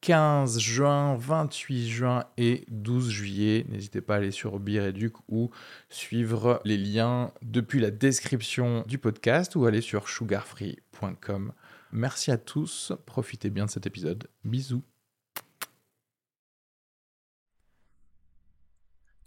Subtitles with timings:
[0.00, 3.66] 15 juin, 28 juin et 12 juillet.
[3.68, 5.50] N'hésitez pas à aller sur Bireduc ou
[5.88, 11.52] suivre les liens depuis la description du podcast ou aller sur sugarfree.com.
[11.92, 14.28] Merci à tous, profitez bien de cet épisode.
[14.44, 14.82] Bisous.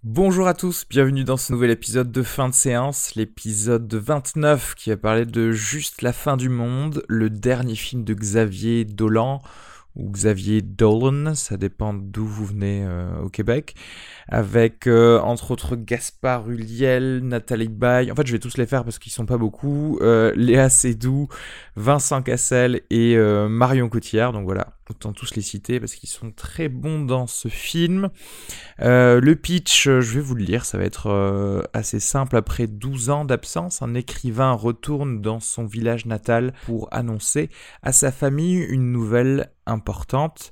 [0.04, 4.92] Bonjour à tous, bienvenue dans ce nouvel épisode de fin de séance, l'épisode 29 qui
[4.92, 9.42] va parler de Juste la fin du monde, le dernier film de Xavier Dolan
[10.00, 13.76] ou Xavier Dolan, ça dépend d'où vous venez euh, au Québec,
[14.28, 18.84] avec euh, entre autres Gaspard Huliel, Nathalie Baye, en fait je vais tous les faire
[18.84, 21.28] parce qu'ils sont pas beaucoup, euh, Léa Seydoux,
[21.76, 23.18] Vincent Cassel et
[23.50, 27.48] Marion Cotillard, donc voilà, autant tous les citer parce qu'ils sont très bons dans ce
[27.48, 28.10] film.
[28.80, 32.36] le pitch, je vais vous le lire, ça va être assez simple.
[32.36, 37.50] Après 12 ans d'absence, un écrivain retourne dans son village natal pour annoncer
[37.84, 40.52] à sa famille une nouvelle importante.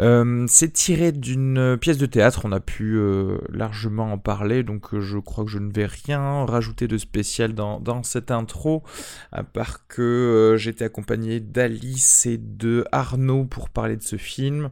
[0.00, 4.92] Euh, c'est tiré d'une pièce de théâtre, on a pu euh, largement en parler, donc
[4.92, 8.82] euh, je crois que je ne vais rien rajouter de spécial dans, cette intro,
[9.30, 14.70] à part que j'étais accompagné d'Alice et de Arnaud pour parler de ce film,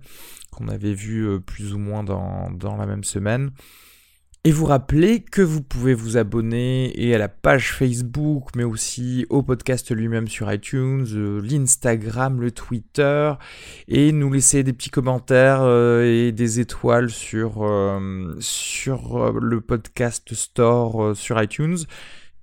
[0.50, 3.52] qu'on avait vu plus ou moins dans, dans la même semaine.
[4.44, 9.24] Et vous rappelez que vous pouvez vous abonner et à la page Facebook, mais aussi
[9.30, 13.34] au podcast lui-même sur iTunes, euh, l'Instagram, le Twitter,
[13.86, 20.34] et nous laisser des petits commentaires euh, et des étoiles sur, euh, sur le podcast
[20.34, 21.78] store sur iTunes.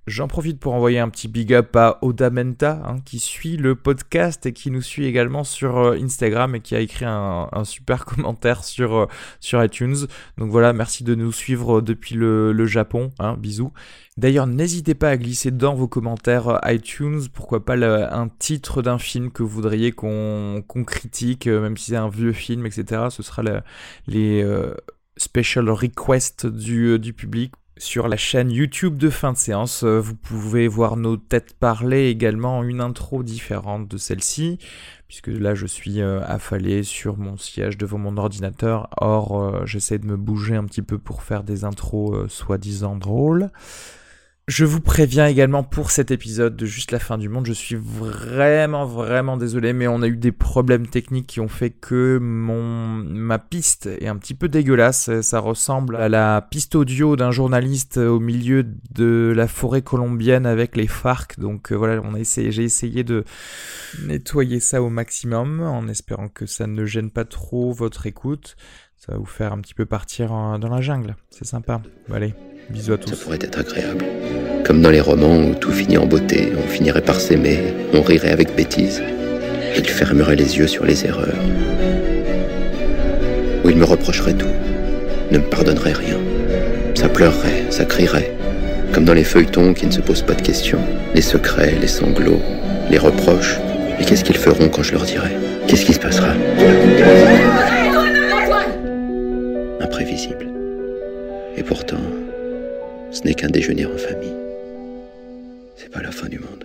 [0.06, 4.46] J'en profite pour envoyer un petit big up à Odamenta, hein, qui suit le podcast
[4.46, 8.64] et qui nous suit également sur euh, Instagram et qui a écrit un, super commentaire
[8.64, 9.06] sur, euh,
[9.40, 10.06] sur iTunes.
[10.38, 13.12] Donc voilà, merci de nous suivre euh, depuis le, Japon.
[13.18, 13.72] Hein, bisous.
[14.16, 19.30] D'ailleurs, n'hésitez pas à glisser dans vos commentaires iTunes, pourquoi pas un titre d'un film
[19.30, 23.06] que vous voudriez qu'on critique, même si c'est un vieux film, etc.
[23.10, 23.42] Ce sera
[24.06, 24.46] les
[25.16, 29.84] special requests du, du public sur la chaîne YouTube de fin de séance.
[29.84, 34.58] Euh, vous pouvez voir nos têtes parler également, une intro différente de celle-ci,
[35.08, 38.90] puisque là je suis euh, affalé sur mon siège devant mon ordinateur.
[38.98, 43.50] Or, euh, j'essaie de me bouger un petit peu pour faire des intros soi-disant drôles.
[44.50, 47.76] Je vous préviens également pour cet épisode de Juste la fin du monde, je suis
[47.76, 52.60] vraiment vraiment désolé mais on a eu des problèmes techniques qui ont fait que mon
[52.60, 57.98] ma piste est un petit peu dégueulasse, ça ressemble à la piste audio d'un journaliste
[57.98, 61.38] au milieu de la forêt colombienne avec les FARC.
[61.38, 63.24] Donc euh, voilà, on a j'ai essayé de
[64.02, 68.56] nettoyer ça au maximum en espérant que ça ne gêne pas trop votre écoute.
[69.00, 71.16] Ça va vous faire un petit peu partir dans la jungle.
[71.30, 71.80] C'est sympa.
[72.12, 72.34] allez,
[72.68, 73.14] bisous à tous.
[73.14, 74.04] Ça pourrait être agréable.
[74.62, 78.30] Comme dans les romans où tout finit en beauté, on finirait par s'aimer, on rirait
[78.30, 79.02] avec bêtise.
[79.74, 81.42] Il fermerait les yeux sur les erreurs.
[83.64, 84.52] Où il me reprocherait tout,
[85.30, 86.18] ne me pardonnerait rien.
[86.94, 88.36] Ça pleurerait, ça crierait.
[88.92, 90.84] Comme dans les feuilletons qui ne se posent pas de questions.
[91.14, 92.42] Les secrets, les sanglots,
[92.90, 93.56] les reproches.
[93.98, 95.30] Et qu'est-ce qu'ils feront quand je leur dirai?
[95.66, 96.34] Qu'est-ce qui se passera?
[99.90, 100.46] Imprévisible.
[101.56, 101.98] Et pourtant,
[103.10, 104.36] ce n'est qu'un déjeuner en famille.
[105.74, 106.64] C'est pas la fin du monde.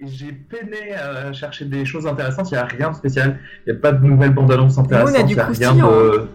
[0.00, 3.38] J'ai peiné à chercher des choses intéressantes, il n'y a rien de spécial.
[3.66, 5.12] Il n'y a pas de nouvelles bandes annonces intéressantes.
[5.12, 5.76] Nous, on a du croustillant.
[5.76, 6.26] De...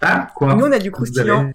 [0.00, 1.52] Ah, quoi Nous, on a du croustillant.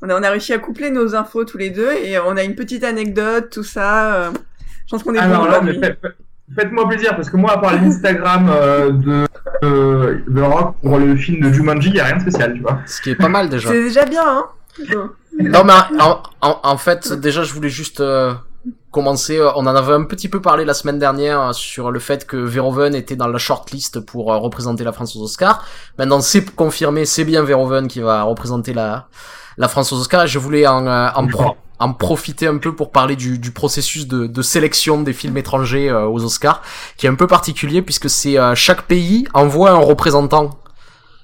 [0.00, 2.44] On, a, on a réussi à coupler nos infos tous les deux et on a
[2.44, 4.14] une petite anecdote, tout ça.
[4.14, 4.30] Euh,
[4.86, 5.80] je pense qu'on est Alors là, mais
[6.54, 9.26] faites-moi plaisir parce que moi, à part l'Instagram euh, de,
[9.64, 12.60] euh, de Rock pour le film de Jumanji, il n'y a rien de spécial, tu
[12.60, 12.80] vois.
[12.86, 13.68] Ce qui est pas mal déjà.
[13.68, 14.46] C'est déjà bien, hein.
[15.38, 18.34] non, mais en, en, en, fait, déjà, je voulais juste euh,
[18.90, 19.38] commencer.
[19.38, 22.26] Euh, on en avait un petit peu parlé la semaine dernière euh, sur le fait
[22.26, 25.64] que Verhoeven était dans la shortlist pour représenter la France aux Oscars.
[25.98, 29.08] Maintenant, c'est confirmé, c'est bien Verhoeven qui va représenter la,
[29.58, 30.26] la France aux Oscars.
[30.26, 31.28] Je voulais en, en,
[31.82, 36.24] en profiter un peu pour parler du, processus de, de, sélection des films étrangers aux
[36.24, 36.62] Oscars,
[36.96, 40.58] qui est un peu particulier puisque c'est chaque pays envoie un représentant.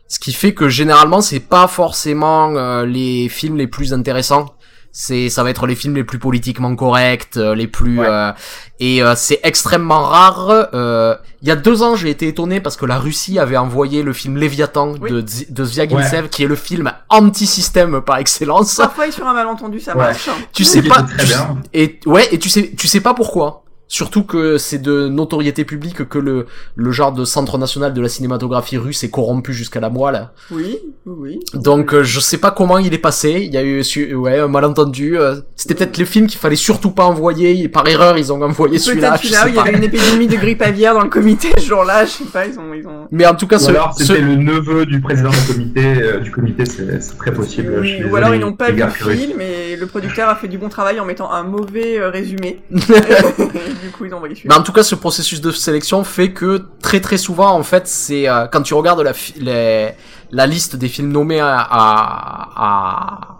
[0.08, 4.54] Ce qui fait que généralement c'est pas forcément les films les plus intéressants
[5.00, 8.06] C'est, ça va être les films les plus politiquement corrects, euh, les plus, Ouais.
[8.08, 8.32] euh,
[8.80, 10.70] et euh, c'est extrêmement rare.
[10.74, 14.02] euh, Il y a deux ans, j'ai été étonné parce que la Russie avait envoyé
[14.02, 15.08] le film Léviathan Oui.
[15.12, 18.74] de, de Zviagintsev, qui est le film anti-système par excellence.
[18.74, 20.06] Parfois, sur un malentendu, ça Ouais.
[20.06, 20.28] marche.
[20.52, 21.36] Tu sais pas, tu-
[21.74, 23.62] et ouais, et tu sais, tu sais pas pourquoi.
[23.88, 26.46] Surtout que c'est de notoriété publique que le,
[26.76, 30.28] le genre de centre national de la cinématographie russe est corrompu jusqu'à la moelle.
[30.50, 31.40] Oui, oui, oui.
[31.54, 33.40] Donc euh, je sais pas comment il est passé.
[33.46, 35.18] Il y a eu su- ouais un malentendu.
[35.18, 37.58] euh, C'était peut-être les films qu'il fallait surtout pas envoyer.
[37.62, 39.12] Et par erreur ils ont envoyé celui-là.
[39.12, 42.10] Peut-être il y avait une épidémie de grippe aviaire dans le comité ce jour-là, je
[42.10, 43.06] sais pas, ils ont, ils ont...
[43.10, 45.82] Mais en tout cas Ou ce, alors ce- c'était le neveu du président du comité.
[46.02, 47.86] euh, du comité, c'est très possible.
[47.86, 50.58] suis Ou alors ils n'ont pas vu le film et le producteur a fait du
[50.58, 52.60] bon travail en mettant un mauvais euh, résumé.
[52.70, 54.58] Du coup, ils ont envoyé Mais celui-là.
[54.58, 58.28] en tout cas, ce processus de sélection fait que très très souvent, en fait, c'est
[58.28, 59.90] euh, quand tu regardes la, les-
[60.30, 63.37] la liste des films nommés à, à, à-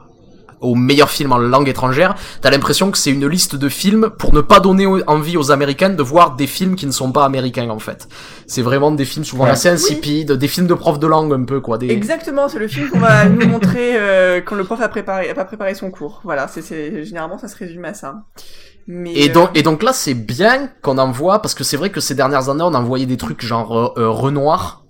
[0.61, 4.33] aux meilleurs films en langue étrangère, t'as l'impression que c'est une liste de films pour
[4.33, 7.25] ne pas donner au- envie aux Américains de voir des films qui ne sont pas
[7.25, 8.09] américains en fait.
[8.47, 9.51] C'est vraiment des films souvent Ouais.
[9.51, 11.79] assez insipides, des films de profs de langue un peu quoi.
[11.79, 11.89] Des...
[11.91, 15.35] Exactement, c'est le film qu'on va nous montrer euh, quand le prof a préparé, a
[15.35, 16.21] pas préparé son cours.
[16.25, 18.25] Voilà, c'est, c'est, généralement ça se résume à ça.
[18.91, 21.91] Mais, Et euh, donc, et donc là, c'est bien qu'on envoie, parce que c'est vrai
[21.91, 24.85] que ces dernières années, on envoyait des trucs genre euh, euh, Renoir.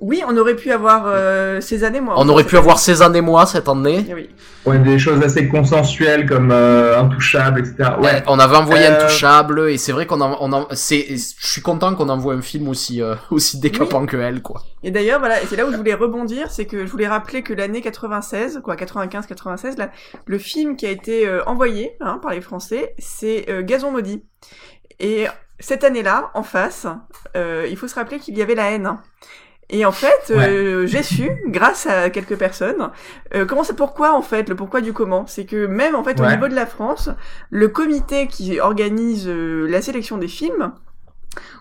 [0.00, 2.14] Oui, on aurait pu avoir euh, ces années, moi.
[2.18, 4.06] On aurait pu avoir Cézanne et moi cette année.
[4.14, 4.30] Oui.
[4.66, 7.90] Ouais, des choses assez consensuelles comme euh, intouchables, etc.
[7.98, 8.22] Ouais, Ouais.
[8.26, 11.62] on avait envoyé Euh, Intouchable et c'est vrai qu'on en, on en, c'est, je suis
[11.62, 14.62] content qu'on envoie un film aussi euh, aussi décapant que elle quoi.
[14.82, 17.42] Et d'ailleurs, voilà, et c'est là où je voulais rebondir, c'est que je voulais rappeler
[17.42, 19.90] que l'année 96, quoi, 95-96, là,
[20.26, 24.22] le film qui a été euh, envoyé hein, par les Français, c'est euh, Gazon maudit.
[25.00, 25.26] Et
[25.60, 26.86] cette année-là, en face,
[27.36, 28.98] euh, il faut se rappeler qu'il y avait la haine.
[29.70, 32.90] Et en fait, euh, j'ai su, grâce à quelques personnes,
[33.34, 36.18] euh, comment c'est pourquoi en fait, le pourquoi du comment, c'est que même en fait
[36.20, 37.10] au niveau de la France,
[37.50, 40.72] le comité qui organise euh, la sélection des films,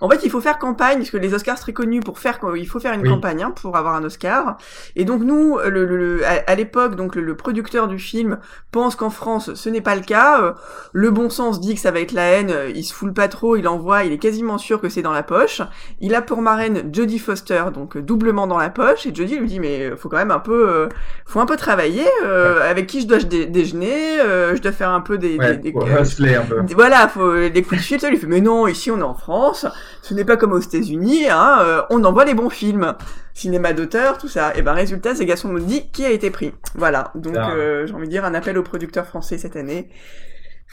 [0.02, 2.40] en fait, il faut faire campagne, parce que les Oscars sont très connus pour faire,
[2.56, 3.10] il faut faire une Oui.
[3.10, 4.58] campagne hein, pour avoir un Oscar.
[4.96, 8.40] Et donc nous, le, le- le- à, l'époque, donc le, le producteur du film
[8.72, 10.42] pense qu'en France, ce n'est pas le cas.
[10.42, 10.54] Euh,
[10.94, 12.50] Le bon sens dit que ça va être la haine.
[12.52, 15.12] euh, Il se foule pas trop, il envoie, il est quasiment sûr que c'est dans
[15.12, 15.62] la poche.
[16.02, 19.06] Il a pour marraine Jodie Foster, donc euh, doublement dans la poche.
[19.06, 20.90] Et Jodie lui dit mais faut quand même un peu, euh,
[21.26, 22.06] faut un peu travailler.
[22.26, 25.58] euh, Avec qui je dois dé- déjeuner euh, Je dois faire un peu des, Ouais,
[25.58, 26.62] des- des- hustler un peu.
[26.74, 29.66] voilà, faut les coups de fil, lui fait mais non, ici on est en France,
[30.02, 32.94] ce n'est pas comme aux États-Unis, hein, euh, on envoie les bons films,
[33.34, 34.54] cinéma d'auteur, tout ça.
[34.56, 36.54] Et ben résultat, c'est Gaston Maudit qui a été pris.
[36.76, 37.52] Voilà, donc Ah.
[37.52, 39.90] euh, j'ai envie de dire un appel aux producteurs français cette année.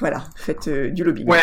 [0.00, 1.29] Voilà, faites euh, du lobbying.
[1.29, 1.38] Ouais.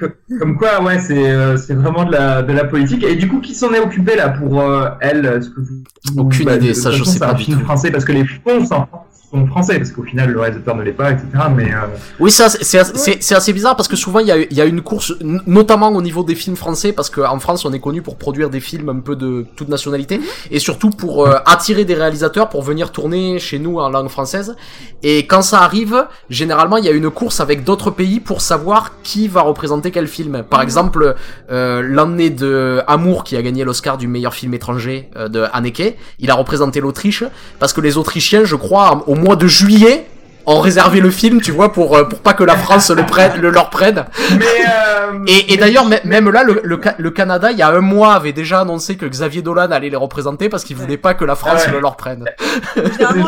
[0.00, 0.08] Co-
[0.40, 3.04] Comme quoi, ouais, c'est euh, c'est vraiment de la de la politique.
[3.04, 6.46] Et du coup, qui s'en est occupé là pour euh, elle Est-ce que vous- Aucune
[6.46, 7.64] bah, idée, de ça, je sais pas du film tout.
[7.64, 8.86] français parce que les fonds sont,
[9.30, 11.26] sont français parce qu'au final le réalisateur ne l'est pas, etc.
[11.54, 11.78] Mais euh,
[12.20, 14.36] Oui, c'est assez, c'est assez- c'est- c'est assez bizarre parce que souvent il y a,
[14.38, 15.14] il y a une course,
[15.46, 18.60] notamment au niveau des films français, parce qu'en France on est connu pour produire des
[18.60, 20.20] films un peu de toute nationalité
[20.50, 24.54] et surtout pour euh, attirer des réalisateurs pour venir tourner chez nous en langue française.
[25.02, 28.92] Et quand ça arrive, généralement il y a une course avec d'autres pays pour savoir
[29.02, 30.44] qui va représenter quel film.
[30.48, 31.16] Par exemple,
[31.50, 35.96] euh, l'année de Amour qui a gagné l'Oscar du meilleur film étranger euh, de Haneke,
[36.20, 37.24] il a représenté l'Autriche
[37.58, 40.06] parce que les Autrichiens, je crois, au mois de juillet
[40.48, 43.40] ont réservé le film, tu vois, pour euh, pour pas que la France le prenne,
[43.40, 44.04] le leur prenne.
[44.38, 47.62] mais euh, Et, et d'ailleurs, mê- même là, le, le, Ca- le Canada, il y
[47.62, 50.98] a un mois, avait déjà annoncé que Xavier Dolan allait les représenter parce qu'il voulait
[50.98, 51.72] pas que la France Ah ouais.
[51.74, 52.24] le leur prenne.
[52.76, 53.26] Généralement,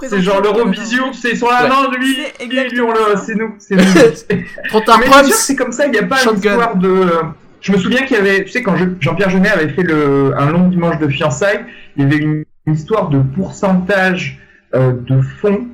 [0.00, 3.54] c'est genre l'Eurovision, c'est sur la non lui, C'est lui, lui, on le, c'est nous,
[3.58, 3.82] c'est nous.
[4.68, 5.00] Trop tard,
[5.32, 6.50] c'est comme ça, il n'y a pas une Shotgun.
[6.52, 6.88] histoire de.
[6.88, 7.22] euh,
[7.60, 10.32] Je me souviens qu'il y avait, tu sais, quand je- Jean-Pierre Jeunet avait fait le,
[10.38, 11.64] un long dimanche de fiançailles,
[11.96, 14.44] il y avait une, une histoire de pourcentage euh,
[14.74, 15.66] de fonds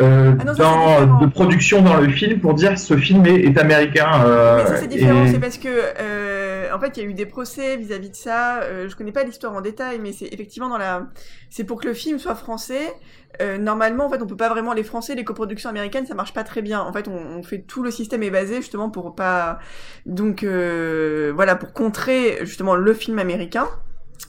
[0.00, 1.20] euh, Ah non, dans, différent.
[1.20, 4.08] de production dans le film pour dire ce film est, est américain.
[4.24, 7.08] euh, Mais ça c'est différent, et- c'est parce que euh, en fait il y a
[7.08, 8.60] eu des procès vis-à-vis de ça.
[8.62, 11.08] Euh, je connais pas l'histoire en détail, mais c'est effectivement dans la,
[11.50, 12.94] c'est pour que le film soit français.
[13.42, 16.32] Euh, normalement, en fait, on peut pas vraiment les Français, les coproductions américaines, ça marche
[16.32, 16.80] pas très bien.
[16.80, 19.58] En fait, on, on fait tout le système est basé justement pour pas,
[20.06, 23.66] donc euh, voilà, pour contrer justement le film américain.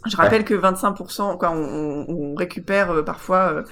[0.06, 3.64] Je rappelle que 25%, quoi, on, on- on récupère euh, parfois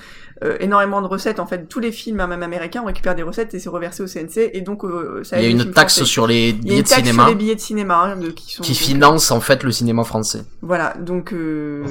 [0.43, 1.39] euh, euh, énormément de recettes.
[1.39, 4.07] En fait, tous les films, même américains, on récupère des recettes et c'est reversé au
[4.07, 4.51] CNC.
[4.53, 6.05] Et donc, euh, ça Il y a une taxe français.
[6.09, 7.95] sur les Il y a billets une de taxe cinéma sur les billets de cinéma
[8.03, 10.43] hein, de, qui sont qui donc, finance en fait le cinéma français.
[10.61, 11.83] Voilà, donc euh,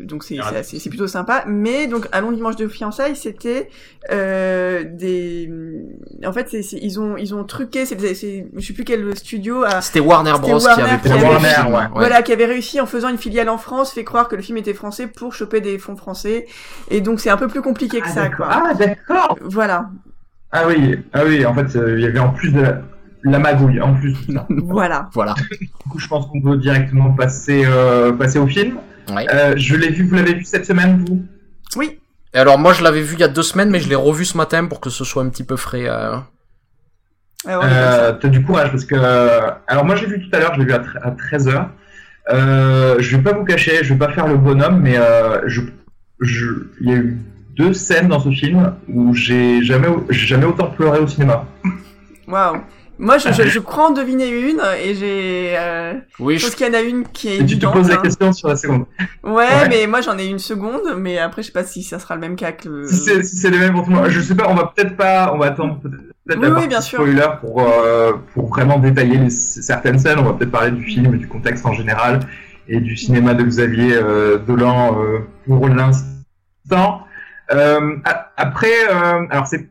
[0.00, 1.44] donc c'est c'est plutôt sympa.
[1.46, 3.68] Mais donc à long dimanche de fiançailles, c'était
[4.10, 5.50] euh, des
[6.24, 7.86] en fait c'est c'est- ils ont ils ont truqué.
[7.86, 11.08] C'est c'est- je sais plus quel studio a C'était Warner Bros qui Warner avait qui
[11.08, 11.72] avait fait- film.
[11.72, 11.84] Warner, ouais.
[11.94, 14.58] voilà qui avait réussi en faisant une filiale en France, fait croire que le film
[14.58, 16.46] était français pour choper des fonds français.
[16.90, 18.46] Et donc c'est un peu plus compliqué que Ah, ça d'accord.
[18.48, 18.62] quoi.
[18.70, 19.38] Ah d'accord.
[19.42, 19.90] Voilà.
[20.52, 22.80] Ah oui, ah oui, en fait, euh, il y avait en plus de la,
[23.24, 24.14] la magouille, en plus.
[24.50, 25.08] Voilà.
[25.14, 25.34] Voilà.
[25.60, 28.76] Du coup, je pense qu'on peut directement passer, euh, passer au film.
[29.14, 29.26] Ouais.
[29.32, 31.22] Euh, je l'ai vu, vous l'avez vu cette semaine, vous?
[31.76, 31.98] Oui.
[32.34, 34.24] Et alors moi je l'avais vu il y a deux semaines, mais je l'ai revu
[34.24, 35.84] ce matin pour que ce soit un petit peu frais.
[35.86, 36.16] euh.
[37.46, 37.64] Ah ouais.
[37.68, 38.94] Euh, T'as du courage parce que.
[39.66, 41.66] Alors, moi, j'ai vu tout à l'heure, je l'ai vu à, tre- à 13h.
[42.32, 45.60] Euh, je vais pas vous cacher, je vais pas faire le bonhomme, mais euh, je,
[46.20, 46.46] je,
[46.80, 47.18] il y a eu
[47.56, 51.44] deux scènes dans ce film où j'ai jamais, j'ai jamais autant pleuré au cinéma.
[52.28, 52.58] Waouh.
[52.98, 55.54] Moi, je, je, je crois en deviner une et j'ai.
[55.58, 55.94] Euh...
[56.20, 57.94] Oui, Je pense qu'il y en a une qui est Et tu te poses la
[57.96, 58.00] hein.
[58.02, 58.84] question sur la seconde.
[59.24, 59.68] Ouais, Ouais.
[59.68, 62.20] mais moi j'en ai une seconde, mais après je sais pas si ça sera le
[62.20, 62.86] même cas que le.
[62.86, 64.96] Si c'est si les mêmes pour tout le monde, je sais pas, on va peut-être
[64.96, 66.98] pas, on va attendre peut-être Oui, la oui, sûr.
[67.00, 70.18] spoiler pour, euh, pour vraiment détailler les, certaines scènes.
[70.20, 72.20] On va peut-être parler du film, du contexte en général
[72.68, 77.02] et du cinéma de Xavier euh, Dolan euh, pour l'instant.
[77.52, 77.96] Euh,
[78.36, 79.68] après, euh, alors c'est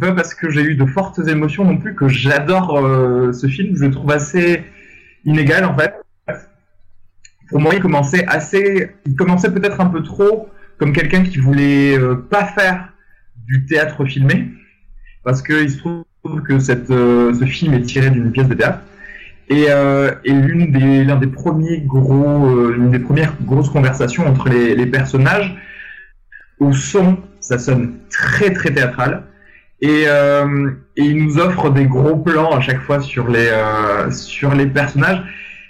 [0.00, 3.76] pas parce que j'ai eu de fortes émotions non plus que j'adore euh, ce film.
[3.76, 4.64] Je le trouve assez
[5.24, 5.94] inégal en fait.
[7.50, 10.48] Pour moi, il commençait assez, il commençait peut-être un peu trop
[10.78, 11.98] comme quelqu'un qui voulait
[12.30, 12.88] pas faire
[13.46, 14.48] du théâtre filmé,
[15.22, 16.04] parce que il se trouve
[16.48, 18.80] que ce film est tiré d'une pièce de théâtre.
[19.50, 19.66] Et,
[20.24, 25.54] l'une des, l'un des premiers gros, des premières grosses conversations entre les personnages,
[26.62, 29.24] au son, ça sonne très très théâtral.
[29.80, 34.54] Et, euh, il nous offre des gros plans à chaque fois sur les, euh, sur
[34.54, 35.22] les personnages.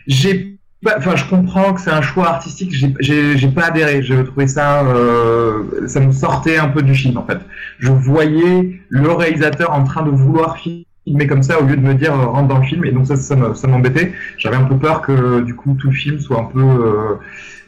[0.07, 0.59] J'ai
[0.97, 2.73] enfin, je comprends que c'est un choix artistique.
[3.01, 4.03] J'ai- pas adhéré.
[4.03, 7.39] J'ai trouvé ça, euh, ça me sortait un peu du film en fait.
[7.79, 10.87] Je voyais le réalisateur en train de vouloir filmer
[11.29, 12.85] comme ça au lieu de me dire euh, rentre dans le film.
[12.85, 14.13] Et donc ça, ça me- ça m'embêtait.
[14.39, 17.15] J'avais un peu peur que du coup tout le film soit un peu euh,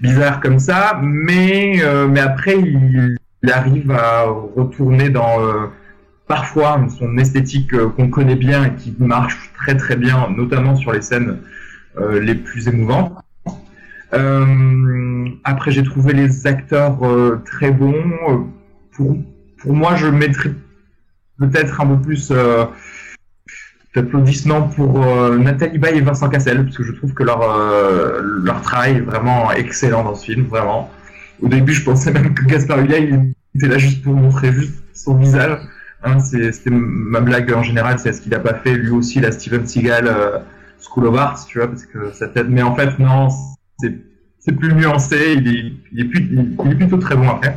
[0.00, 0.98] bizarre comme ça.
[1.02, 3.16] Mais euh, mais après il,
[3.52, 4.22] arrive à
[4.56, 5.66] retourner dans euh,
[6.26, 10.92] parfois son esthétique euh, qu'on connaît bien et qui marche très très bien, notamment sur
[10.92, 11.38] les scènes
[12.00, 13.12] euh, les plus émouvantes.
[14.14, 18.02] Euh, après, j'ai trouvé les acteurs euh, très bons.
[18.28, 18.38] Euh,
[18.92, 19.16] Pour,
[19.58, 20.52] pour moi, je mettrais
[21.38, 22.30] peut-être un peu plus
[23.94, 28.20] d'applaudissements pour euh, Nathalie Baye et Vincent Cassel, parce que je trouve que leur, euh,
[28.42, 30.90] leur travail est vraiment excellent dans ce film, vraiment.
[31.40, 34.74] Au début, je pensais même que Gaspard Ulliel il était là juste pour montrer juste
[34.94, 35.58] son visage.
[36.02, 39.32] Hein, C'était ma blague en général, c'est ce qu'il a pas fait lui aussi, la
[39.32, 40.38] Steven Seagal euh,
[40.80, 42.46] School of Arts, tu vois, parce que sa tête.
[42.48, 43.28] Mais en fait, non,
[43.78, 47.56] c'est plus nuancé, il est, il est plutôt très bon après.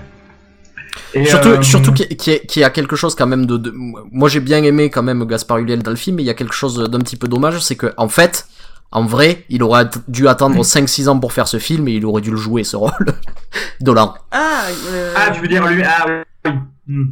[1.22, 3.58] Et, Surtout, euh, surtout qu'il y, a- qu'il y a quelque chose quand même de,
[3.58, 6.30] de- moi j'ai bien aimé quand même Gaspard Ulliel dans le film, mais il y
[6.30, 8.46] a quelque chose d'un petit peu dommage, c'est que en fait,
[8.92, 12.22] en vrai, il aurait dû attendre 5-6 ans pour faire ce film et il aurait
[12.22, 12.92] dû le jouer ce rôle.
[13.82, 14.14] Dolan.
[14.32, 15.14] Ah, euh...
[15.16, 16.06] Ah, tu veux dire lui Ah
[16.46, 16.52] oui.
[16.88, 17.04] Hmm.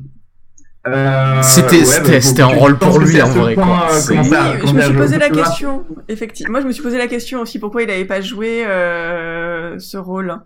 [0.88, 3.88] Euh, C'était- ouais, c'était- c'était je un rôle pour lui, en vrai, point, quoi.
[3.92, 5.84] euh, Oui, ça- je me suis posé la question.
[6.08, 9.80] Effectivement, moi je me suis posé la question aussi pourquoi il avait pas joué euh,
[9.80, 10.38] ce rôle.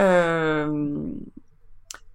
[0.00, 0.68] Euh,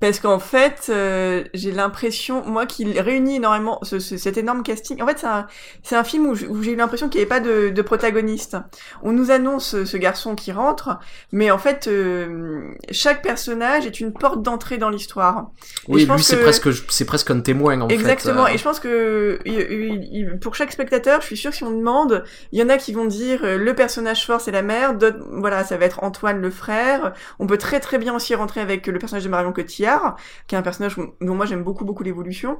[0.07, 5.01] Parce qu'en fait, euh, j'ai l'impression, moi, qu'il réunit énormément ce, ce- cet énorme casting.
[5.01, 5.47] En fait, c'est un,
[5.83, 8.57] c'est un film où, j'ai eu l'impression qu'il n'y avait pas de, de protagoniste.
[9.03, 10.99] On nous annonce ce, ce garçon qui rentre,
[11.31, 15.49] mais en fait, euh, chaque personnage est une porte d'entrée dans l'histoire.
[15.87, 18.45] Et Oui, je pense lui c'est que- presque, c'est presque un témoin en Exactement.
[18.45, 18.51] fait.
[18.51, 18.53] euh.
[18.55, 21.63] Et je pense que il- il- il- pour chaque spectateur, je suis sûre que si
[21.63, 24.61] on demande, il y en a qui vont dire euh, le personnage fort c'est la
[24.61, 27.13] mère, d'autres voilà ça va être Antoine le frère.
[27.39, 29.94] On peut très très bien aussi rentrer avec le personnage de Marion Cotillard,
[30.47, 32.59] qui est un personnage dont moi j'aime beaucoup beaucoup l'évolution.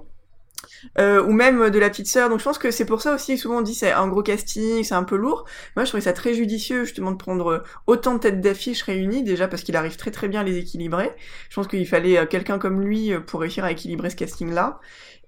[0.99, 2.29] Euh, ou même de la petite sœur.
[2.29, 4.83] Donc je pense que c'est pour ça aussi souvent on dit c'est un gros casting,
[4.83, 5.45] c'est un peu lourd.
[5.75, 9.47] Moi je trouvais ça très judicieux justement de prendre autant de têtes d'affiche réunies déjà
[9.47, 11.11] parce qu'il arrive très très bien à les équilibrer.
[11.49, 14.51] Je pense qu'il fallait euh, quelqu'un comme lui euh, pour réussir à équilibrer ce casting
[14.53, 14.79] là.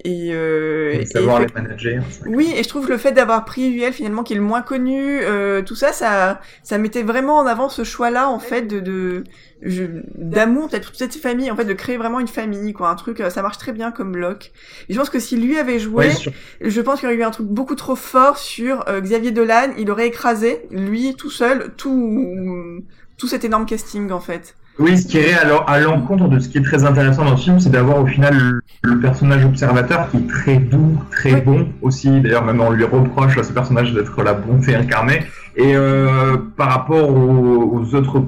[0.03, 2.03] Et, euh, Et et savoir les manager.
[2.27, 5.21] oui, et je trouve le fait d'avoir pris UL finalement qui est le moins connu,
[5.23, 9.23] euh, tout ça, ça, ça mettait vraiment en avant ce choix-là en fait de, de
[9.61, 13.19] d'amour peut-être toute cette famille, en fait de créer vraiment une famille, quoi, un truc,
[13.21, 14.51] euh, ça marche très bien comme bloc.
[14.87, 16.13] Et je pense que si lui avait joué, Ouais,
[16.61, 19.69] je pense qu'il y aurait eu un truc beaucoup trop fort sur euh, Xavier Dolan,
[19.77, 22.81] il aurait écrasé lui tout seul tout
[23.17, 24.55] tout cet énorme casting en fait.
[24.79, 27.31] Oui, ce qui est à l'en- à l'encontre de ce qui est très intéressant dans
[27.31, 28.61] le film, c'est d'avoir au final le,
[28.93, 31.41] le personnage observateur qui est très doux, très Oui.
[31.41, 32.21] bon aussi.
[32.21, 35.23] D'ailleurs, même on lui reproche à ce personnage d'être la bonté incarnée.
[35.55, 38.21] Et euh, par rapport aux, aux autres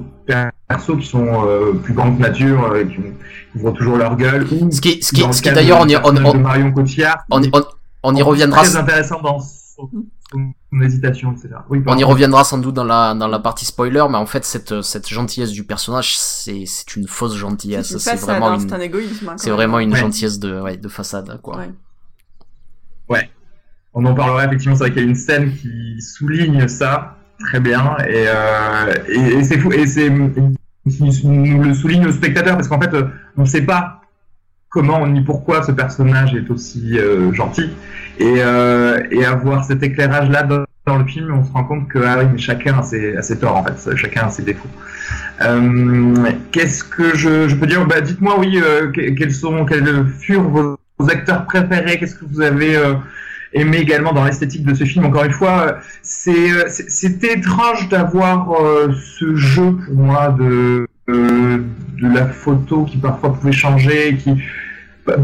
[0.68, 3.02] persos qui sont euh, plus grands que nature, euh, qui, ont-
[3.52, 6.16] qui ouvrent toujours leur gueule, ou Ce qui, ce qui, qui d'ailleurs, on y, on,
[6.24, 7.62] on, Marion Cotillard, on, y- on,
[8.02, 8.62] on y reviendra.
[8.62, 9.90] Très intéressant dans son,
[10.32, 11.48] son hésitation, etc.
[11.68, 14.44] Oui, On y reviendra sans doute dans la dans la partie spoiler, mais en fait
[14.44, 17.96] cette cette gentillesse du personnage, c'est c'est une fausse gentillesse.
[17.98, 19.28] C'est vraiment une c'est un égoïsme.
[19.30, 19.98] hein, c'est vraiment une Ouais.
[19.98, 21.56] gentillesse de ouais, de façade quoi.
[21.56, 21.70] Ouais.
[23.08, 23.30] Ouais.
[23.92, 27.60] On en parlera effectivement, c'est vrai qu'il y a une scène qui souligne ça très
[27.60, 27.96] bien.
[28.08, 32.90] Et, euh, et, c'est fou et c'est nous le souligne le spectateur parce qu'en fait
[33.36, 34.00] on ne sait pas
[34.70, 37.70] comment ni pourquoi ce personnage est aussi euh, gentil.
[38.18, 40.64] Et, euh, et avoir cet éclairage là dans,
[40.98, 43.56] le film on se rend compte que ah mais chacun a ses, a ses torts
[43.56, 43.96] en fait.
[43.96, 44.68] Chacun a ses défauts.
[45.42, 46.14] Euh,
[46.52, 47.86] qu'est-ce que je, je, peux dire?
[47.86, 50.78] Bah, dites-moi oui euh, quels sont quels furent vos,
[51.08, 51.98] acteurs préférés?
[51.98, 52.94] Qu'est-ce que vous avez euh,
[53.52, 55.04] aimé également dans l'esthétique de ce film.
[55.04, 61.58] Encore une fois, c'est étrange d'avoir euh, ce jeu pour moi de euh,
[62.00, 64.34] de la photo qui parfois pouvait changer, qui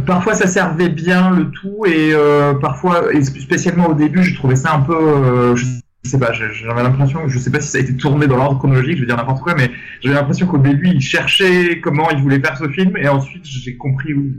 [0.05, 4.57] parfois ça servait bien le tout et euh, parfois et spécialement au début, je trouvais
[4.57, 7.97] ça un peu je sais pas, j'avais l'impression, je sais pas si ça a été
[7.97, 11.01] tourné dans l'ordre chronologique, je vais dire n'importe quoi, mais j'avais l'impression qu'au début il
[11.01, 14.33] cherchait comment il voulait faire ce film et ensuite j'ai compris où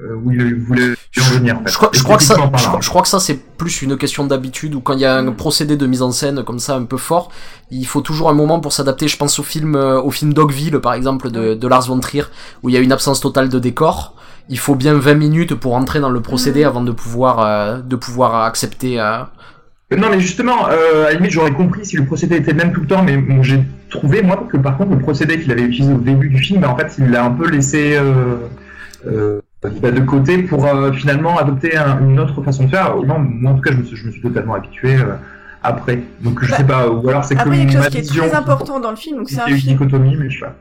[0.00, 1.56] où il voulait en venir.
[1.58, 1.70] En fait.
[1.70, 4.26] Je crois, je crois que ça, je, je, crois que ça c'est plus une question
[4.26, 6.84] d'habitude ou quand il y a un procédé de mise en scène comme ça un
[6.84, 7.30] peu fort,
[7.70, 9.08] il faut toujours un moment pour s'adapter.
[9.08, 12.24] Je pense au film, euh, au film Dogville par exemple de, de Lars von Trier
[12.62, 14.14] où il y a une absence totale de décor.
[14.48, 17.96] Il faut bien 20 minutes pour entrer dans le procédé avant de pouvoir, euh, de
[17.96, 19.00] pouvoir accepter.
[19.00, 19.18] Euh...
[19.96, 22.72] Non mais justement, euh, à la limite j'aurais compris si le procédé était le même
[22.72, 25.62] tout le temps, mais bon, j'ai trouvé moi que par contre le procédé qu'il avait
[25.62, 28.36] utilisé au début du film, en fait il l'a un peu laissé euh,
[29.06, 32.96] euh, de côté pour euh, finalement adopter un, une autre façon de faire.
[32.96, 35.14] Non, moi en tout cas, je me suis, je me suis totalement habitué euh,
[35.62, 36.00] après.
[36.20, 38.10] Donc je bah, sais pas, ou alors c'est que après, il y a quelque chose
[38.10, 39.76] qui est très important dans le film, donc c'est un film.
[39.76, 40.54] dichotomie, mais je sais pas.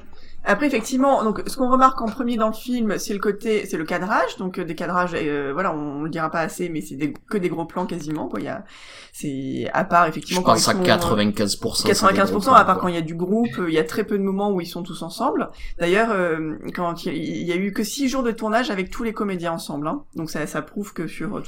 [0.43, 3.77] Après, effectivement, donc ce qu'on remarque en premier dans le film, c'est le côté, c'est
[3.77, 6.81] le cadrage, donc euh, des cadrages, euh, voilà, on, on, le dira pas assez, mais
[6.81, 8.39] c'est des, que des gros plans quasiment, quoi.
[8.39, 8.63] Il y a,
[9.11, 11.87] c'est à part effectivement Je quand pense ils à sont, 95%.
[11.87, 14.23] 95%, à part quand il y a du groupe, il y a très peu de
[14.23, 15.49] moments où ils sont tous ensemble.
[15.79, 19.13] D'ailleurs, euh, quand il y a eu que six jours de tournage avec tous les
[19.13, 20.03] comédiens ensemble, hein.
[20.15, 21.41] donc ça, ça prouve que sur,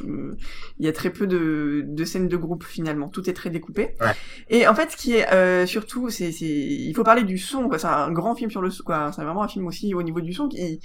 [0.80, 3.96] il y a très peu de, de scènes de groupe finalement, tout est très découpé.
[4.02, 4.14] Ouais.
[4.50, 7.78] Et en fait, ce qui est euh, surtout, c'est, il faut parler du son, quoi.
[7.80, 9.12] C'est un grand film sur le, quoi.
[9.12, 10.80] C'est vraiment un film aussi au niveau du son qui,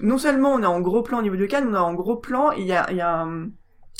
[0.00, 2.16] non seulement on est en gros plan au niveau de calme, on est en gros
[2.16, 3.50] plan, il y a, il y a un,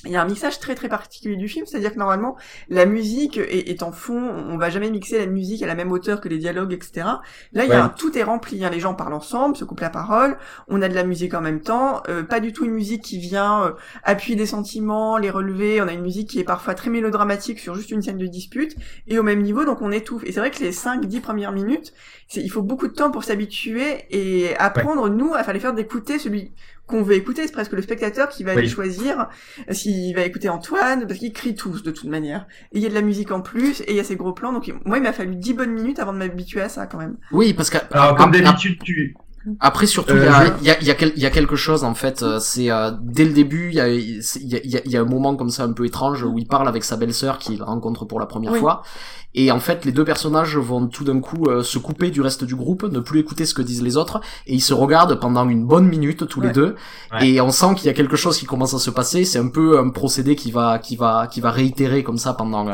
[0.04, 2.36] il y a un mixage très très particulier du film, c'est-à-dire que normalement
[2.68, 5.92] la musique est, est, en fond, on va jamais mixer la musique à la même
[5.92, 7.06] hauteur que les dialogues, etc.
[7.52, 9.80] Là, il y a un, tout est rempli, hein, les gens parlent ensemble, se coupent
[9.80, 10.38] la parole,
[10.68, 13.18] on a de la musique en même temps, euh, pas du tout une musique qui
[13.18, 16.90] vient euh, appuyer des sentiments, les relever, on a une musique qui est parfois très
[16.90, 20.24] mélodramatique sur juste une scène de dispute, et au même niveau, donc on étouffe.
[20.24, 21.92] Et c'est vrai que les 5-10 premières minutes,
[22.34, 25.10] il faut beaucoup de temps pour s'habituer et apprendre, ouais.
[25.10, 26.52] nous, à faire les faire d'écouter celui
[26.86, 28.58] qu'on veut écouter, c'est presque le spectateur qui va oui.
[28.58, 29.28] aller choisir
[29.70, 32.46] s'il va écouter Antoine, parce qu'ils crient tous de toute manière.
[32.72, 34.32] Et il y a de la musique en plus, et il y a ces gros
[34.32, 36.98] plans, donc moi il m'a fallu 10 bonnes minutes avant de m'habituer à ça quand
[36.98, 37.16] même.
[37.30, 37.78] Oui, parce que...
[37.90, 39.14] Alors comme d'habitude tu...
[39.60, 41.84] Après, surtout, il euh, y, a, y, a, y, a quel, y, a, quelque chose,
[41.84, 45.00] en fait, euh, c'est euh, dès le début, il y a, y, a, y a
[45.00, 48.04] un moment comme ça un peu étrange où il parle avec sa belle-sœur qu'il rencontre
[48.04, 48.60] pour la première oui.
[48.60, 48.82] fois.
[49.34, 52.44] Et en fait, les deux personnages vont tout d'un coup euh, se couper du reste
[52.44, 55.48] du groupe, ne plus écouter ce que disent les autres, et ils se regardent pendant
[55.48, 56.48] une bonne minute tous ouais.
[56.48, 56.76] les deux.
[57.12, 57.28] Ouais.
[57.28, 59.24] Et on sent qu'il y a quelque chose qui commence à se passer.
[59.24, 62.66] C'est un peu un procédé qui va, qui va, qui va réitérer comme ça pendant.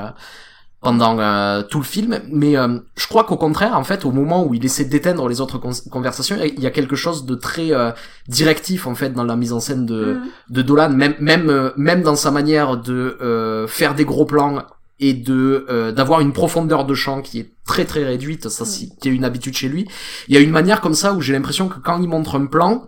[0.81, 4.45] Pendant euh, tout le film, mais euh, je crois qu'au contraire, en fait, au moment
[4.47, 7.73] où il essaie d'éteindre les autres con conversations, il y a quelque chose de très
[7.73, 7.91] euh,
[8.29, 10.21] directif en fait dans la mise en scène de, Mm.
[10.51, 14.63] de Dolan, même même euh, même dans sa manière de euh, faire des gros plans
[15.01, 18.87] et de euh, d'avoir une profondeur de champ qui est très très réduite, ça c'est
[19.01, 19.89] qui est une habitude chez lui.
[20.29, 22.47] Il y a une manière comme ça où j'ai l'impression que quand il montre un
[22.47, 22.87] plan,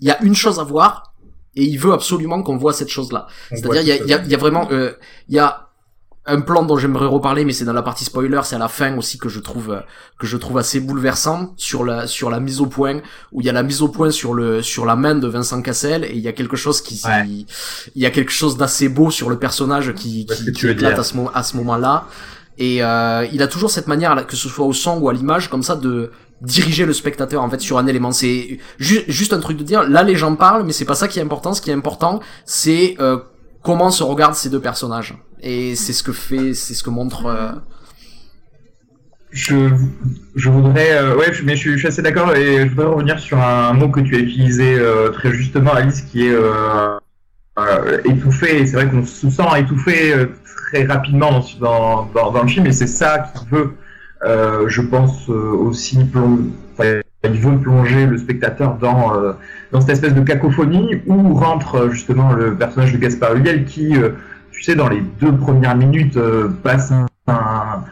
[0.00, 1.14] il y a une chose à voir
[1.56, 3.26] et il veut absolument qu'on voit cette chose-là.
[3.50, 4.92] C'est-à-dire il y a, y, a, y a vraiment euh,
[5.28, 5.69] il y a
[6.26, 8.96] un plan dont j'aimerais reparler mais c'est dans la partie spoiler c'est à la fin
[8.98, 9.82] aussi que je trouve
[10.18, 13.00] que je trouve assez bouleversant sur la sur la mise au point
[13.32, 15.62] où il y a la mise au point sur le sur la main de Vincent
[15.62, 17.26] Cassel et il y a quelque chose qui ouais.
[17.26, 21.04] il, y a quelque chose d'assez beau sur le personnage qui qui, qui éclate à
[21.04, 22.06] ce moment à ce moment-là.
[22.58, 25.48] Et euh, il a toujours cette manière que ce soit au son ou à l'image
[25.48, 26.10] comme ça de
[26.42, 28.12] diriger le spectateur en fait sur un élément.
[28.12, 31.08] C'est ju juste un truc de dire là les gens parlent mais c'est pas ça
[31.08, 31.54] qui est important.
[31.54, 33.18] Ce qui est important c'est euh,
[33.62, 37.26] comment se regardent ces deux personnages et c'est ce que fait c'est ce que montre
[37.26, 37.52] euh...
[39.30, 39.70] je,
[40.34, 43.72] je voudrais euh, ouais mais je, suis assez d'accord et je voudrais revenir sur un
[43.72, 46.98] mot que tu as utilisé euh, très justement Alice qui est euh,
[48.04, 48.66] étouffé.
[48.66, 50.14] C'est vrai qu'on se sent étouffé
[50.66, 53.74] très rapidement dans, dans, dans le film et c'est ça qui veut
[54.66, 59.12] je pense aussi enfin, il plonger le spectateur dans,
[59.72, 63.94] dans cette espèce de cacophonie où rentre justement le personnage de Gaspard Ulliel qui,
[64.60, 66.92] tu sais, dans les deux premières minutes euh, passe
[67.26, 67.84] un,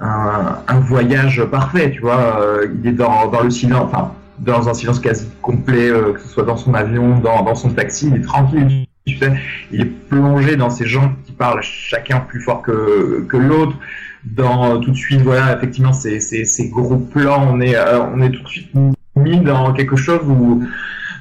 [0.00, 2.40] un, voyage parfait, tu vois.
[2.82, 6.42] il est dans, dans le silence, enfin, dans un silence quasi complet, que ce soit
[6.42, 9.32] dans son avion, dans, dans son taxi, il est tranquille, tu sais,
[9.70, 13.76] il est plongé dans ces gens qui parlent chacun plus fort que, que l'autre.
[14.24, 18.30] Dans tout de suite, voilà, effectivement, ces, ces, gros plans, on est, euh, on est
[18.30, 18.70] tout de suite
[19.14, 20.64] mis dans quelque chose où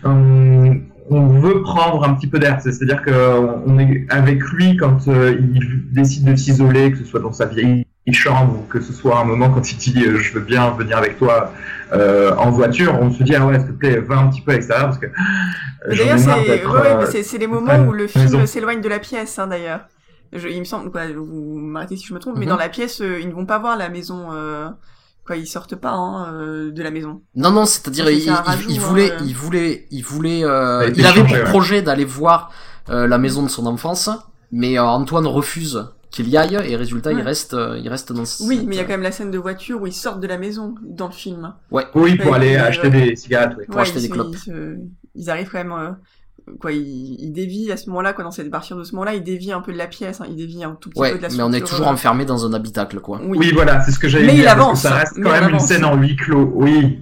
[0.04, 2.60] on, on veut prendre un petit peu d'air.
[2.62, 7.34] C'est-à-dire qu'on est avec lui quand euh, il décide de s'isoler, que ce soit dans
[7.34, 10.42] sa vieille chambre ou que ce soit un moment quand il dit euh, je veux
[10.42, 11.52] bien venir avec toi
[11.94, 14.52] euh, en voiture, on se dit ah ouais s'il te plaît va un petit peu
[14.52, 18.90] à l'extérieur parce que euh, d'ailleurs c'est ouais, les moments où le film s'éloigne de
[18.90, 19.82] la pièce hein, d'ailleurs.
[20.34, 22.52] il me semble quoi, vous m'arrêtez si je me trompe, mais mhm.
[22.52, 24.30] dans la pièce ils ne vont pas voir la maison
[25.26, 27.22] quoi ils sortent pas hein, de la maison.
[27.36, 28.32] Non non c'est à dire il,
[28.70, 32.52] il, voulait, il, voulait il voulait il avait pour projet d'aller voir
[32.88, 34.10] la maison de son enfance
[34.52, 35.86] mais Antoine refuse
[36.16, 38.80] qu'il y aille et résultat il reste euh, il reste dans oui mais il y
[38.80, 41.14] a quand même la scène de voiture où ils sortent de la maison dans le
[41.14, 41.54] film.
[41.72, 41.86] Ouais.
[41.94, 44.36] Oui pour aller acheter des cigarettes pour acheter des clopes.
[45.16, 45.92] ils, arrivent quand même euh,
[46.60, 49.24] quoi ils, ils dévient à ce moment-là quoi dans cette partir de ce moment-là ils
[49.24, 51.30] dévient un peu de la pièce hein, ils dévient un tout petit peu de la
[51.30, 54.26] mais on est toujours enfermé dans un habitacle quoi oui, voilà c'est ce que j'avais
[54.26, 57.00] mais il avance ça reste quand même une scène en huis clos oui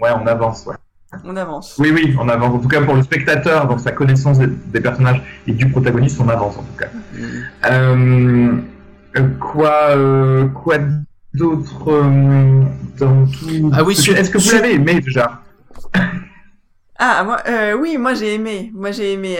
[0.00, 0.76] ouais on avance ouais
[1.24, 1.76] on avance.
[1.78, 2.54] Oui, oui, on avance.
[2.54, 6.28] En tout cas, pour le spectateur, dans sa connaissance des, personnages et du protagoniste, on
[6.28, 6.88] avance en tout cas.
[7.12, 8.62] Mm.
[9.16, 10.78] Euh, quoi, euh, quoi
[11.34, 12.62] d'autre euh,
[12.98, 15.42] dans tout Ah oui, Est-ce que vous l'avez aimé déjà?
[17.04, 18.70] Ah, moi, euh, oui, moi j'ai aimé.
[18.74, 19.36] Moi j'ai aimé.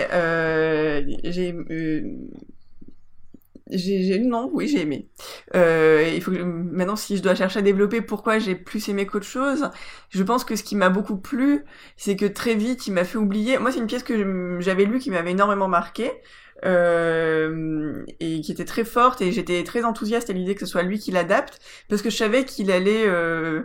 [3.70, 5.08] j'ai j'ai non oui j'ai aimé
[5.54, 9.26] euh, il faut maintenant si je dois chercher à développer pourquoi j'ai plus aimé qu'autre
[9.26, 9.70] chose
[10.10, 11.64] je pense que ce qui m'a beaucoup plu
[11.96, 14.98] c'est que très vite il m'a fait oublier moi c'est une pièce que j'avais lue
[14.98, 16.10] qui m'avait énormément marqué
[16.64, 20.82] euh, et qui était très forte et j'étais très enthousiaste à l'idée que ce soit
[20.82, 23.62] lui qui l'adapte parce que je savais qu'il allait euh,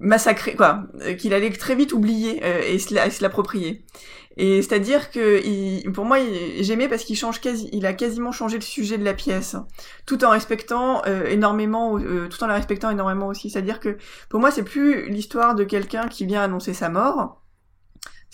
[0.00, 0.84] massacrer quoi
[1.18, 3.84] qu'il allait très vite oublier euh, et se l'approprier
[4.36, 6.18] et c'est-à-dire que il, pour moi,
[6.60, 9.56] j'aimais parce qu'il change quasi, il a quasiment changé le sujet de la pièce,
[10.06, 13.50] tout en respectant euh, énormément, euh, tout en la respectant énormément aussi.
[13.50, 13.96] C'est-à-dire que
[14.28, 17.43] pour moi, c'est plus l'histoire de quelqu'un qui vient annoncer sa mort,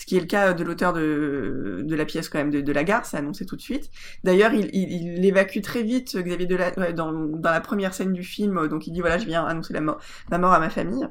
[0.00, 2.72] ce qui est le cas de l'auteur de, de la pièce quand même de, de
[2.72, 3.90] la gare, c'est annoncé tout de suite.
[4.24, 8.66] D'ailleurs, il, il, il, évacue très vite Xavier dans, dans la première scène du film,
[8.68, 11.06] donc il dit voilà, je viens annoncer la mort, mort à ma famille.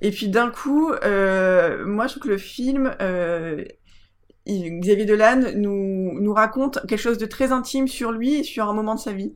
[0.00, 3.64] Et puis d'un coup, euh, moi je trouve que le film euh,
[4.46, 8.74] Xavier Delanne nous, nous raconte quelque chose de très intime sur lui et sur un
[8.74, 9.34] moment de sa vie.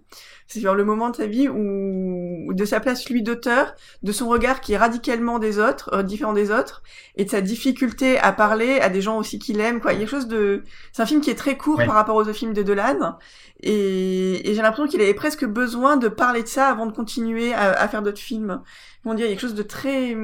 [0.48, 4.28] C'est sur le moment de sa vie où, de sa place lui d'auteur, de son
[4.28, 6.82] regard qui est radicalement des autres, euh, différent des autres,
[7.16, 9.80] et de sa difficulté à parler à des gens aussi qu'il aime.
[9.80, 11.94] Quoi, il y a quelque chose de, c'est un film qui est très court par
[11.94, 13.16] rapport aux autres films de Delanne,
[13.62, 17.52] et, et j'ai l'impression qu'il avait presque besoin de parler de ça avant de continuer
[17.52, 18.60] à, à faire d'autres films.
[19.02, 20.16] Comment dire, il y a quelque chose de très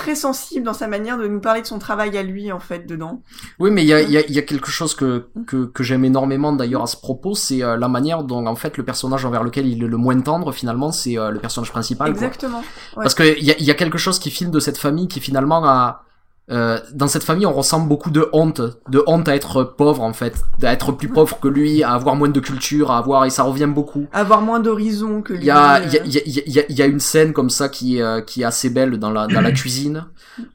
[0.00, 2.86] très sensible dans sa manière de nous parler de son travail à lui en fait
[2.86, 3.22] dedans.
[3.58, 6.06] Oui, mais il y a, y, a, y a, quelque chose que que, que j'aime
[6.06, 9.44] énormément d'ailleurs à ce propos, c'est euh, la manière dont en fait le personnage envers
[9.44, 12.08] lequel il est le moins tendre finalement, c'est euh, le personnage principal.
[12.08, 12.62] Exactement.
[12.94, 15.20] Parce que il y a, y a quelque chose qui filme de cette famille qui
[15.20, 16.04] finalement a
[16.50, 20.12] euh, dans cette famille, on ressent beaucoup de honte, de honte à être pauvre en
[20.12, 23.44] fait, d'être plus pauvre que lui, à avoir moins de culture, à avoir et ça
[23.44, 24.06] revient beaucoup.
[24.12, 25.42] Avoir moins d'horizon que lui.
[25.42, 27.98] Il y a, il y, a, y, a, y a une scène comme ça qui
[27.98, 30.06] est, euh, qui est assez belle dans la, dans la cuisine,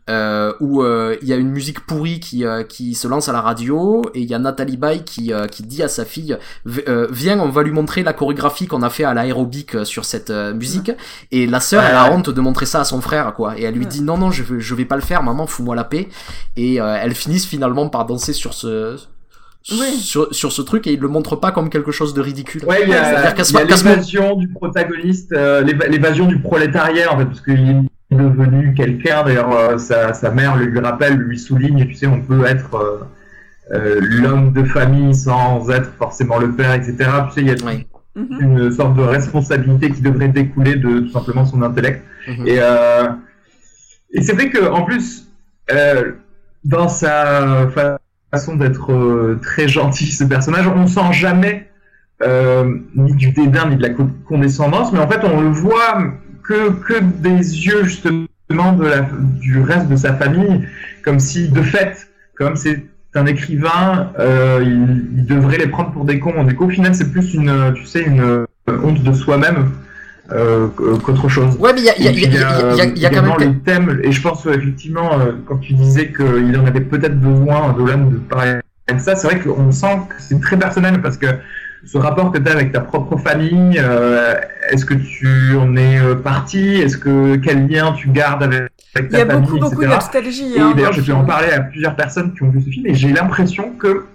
[0.10, 3.42] euh, où euh, il y a une musique pourrie qui, qui se lance à la
[3.42, 7.50] radio et il y a Nathalie Baye qui, qui dit à sa fille, viens, on
[7.50, 10.92] va lui montrer la chorégraphie qu'on a fait à l'aérobic sur cette musique.
[11.32, 13.76] Et la sœur, elle a honte de montrer ça à son frère quoi, et elle
[13.76, 15.85] lui dit non non je vais, je vais pas le faire, maman, fous-moi la
[16.58, 18.98] et euh, elles finissent finalement par danser sur ce
[19.64, 22.64] sur, sur, ce truc et il le montre pas comme quelque chose de ridicule.
[22.66, 27.88] Ouais, il y a, l'évasion du protagoniste, euh, l'évasion du prolétariat en fait, parce qu'il
[28.12, 29.24] est devenu quelqu'un.
[29.24, 33.08] D'ailleurs, euh, sa, sa, mère lui rappelle, lui souligne, et tu sais, on peut être
[33.72, 36.96] l'homme de famille sans être forcément le père, etc.
[37.30, 37.56] Tu sais, il y a
[38.16, 38.38] mhm.
[38.40, 42.04] une sorte de responsabilité qui devrait découler de tout simplement son intellect.
[42.28, 42.48] Mhm.
[42.48, 42.60] Et,
[44.16, 45.28] et c'est vrai que en plus,
[45.72, 46.12] euh,
[46.64, 47.68] dans sa
[48.32, 51.70] façon d'être euh, très gentil, ce personnage, on sent jamais
[52.24, 53.90] euh, ni du dédain ni de la
[54.28, 56.04] condescendance, mais en fait on le voit
[56.44, 59.02] que, des yeux justement de la,
[59.40, 60.68] du reste de sa famille,
[61.04, 64.12] comme si de fait, comme c'est un écrivain,
[64.62, 66.44] il, il, devrait les prendre pour des cons.
[66.44, 69.72] Du coup, au final, c'est plus une, tu sais, une honte de soi-même
[70.32, 71.56] euh, qu'autre chose.
[71.58, 74.00] Ouais, mais il y a, y a, y a, y a, quand même les thèmes,
[74.04, 78.18] et je pense effectivement, euh, quand tu disais qu'il en avait peut-être besoin, Dolan, de
[78.18, 78.56] parler
[78.94, 81.28] de ça, c'est vrai qu'on sent que c'est très personnel parce que
[81.86, 84.36] ce rapport que tu as avec ta propre famille, euh,
[84.70, 86.76] est-ce que tu en es euh, parti?
[86.76, 89.82] Est-ce que quel lien tu gardes avec, avec ta famille Il y a beaucoup, beaucoup
[89.82, 90.54] de nostalgie.
[90.56, 92.88] Et hein, d'ailleurs, j'ai pu en parler à plusieurs personnes qui ont vu ce film,
[92.88, 94.06] et j'ai l'impression que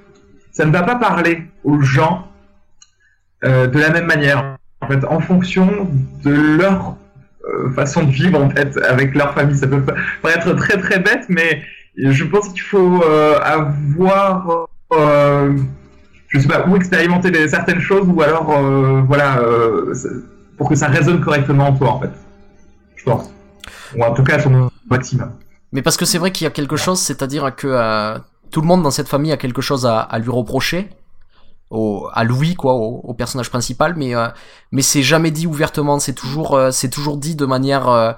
[0.52, 2.26] ça ne va pas parler aux gens
[3.44, 4.56] euh, de la même manière.
[5.08, 5.88] En fonction
[6.24, 6.96] de leur
[7.50, 9.56] euh, façon de vivre en fait avec leur famille.
[9.56, 9.82] Ça peut
[10.22, 11.62] paraître très très bête, mais
[11.96, 15.56] je pense qu'il faut euh, avoir, euh,
[16.28, 18.52] je sais pas, ou expérimenter certaines choses, ou alors
[19.06, 19.40] voilà,
[20.58, 22.12] pour que ça résonne correctement en toi en fait.
[22.96, 23.32] Je pense.
[23.96, 25.32] Ou en tout cas son maximum.
[25.72, 28.18] Mais parce que c'est vrai qu'il y a quelque chose, c'est-à-dire que
[28.50, 30.90] tout le monde dans cette famille a quelque chose à lui reprocher,
[31.70, 34.28] au, à Louis quoi, au, au personnage principal, mais euh,
[34.72, 35.98] mais c'est jamais dit ouvertement.
[35.98, 38.12] C'est toujours euh, c'est toujours dit de manière euh,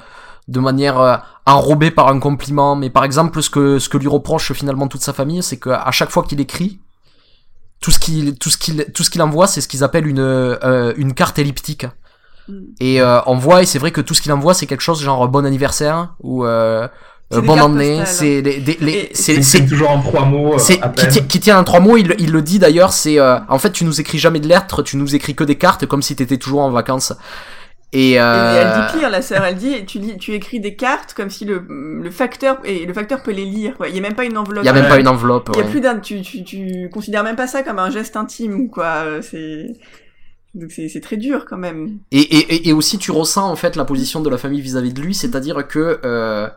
[0.48, 2.74] de manière euh, enrobée par un compliment.
[2.74, 5.90] Mais par exemple, ce que ce que lui reproche finalement toute sa famille, c'est qu'à
[5.90, 6.80] chaque fois qu'il écrit,
[7.80, 10.20] tout ce qu'il tout ce qu'il tout ce qu'il envoie, c'est ce qu'ils appellent une
[10.20, 11.86] euh, une carte elliptique.
[12.48, 12.60] Mm.
[12.80, 15.00] Et euh, on voit, et c'est vrai que tout ce qu'il envoie, c'est quelque chose
[15.02, 16.44] genre bon anniversaire ou
[17.32, 18.06] euh, euh, bon postales.
[18.06, 20.54] C'est Et- c'est C'est c'est toujours en trois mots.
[20.54, 21.96] euh, qui, qui tient en trois mots.
[21.96, 22.92] Il, il le dit d'ailleurs.
[22.92, 25.56] C'est euh, en fait tu nous écris jamais de lettres, tu nous écris que des
[25.56, 27.12] cartes, comme si t'étais toujours en vacances.
[27.94, 30.74] Et, Et euh, elle dit pire, la sœur, elle dit, tu, lis, tu écris des
[30.76, 33.90] cartes comme si le, le facteur, et le facteur peut les lire, quoi.
[33.90, 34.64] Il y a même pas une enveloppe.
[34.64, 35.50] il y a même pas une enveloppe.
[35.52, 35.70] Il y a ouais.
[35.70, 39.02] plus d'un, tu, tu, tu considères même pas ça comme un geste intime ou quoi,
[39.04, 39.66] euh, c'est,
[40.54, 41.98] donc c'est, c'est très dur quand même.
[42.12, 44.94] Et, et, et- et aussi tu ressens en fait la position de la famille vis-à-vis
[44.94, 46.48] de lui, c'est-à-dire que euh,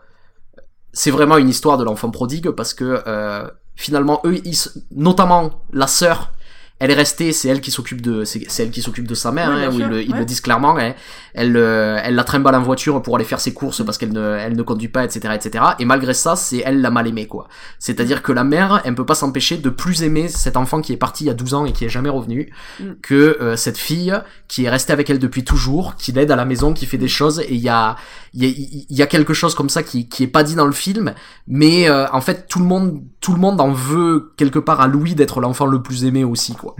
[0.95, 4.57] c'est vraiment une histoire de l'enfant prodigue parce que euh, finalement eux, ils,
[4.95, 6.31] notamment la sœur,
[6.77, 9.31] elle est restée, c'est elle qui s'occupe de, c'est c'est elle qui s'occupe de sa
[9.31, 10.77] mère, hein, où ils, le, ils le disent clairement.
[10.77, 10.93] hein.
[11.33, 14.37] elle, euh, elle la trimballe en voiture pour aller faire ses courses parce qu'elle ne,
[14.37, 15.63] elle ne conduit pas, etc., etc.
[15.79, 17.47] Et malgré ça, c'est elle la mal aimée, quoi.
[17.79, 20.97] C'est-à-dire que la mère, elle peut pas s'empêcher de plus aimer cet enfant qui est
[20.97, 22.83] parti il y a 12 ans et qui est jamais revenu Mm.
[23.01, 24.13] que euh, cette fille
[24.49, 27.07] qui est restée avec elle depuis toujours, qui l'aide à la maison, qui fait des
[27.07, 27.39] choses.
[27.39, 27.95] Et il y a,
[28.35, 28.53] il y a,
[28.89, 31.13] il y a quelque chose comme ça qui, qui est pas dit dans le film,
[31.47, 34.87] mais euh, en fait tout le monde, tout le monde en veut quelque part à
[34.87, 36.75] Louis d'être l'enfant le plus aimé aussi, quoi.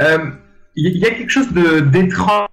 [0.00, 0.18] Euh,
[0.76, 2.46] Il y a quelque chose de d'étrange,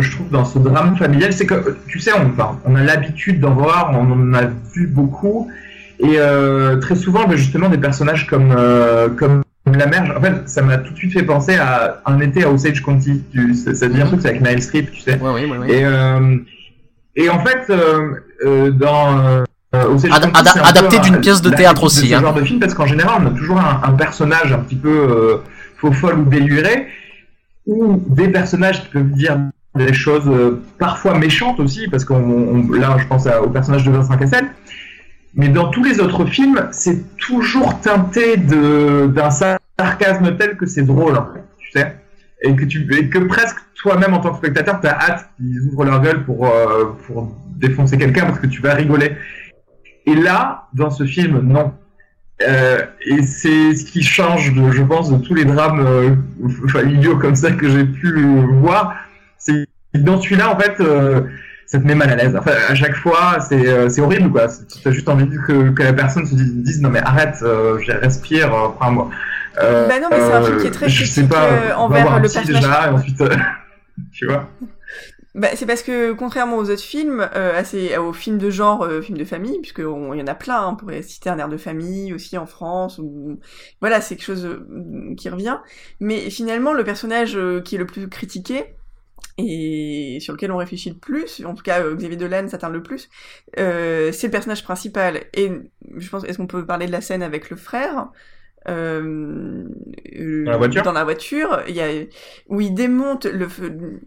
[0.00, 3.40] je trouve, dans ce drame familial, c'est que, tu sais, on, enfin, on a l'habitude
[3.40, 4.42] d'en voir, on en a
[4.74, 5.50] vu beaucoup,
[6.00, 9.42] et euh, très souvent, ben, justement, des personnages comme euh, comme
[9.74, 10.14] la mère.
[10.18, 13.22] En fait, ça m'a tout de suite fait penser à un été à Osage County.
[13.32, 14.08] Tu- Ça ça dit un Mhm.
[14.08, 15.18] truc, c'est avec Meryl Streep, tu sais.
[15.20, 15.70] Ouais, ouais, ouais, ouais.
[15.72, 16.36] Et euh,
[17.16, 18.10] et en fait, euh,
[18.44, 19.44] euh, dans euh,
[19.74, 20.30] Ad-
[20.64, 22.20] adapté d'une un- pièce de théâtre aussi, ce hein.
[22.20, 24.90] genre de film, parce qu'en général, on a toujours un, un personnage un petit peu
[24.90, 25.36] euh,
[25.78, 26.88] faux folle ou déluré,
[27.66, 29.38] ou des personnages qui peuvent dire
[29.74, 33.84] des choses euh, parfois méchantes aussi, parce qu'on on- là, je pense à- au personnage
[33.84, 34.46] de Vincent Cassel.
[35.34, 40.82] Mais dans tous les autres films, c'est toujours teinté de d'un sarcasme tel que c'est
[40.82, 41.96] drôle, en fait, tu sais,
[42.42, 42.86] et que tu
[43.28, 47.36] presque toi-même en tant que spectateur, t'as hâte qu'ils ouvrent leur gueule pour euh, pour
[47.56, 49.16] défoncer quelqu'un parce que tu vas rigoler.
[50.06, 51.72] Et là, dans ce film, non.
[52.42, 56.16] Euh, et c'est ce qui change, je pense, de tous les drames euh,
[56.68, 58.12] familiaux comme ça que j'ai pu
[58.60, 58.96] voir.
[59.38, 61.22] C'est dans celui-là, en fait, euh,
[61.66, 62.34] ça te met mal à l'aise.
[62.36, 64.48] Enfin, à chaque fois, c'est horrible, quoi.
[64.48, 67.44] Tu as juste envie que, que la personne se dise, non mais arrête,
[68.02, 69.10] respire, prends-moi.
[69.58, 72.18] Euh, Bah non, mais c'est un film qui est très je sais pas, euh, envers
[72.20, 72.46] le personnage.
[72.46, 73.36] déjà, et ensuite, euh,
[74.12, 74.48] tu vois.
[75.34, 79.00] Bah, c'est parce que contrairement aux autres films, euh, assez, aux films de genre, euh,
[79.00, 79.84] films de famille, puisque il
[80.18, 82.98] y en a plein, hein, on pourrait citer un air de famille aussi en France,
[82.98, 83.38] ou
[83.80, 85.58] voilà, c'est quelque chose euh, qui revient.
[86.00, 88.76] Mais finalement, le personnage euh, qui est le plus critiqué
[89.38, 92.82] et sur lequel on réfléchit le plus, en tout cas euh, Xavier Dolan s'atteint le
[92.82, 93.08] plus,
[93.58, 95.22] euh, c'est le personnage principal.
[95.34, 95.50] Et
[95.96, 98.08] je pense, est-ce qu'on peut parler de la scène avec le frère?
[98.68, 99.64] Euh,
[100.44, 101.88] Dans la voiture dans la voiture, il y a
[102.48, 104.00] où il démonte le feu-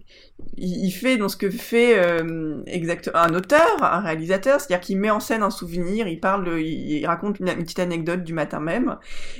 [0.57, 5.09] il fait dans ce que fait euh, exact un auteur, un réalisateur, c'est-à-dire qu'il met
[5.09, 8.59] en scène un souvenir, il parle, de- il, raconte une, une petite anecdote du matin
[8.59, 8.97] même,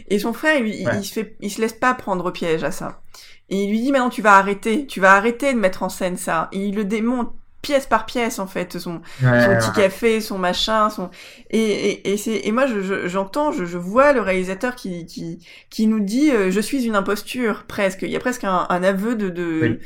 [0.09, 0.97] et son frère, il, il- Ouais.
[0.99, 3.01] il se fait, il se laisse pas prendre au piège à ça,
[3.49, 6.17] et il lui dit maintenant tu vas arrêter, tu vas arrêter de mettre en scène
[6.17, 7.33] ça, et il le démonte
[7.67, 11.09] pièce par pièce en fait, son, son petit café, son machin, son
[11.49, 11.59] et
[11.91, 15.39] et, et c'est et moi je je- j'entends, je, je vois le réalisateur qui qui
[15.69, 18.01] qui nous dit euh, je suis une imposture presque.
[18.03, 19.79] Il y a presque un, un aveu de de Oui.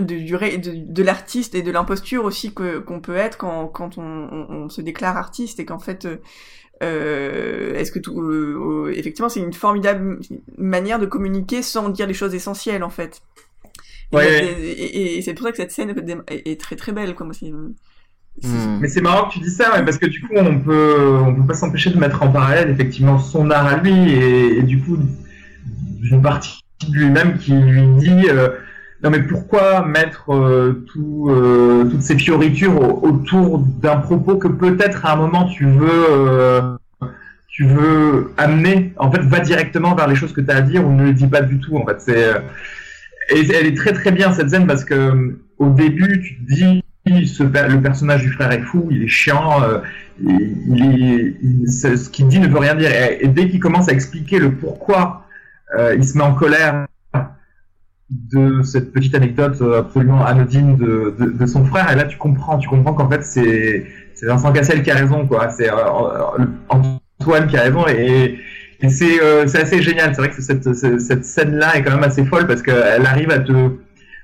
[0.00, 3.68] de, du ré- de, de l'artiste et de l'imposture aussi que qu'on peut être quand
[3.68, 6.16] quand on, on, on se déclare artiste et qu'en fait euh,
[6.82, 10.20] euh, est-ce que tout euh, effectivement c'est une formidable
[10.58, 13.20] manière de communiquer sans dire les choses essentielles en fait.
[14.12, 14.44] Et, Ouais.
[14.44, 15.94] et- et- et c'est pour ça que cette scène
[16.28, 17.52] est, est très très belle comme c'est-
[18.42, 18.78] Hmm.
[18.80, 21.34] Mais c'est marrant que tu dis ça, ouais, parce que du coup, on peut, on
[21.34, 24.80] peut pas s'empêcher de mettre en parallèle effectivement son art à lui et, et du
[24.80, 24.96] coup
[25.66, 28.48] d'une partie de lui-même qui lui dit euh,
[29.02, 34.48] non mais pourquoi mettre euh, tout, euh, toutes ces fioritures au- autour d'un propos que
[34.48, 36.76] peut-être à un moment tu veux, euh,
[37.48, 40.86] tu veux amener, en fait, va directement vers les choses que tu as à dire
[40.86, 41.76] ou ne les dis pas du tout.
[41.76, 42.38] En fait, c'est euh,
[43.32, 46.84] et elle est très très bien cette scène parce que au début, tu te dis
[47.06, 49.78] le personnage du frère est fou, il est chiant, euh,
[50.20, 52.90] il, ce qu'il dit ne veut rien dire.
[53.20, 55.26] Et, dès qu'il commence à expliquer le pourquoi
[55.76, 56.86] euh, il se met en colère
[58.10, 62.68] de cette petite anecdote absolument anodine de, de, son frère, et là tu comprends, tu
[62.68, 63.86] comprends qu'en fait c'est
[64.22, 65.48] Vincent Cassel qui a raison, quoi.
[65.50, 65.70] C'est
[66.68, 67.84] Antoine qui a raison
[68.84, 70.14] euh, c'est assez génial.
[70.14, 73.38] C'est vrai que cette, cette scène-là est quand même assez folle parce qu'elle arrive à
[73.38, 73.70] te,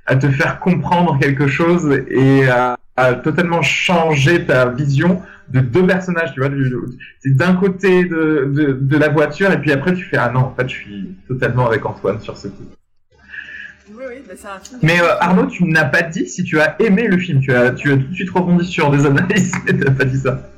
[0.07, 2.77] à te faire comprendre quelque chose et à,
[3.23, 6.33] totalement changer ta vision de deux personnages.
[6.35, 6.51] Tu vois,
[7.21, 10.41] c'est d'un côté de, de, de, la voiture et puis après tu fais ah non,
[10.41, 12.65] en fait je suis totalement avec Antoine sur ce coup.
[13.91, 16.77] Oui, oui, bah, un film mais euh, Arnaud, tu n'as pas dit si tu as
[16.81, 17.41] aimé le film.
[17.41, 20.05] Tu as, tu as tout de suite rebondi sur des analyses, mais tu n'as pas
[20.05, 20.51] dit ça.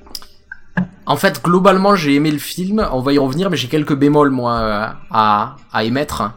[1.11, 2.87] En fait, globalement, j'ai aimé le film.
[2.93, 6.31] On va y revenir, mais j'ai quelques bémols moi euh, à, à émettre.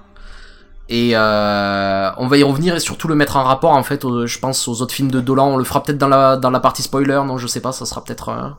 [0.89, 4.39] Et euh, on va y revenir et surtout le mettre en rapport en fait, je
[4.39, 5.49] pense aux autres films de Dolan.
[5.49, 7.85] On le fera peut-être dans la dans la partie spoiler, non Je sais pas, ça
[7.85, 8.49] sera peut-être euh,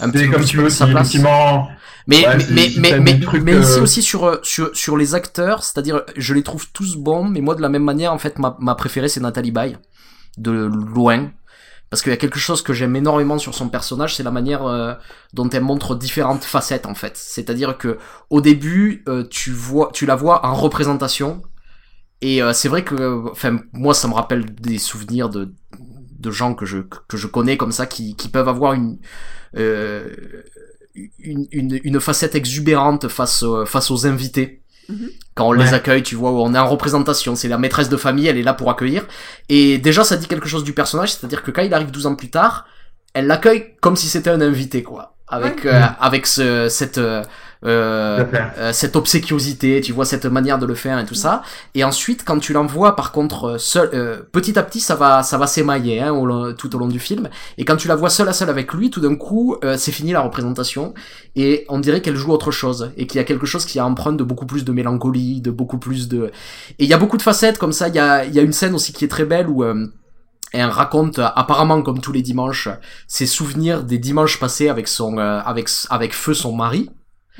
[0.00, 1.16] un petit, comme tu veux, sa place.
[2.06, 6.42] Mais mais mais mais, mais, ici aussi sur sur sur les acteurs, c'est-à-dire je les
[6.42, 9.20] trouve tous bons, mais moi de la même manière en fait ma ma préférée c'est
[9.20, 9.78] Nathalie Baye
[10.36, 10.52] de
[10.94, 11.30] loin
[11.90, 14.66] parce qu'il y a quelque chose que j'aime énormément sur son personnage, c'est la manière
[14.66, 14.94] euh,
[15.32, 17.16] dont elle montre différentes facettes en fait.
[17.16, 17.98] C'est-à-dire que
[18.30, 21.42] au début, euh, tu vois, tu la vois en représentation,
[22.20, 25.54] et euh, c'est vrai que, enfin, moi, ça me rappelle des souvenirs de
[26.18, 28.98] de gens que je que je connais comme ça qui qui peuvent avoir une
[31.18, 34.63] une, une, une facette exubérante face face aux invités.
[35.34, 37.96] Quand on les accueille, tu vois, où on est en représentation, c'est la maîtresse de
[37.96, 39.06] famille, elle est là pour accueillir.
[39.48, 42.14] Et déjà, ça dit quelque chose du personnage, c'est-à-dire que quand il arrive 12 ans
[42.14, 42.66] plus tard,
[43.14, 45.16] elle l'accueille comme si c'était un invité, quoi.
[45.26, 47.00] Avec, euh, avec ce, cette,
[47.64, 48.24] euh, euh,
[48.58, 51.42] euh, cette obséquiosité, tu vois cette manière de le faire et tout ça.
[51.74, 55.22] Et ensuite, quand tu l'envoies, par contre, euh, seul, euh, petit à petit, ça va,
[55.22, 57.28] ça va s'émailler hein, tout au long du film.
[57.58, 60.12] Et quand tu la vois seule à seule avec lui, tout d'un coup, c'est fini
[60.12, 60.94] la représentation
[61.36, 63.86] et on dirait qu'elle joue autre chose et qu'il y a quelque chose qui a
[63.86, 66.30] empreinte de beaucoup plus de mélancolie, de beaucoup plus de.
[66.78, 67.88] Et il y a beaucoup de facettes comme ça.
[67.88, 70.66] Il y a, il y a une scène aussi qui est très belle où elle
[70.66, 72.68] raconte apparemment comme tous les dimanches
[73.08, 76.90] ses souvenirs des dimanches passés avec son avec avec feu son mari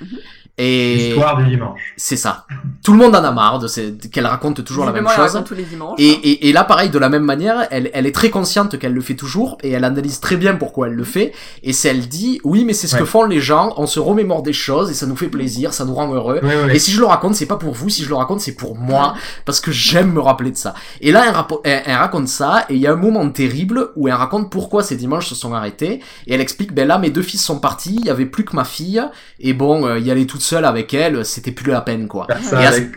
[0.00, 0.43] Mm-hmm.
[0.56, 1.94] Et Histoire du dimanche.
[1.96, 2.46] C'est ça.
[2.84, 3.66] Tout le monde en a marre de
[4.06, 5.42] qu'elle raconte toujours la même chose.
[5.44, 8.14] Tous les dimanches, et, et, et, là, pareil, de la même manière, elle, elle est
[8.14, 11.32] très consciente qu'elle le fait toujours et elle analyse très bien pourquoi elle le fait.
[11.64, 13.74] Et c'est elle dit, oui, mais c'est ce que font les gens.
[13.78, 16.40] On se remémore des choses et ça nous fait plaisir, ça nous rend heureux.
[16.70, 17.88] et si je le raconte, c'est pas pour vous.
[17.88, 19.14] Si je le raconte, c'est pour moi
[19.44, 20.74] parce que j'aime me rappeler de ça.
[21.00, 21.24] Et là,
[21.64, 24.84] elle, elle, raconte ça et il y a un moment terrible où elle raconte pourquoi
[24.84, 27.96] ces dimanches se sont arrêtés et elle explique, ben là, mes deux fils sont partis,
[27.98, 29.02] il y avait plus que ma fille
[29.40, 32.26] et bon, euh, il y allait toute seule avec elle, c'était plus la peine quoi.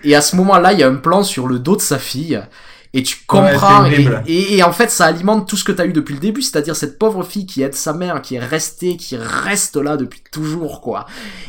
[0.04, 2.42] Et à, ce moment-là, il y a un plan sur le dos de sa fille
[2.94, 6.14] et tu comprends et, en fait ça alimente tout ce que tu as eu depuis
[6.14, 9.76] le début c'est-à-dire cette pauvre fille qui aide sa mère qui est restée qui reste
[9.76, 11.06] là depuis toujours quoi.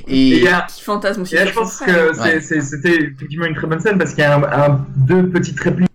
[0.09, 4.25] Et, qui fantasme aussi je pense que c'était effectivement une très bonne scène parce qu'il
[4.25, 5.89] y a un, deux petites répliques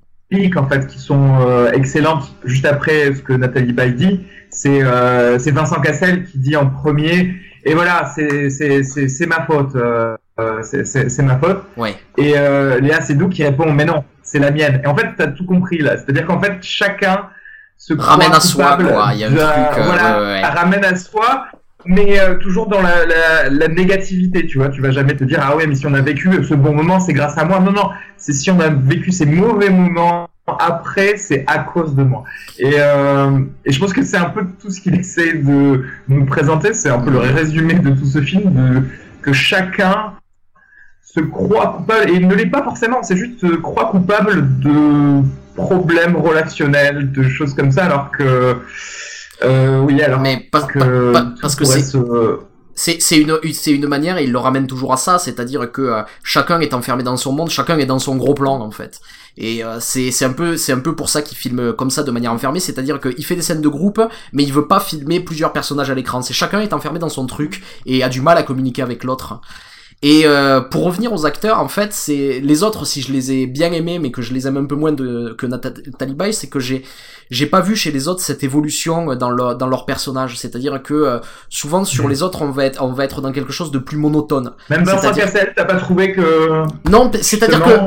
[0.55, 4.19] en fait qui sont euh, excellentes juste après ce que Nathalie Baye dit.
[4.49, 7.33] C'est euh, c'est Vincent Cassel qui dit en premier
[7.65, 9.75] et voilà, c'est ma faute.
[9.75, 11.63] Euh, euh c'est ma faute.
[11.77, 11.95] Ouais.
[12.17, 14.81] Et euh, Léa Seydoux qui répond mais non, c'est la mienne.
[14.83, 15.97] Et en fait, tu as tout compris là.
[15.97, 17.29] C'est-à-dire qu'en fait, chacun
[17.77, 19.11] se ramène à soi quoi.
[19.13, 19.79] Il y a un truc.
[19.79, 21.45] Euh, voilà, ramène à soi.
[21.85, 24.69] Mais euh, toujours dans la, la, la, négativité, tu vois.
[24.69, 26.99] Tu vas jamais te dire ah ouais, mais si on a vécu ce bon moment,
[26.99, 27.59] c'est grâce à moi.
[27.59, 27.89] Non, non.
[28.17, 32.23] C'est si on a vécu ces mauvais moments après, c'est à cause de moi.
[32.59, 36.25] Et, euh, et je pense que c'est un peu tout ce qu'il essaie de nous
[36.25, 36.73] présenter.
[36.73, 38.83] C'est un peu le résumé de tout ce film, de,
[39.21, 40.13] que chacun
[41.01, 45.21] se croit coupable, et il ne l'est pas forcément, c'est juste se croit coupable de
[45.55, 48.57] problèmes relationnels, de choses comme ça, alors que...
[49.43, 51.83] Euh, oui, alors Mais parce que, parce que c'est...
[52.75, 56.59] C'est une, une manière, et il le ramène toujours à ça, c'est-à-dire que euh, chacun
[56.59, 58.99] est enfermé dans son monde, chacun est dans son gros plan en fait.
[59.37, 62.09] Et euh, c'est un peu c'est un peu pour ça qu'il filme comme ça de
[62.09, 65.53] manière enfermée, c'est-à-dire qu'il fait des scènes de groupe, mais il veut pas filmer plusieurs
[65.53, 66.23] personnages à l'écran.
[66.23, 69.39] C'est chacun est enfermé dans son truc et a du mal à communiquer avec l'autre.
[70.05, 73.47] Et euh, pour revenir aux acteurs, en fait, c'est les autres, si je les ai
[73.47, 76.49] bien aimés, mais que je les aime un peu moins de, que Nathalie Baye, c'est
[76.49, 76.83] que j'ai
[77.31, 80.37] j'ai pas vu chez les autres cette évolution dans leur dans leur personnage.
[80.37, 83.53] C'est-à-dire que euh, souvent sur les autres, on va être on va être dans quelque
[83.53, 84.51] chose de plus monotone.
[84.69, 87.79] Même Vincent Cassel, t'as pas trouvé que non, c'est-à-dire que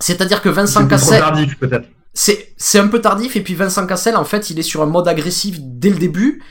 [0.00, 1.20] c'est-à-dire que Vincent Cassel.
[1.20, 1.88] tardif peut-être.
[2.16, 4.86] C'est, c'est un peu tardif, et puis Vincent Cassel, en fait, il est sur un
[4.86, 6.42] mode agressif dès le début.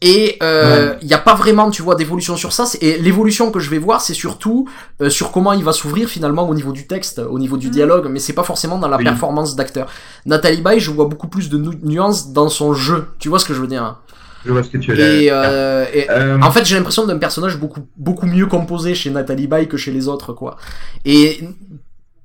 [0.00, 2.64] Et il euh, y a pas vraiment, tu vois, d'évolution sur ça.
[2.80, 4.68] Et l'évolution que je vais voir, c'est surtout
[5.00, 7.70] euh, sur comment il va s'ouvrir finalement au niveau du texte, au niveau du mm.
[7.70, 9.88] dialogue, mais c'est pas forcément dans la performance d'acteur.
[10.24, 13.08] Nathalie Baye, je vois beaucoup plus de nuances dans son jeu.
[13.18, 13.98] Tu vois ce que je veux dire hein?
[14.46, 15.06] Je vois ce que tu veux dire.
[15.06, 19.48] Et, euh, euh, en fait, j'ai l'impression d'un personnage beaucoup beaucoup mieux composé chez Nathalie
[19.48, 20.56] Baye que chez les autres, quoi.
[21.04, 21.40] Et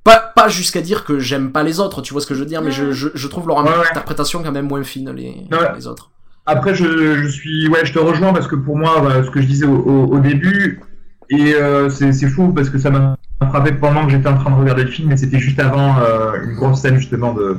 [0.04, 2.46] pas, pas jusqu'à dire que j'aime pas les autres, tu vois ce que je veux
[2.46, 5.44] dire, mais je, je, je trouve leur interprétation quand même moins fine les,
[5.74, 6.10] les autres.
[6.46, 9.46] Après, je, je, suis, ouais, je te rejoins parce que pour moi, ce que je
[9.46, 10.80] disais au, début,
[11.30, 14.56] et euh, c'est fou parce que ça m'a frappé pendant que j'étais en train de
[14.56, 17.58] regarder le film, mais c'était juste avant euh, une grosse scène justement de,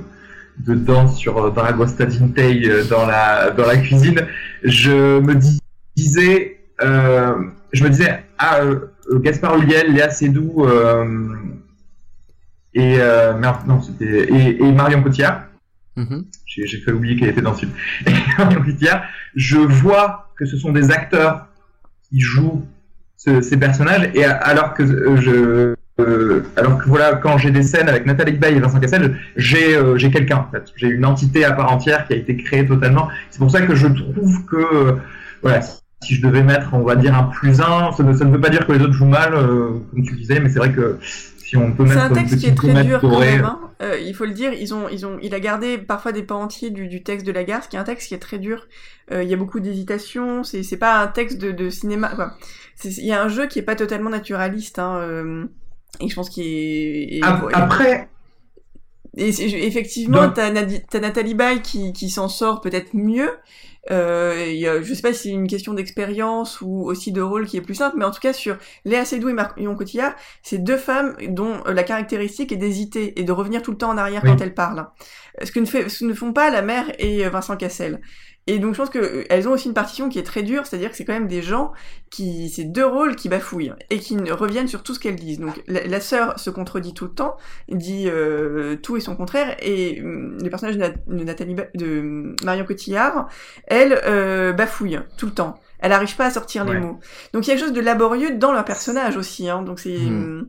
[0.60, 4.22] de danse sur Dragosta Dintei euh, dans la dans la cuisine.
[4.64, 5.36] Je me
[5.96, 7.36] disais, euh,
[7.74, 8.80] je me disais, ah, euh,
[9.20, 10.68] Gaspard Ulliel, Léa Seydoux
[12.74, 15.44] et merde, non, c'était et, et Marion Cotillard
[15.96, 16.26] Mhm.
[16.46, 17.72] J'ai fait oublier qu'elle était dans le film.
[19.36, 21.48] je vois que ce sont des acteurs
[22.10, 22.66] qui jouent
[23.18, 28.06] ces personnages, et alors que euh, euh, alors que voilà, quand j'ai des scènes avec
[28.06, 31.72] Nathalie Baye et Vincent Cassel, j'ai euh, quelqu'un en fait, j'ai une entité à part
[31.72, 33.08] entière qui a été créée totalement.
[33.32, 34.98] C'est pour ça que je trouve que
[35.42, 38.50] voilà, si je devais mettre, on va dire un plus un, ça ne veut pas
[38.50, 41.00] dire que les autres jouent mal, comme tu disais, mais c'est vrai que
[41.46, 41.96] si on peut mettre.
[41.96, 43.46] C'est un texte qui est très dur quand même.
[43.46, 43.60] Hein.
[43.82, 46.36] Euh, il faut le dire, ils ont, ils ont, il a gardé parfois des pas
[46.36, 48.40] entiers du, du texte de la gare, ce qui est un texte qui est très
[48.40, 48.68] dur.
[49.12, 50.44] Euh, il y a beaucoup d'hésitation.
[50.44, 52.10] C'est, c'est pas un texte de, de cinéma.
[52.16, 52.34] Quoi.
[52.84, 54.80] Il y a un jeu qui est pas totalement naturaliste.
[54.80, 55.46] Hein, euh,
[56.00, 57.22] et je pense qu'il est.
[57.24, 58.10] Après.
[59.18, 59.30] Et
[59.66, 60.52] effectivement, t'as,
[60.90, 63.32] t'as Nathalie Baye qui, qui s'en sort peut-être mieux,
[63.92, 67.46] euh, y a, je sais pas si c'est une question d'expérience ou aussi de rôle
[67.46, 70.58] qui est plus simple, mais en tout cas sur Léa Seydoux et Marion Cotillard, c'est
[70.58, 74.22] deux femmes dont la caractéristique est d'hésiter et de revenir tout le temps en arrière
[74.24, 74.88] quand elles parlent.
[75.44, 78.02] Ce que ne, fait, ce ne font pas la mère et Vincent Cassel.
[78.48, 80.92] Et donc je pense qu'elles euh, ont aussi une partition qui est très dure, c'est-à-dire
[80.92, 81.72] que c'est quand même des gens
[82.12, 85.40] qui, c'est deux rôles qui bafouillent et qui reviennent sur tout ce qu'elles disent.
[85.40, 87.38] Donc la, sœur se contredit tout le temps,
[87.70, 93.30] dit euh, tout et son contraire, et euh, le personnage de, Nathalie, de Marion Cotillard,
[93.66, 95.60] elle euh, bafouille tout le temps.
[95.80, 97.00] Elle n'arrive pas à sortir les mots.
[97.34, 99.50] Donc il y a quelque chose de laborieux dans leur personnage aussi.
[99.50, 99.98] Hein, donc c'est.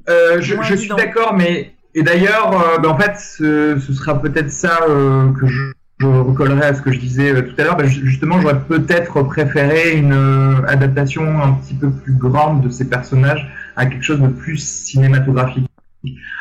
[0.09, 4.51] Euh, je, je suis d'accord, mais et d'ailleurs, ben, en fait, ce, ce sera peut-être
[4.51, 7.87] ça que je je recollerai à ce que je disais euh, tout à l'heure, bah,
[7.87, 13.51] justement, j'aurais peut-être préféré une euh, adaptation un petit peu plus grande de ces personnages
[13.77, 15.69] à quelque chose de plus cinématographique.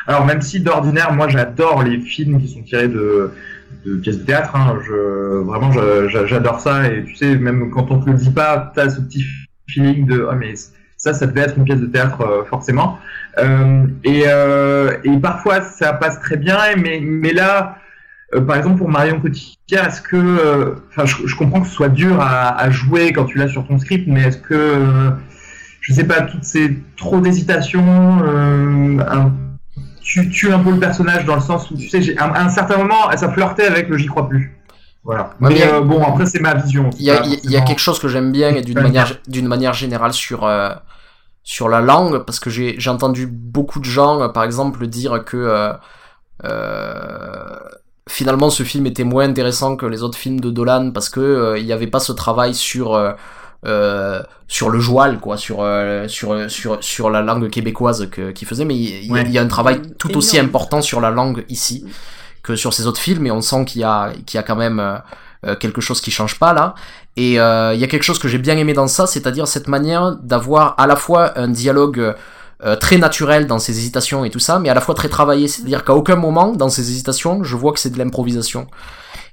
[0.06, 3.32] Alors, même si d'ordinaire, moi, j'adore les films qui sont tirés de,
[3.84, 5.72] de pièces de théâtre, hein, je, vraiment,
[6.08, 9.00] j'adore ça, et tu sais, même quand on te le dit pas, tu as ce
[9.00, 9.24] petit
[9.68, 10.54] feeling de, ah, mais
[10.96, 12.98] ça, ça devait être une pièce de théâtre, euh, forcément.
[14.04, 14.24] et,
[15.04, 17.78] et parfois, ça passe très bien, mais, mais là,
[18.34, 21.74] euh, par exemple, pour Marion Cotillard, est-ce que, euh, enfin, je, je, comprends que ce
[21.74, 25.10] soit dur à, à jouer quand tu l'as sur ton script, mais est-ce que, euh,
[25.80, 27.84] je sais pas, toutes ces trop d'hésitation,
[30.02, 32.78] tu tues un peu le personnage dans le sens où, tu sais, à un, certain
[32.78, 34.56] moment, ça flirtait avec le j'y crois plus.
[35.04, 35.30] Voilà.
[35.38, 36.90] mais, bon, après, c'est ma vision.
[36.98, 39.46] Il y, a, il y a quelque chose que j'aime bien et d'une manière, d'une
[39.46, 40.50] manière générale sur
[41.44, 45.76] sur la langue, parce que j'ai j'ai entendu beaucoup de gens, par exemple, dire que
[46.44, 47.58] euh,
[48.08, 51.58] finalement ce film était moins intéressant que les autres films de Dolan parce que euh,
[51.58, 53.12] il n'y avait pas ce travail sur euh,
[53.66, 58.46] euh, sur le joual quoi sur euh, sur sur sur la langue québécoise que qu'il
[58.46, 58.64] faisait.
[58.64, 61.84] Mais il, y a un travail tout aussi important sur la langue ici
[62.42, 63.26] que sur ces autres films.
[63.26, 65.02] Et on sent qu'il y a qu'il y a quand même
[65.60, 66.74] quelque chose qui change pas là.
[67.16, 70.12] Et il y a quelque chose que j'ai bien aimé dans ça c'est-à-dire cette manière
[70.16, 72.14] d'avoir à la fois un dialogue
[72.64, 75.46] euh, très naturel dans ses hésitations et tout ça, mais à la fois très travaillé.
[75.46, 78.66] C'est-à-dire qu'à aucun moment dans ses hésitations, je vois que c'est de l'improvisation.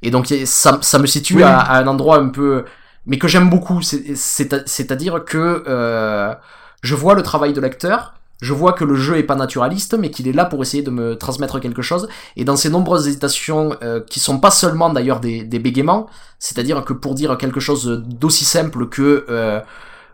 [0.02, 2.66] Et donc ça, ça me situe à, un endroit un peu,
[3.06, 3.82] mais que j'aime beaucoup.
[3.82, 6.34] C'est-à-dire que euh,
[6.82, 8.16] je vois le travail de l'acteur.
[8.42, 10.90] Je vois que le jeu est pas naturaliste, mais qu'il est là pour essayer de
[10.90, 12.10] me transmettre quelque chose.
[12.36, 16.08] Et dans ces nombreuses hésitations, euh, qui sont pas seulement d'ailleurs des, des bégaiements,
[16.40, 19.62] c'est-à-dire que pour dire quelque chose d'aussi simple que euh,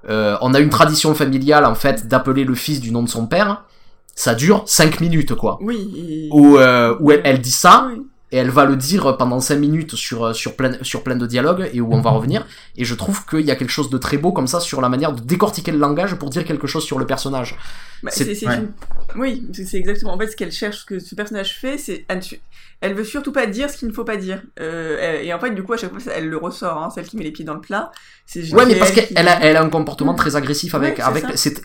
[0.08, 3.28] euh, on a une tradition familiale en fait d'appeler le fils du nom de son
[3.28, 3.64] père.
[4.16, 5.58] Ça dure 5 minutes quoi.
[5.62, 6.30] Oui.
[6.32, 7.90] Où, euh, où elle, dit ça
[8.32, 11.70] et elle va le dire pendant 5 minutes sur sur plein sur plein de dialogues
[11.74, 12.18] et où on va mhm.
[12.18, 12.48] revenir.
[12.76, 14.90] Et je trouve qu'il y a quelque chose de très beau comme ça sur la
[14.90, 17.58] manière de décortiquer le langage pour dire quelque chose sur le personnage.
[18.04, 18.38] Bah, c'est,
[19.16, 20.14] Oui, c'est exactement.
[20.14, 22.06] En fait, ce qu'elle cherche, ce que ce personnage fait, c'est
[22.82, 24.42] elle veut surtout pas dire ce qu'il ne faut pas dire.
[24.60, 27.18] Euh, et en fait, du coup, à chaque fois, elle le ressort, hein, celle qui
[27.18, 27.92] met les pieds dans le plat.
[28.54, 31.62] Ouais, mais parce qu'elle a, elle a un comportement très agressif avec, avec, c'est,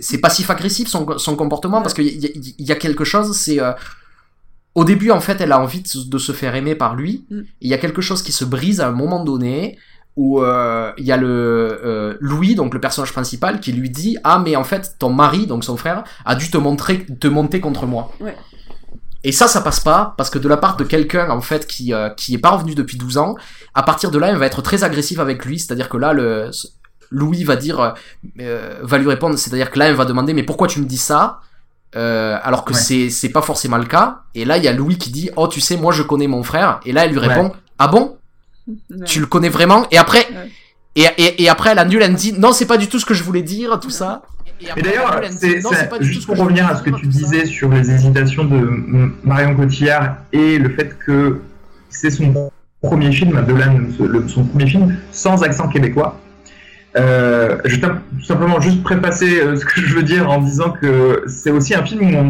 [0.00, 3.72] c'est passif-agressif son, son comportement parce qu'il y, y, a quelque chose, c'est, euh,
[4.74, 7.24] au début, en fait, elle a envie de, se faire aimer par lui.
[7.30, 7.40] Mm.
[7.60, 9.78] Il y a quelque chose qui se brise à un moment donné.
[10.16, 11.26] où euh, il y a le
[11.84, 15.48] euh, Louis, donc le personnage principal, qui lui dit ah mais en fait ton mari,
[15.48, 18.12] donc son frère, a dû te montrer, te monter contre moi.
[18.20, 18.36] Ouais.
[19.24, 21.92] Et ça, ça passe pas parce que de la part de quelqu'un en fait qui
[21.94, 23.34] euh, qui est pas revenu depuis 12 ans,
[23.74, 26.50] à partir de là, il va être très agressif avec lui, c'est-à-dire que là le
[27.10, 27.94] Louis va dire
[28.40, 30.98] euh, va lui répondre, c'est-à-dire que là, il va demander mais pourquoi tu me dis
[30.98, 31.40] ça
[31.96, 32.78] euh, alors que Ouais.
[32.78, 34.22] c'est c'est pas forcément le cas.
[34.34, 36.42] Et là, il y a Louis qui dit oh tu sais moi je connais mon
[36.42, 36.80] frère.
[36.84, 37.28] Et là, elle lui Ouais.
[37.28, 38.18] répond ah bon?
[38.68, 39.04] Ouais.
[39.06, 39.86] tu le connais vraiment?
[39.90, 40.50] Et après Ouais.
[40.96, 43.06] et, et, et après elle annule, elle me dit non c'est pas du tout ce
[43.06, 44.22] que je voulais dire tout ça.
[44.60, 45.60] Et, d'ailleurs, c'est,
[46.00, 50.16] juste ce pour revenir à ce que tu disais sur les hésitations de Marion Cotillard
[50.32, 51.40] et le fait que
[51.90, 52.50] c'est son
[52.82, 56.18] premier film, le- son premier film sans accent québécois.
[56.96, 60.70] Euh, je vais tout simplement juste prépasser euh, ce que je veux dire en disant
[60.70, 62.28] que c'est aussi un film où on,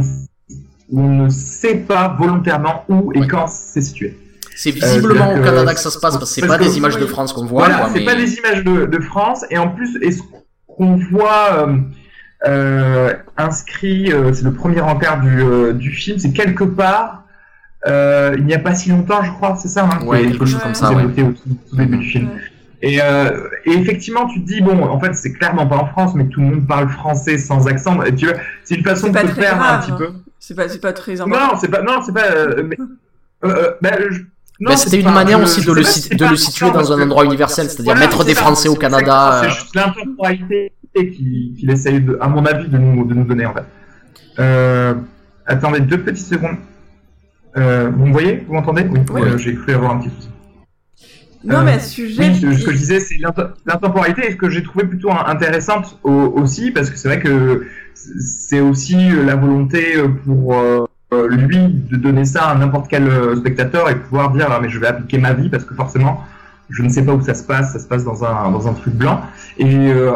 [0.91, 3.29] où on ne sait pas volontairement où et Ouais.
[3.29, 4.17] quand c'est situé.
[4.57, 6.79] C'est visiblement c'est-à-dire au Canada que ça se passe parce que c'est pas que- des
[6.79, 7.05] images de.
[7.07, 7.67] France qu'on voit.
[7.67, 10.21] Voilà, c'est mais- pas des images de, de France, et en plus, est-ce
[10.67, 11.77] qu'on voit euh, euh,
[13.37, 17.23] inscrit, euh, c'est le premier encart du, euh, du film, c'est quelque part,
[17.87, 20.47] euh, il n'y a pas si longtemps, je crois, c'est ça, hein, Ouais, quelque que
[20.47, 21.05] chose comme ça, ouais.
[21.05, 21.35] au tout,
[21.71, 22.27] tout début du film.
[22.29, 22.41] Ouais.
[22.83, 26.13] Et, euh, et effectivement, tu te dis, bon, en fait, c'est clairement pas en France,
[26.15, 28.03] mais tout le monde parle français sans accent.
[28.03, 29.97] Et tu vois, c'est une façon de très perdre un petit hein.
[29.99, 30.11] peu.
[30.39, 31.47] C'est pas, c'est pas très important.
[31.47, 32.27] Non, c'est pas, non, c'est pas.
[32.31, 32.77] euh, mais,
[33.45, 34.19] euh, euh, bah, je-
[34.61, 36.37] non, Bah, c'est c'était une pas- manière je- aussi je de le, si- de le
[36.37, 39.33] situer dans un endroit universel, c'est-à-dire Voilà, mettre des ça, Français au Canada.
[39.37, 43.25] euh, C'est juste l'intemporalité qu'il qu'il essaye, de, à mon avis, de nous, de nous
[43.25, 43.65] donner en fait.
[44.39, 44.95] Euh,
[45.47, 46.57] attendez deux petites secondes.
[47.57, 48.45] Euh, vous me voyez?
[48.47, 48.87] Vous m'entendez?
[48.91, 49.23] Oui, Oui.
[49.23, 50.29] euh, j'ai cru avoir un petit souci.
[51.45, 52.31] Non, Euh, mais sujet.
[52.31, 53.17] Oui, ce ce que je disais, c'est
[53.67, 57.21] l'intemporalité, et ce que j'ai trouvé plutôt in- intéressante au- aussi, parce que c'est vrai
[57.21, 60.57] que c'est aussi la volonté pour
[61.31, 64.89] lui de donner ça à n'importe quel spectateur et pouvoir dire ah, mais je vais
[64.89, 66.25] appliquer ma vie parce que forcément
[66.71, 68.73] je ne sais pas où ça se passe, ça se passe dans un dans un
[68.73, 69.21] truc blanc.
[69.59, 70.13] Et euh,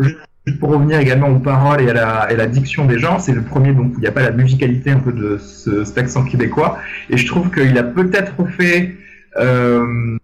[0.00, 3.32] juste pour revenir également aux paroles et à la, et la diction des gens, c'est
[3.32, 5.98] le premier donc où il n'y a pas la musicalité un peu de ce, cet
[5.98, 6.78] accent québécois.
[7.10, 8.96] Et je trouve qu'il a peut-être fait
[9.38, 10.18] euh,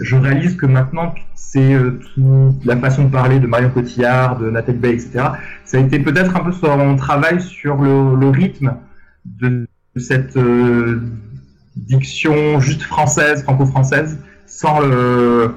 [0.00, 4.50] je réalise que maintenant, c'est euh, toute la façon de parler de Marion Cotillard, de
[4.50, 5.28] Nathalie Baye, etc.
[5.64, 8.74] Ça a été peut-être un peu son travail sur le, le rythme
[9.24, 9.66] de
[9.96, 11.00] cette euh,
[11.76, 14.18] diction juste française, franco-française,
[14.62, 15.54] sans le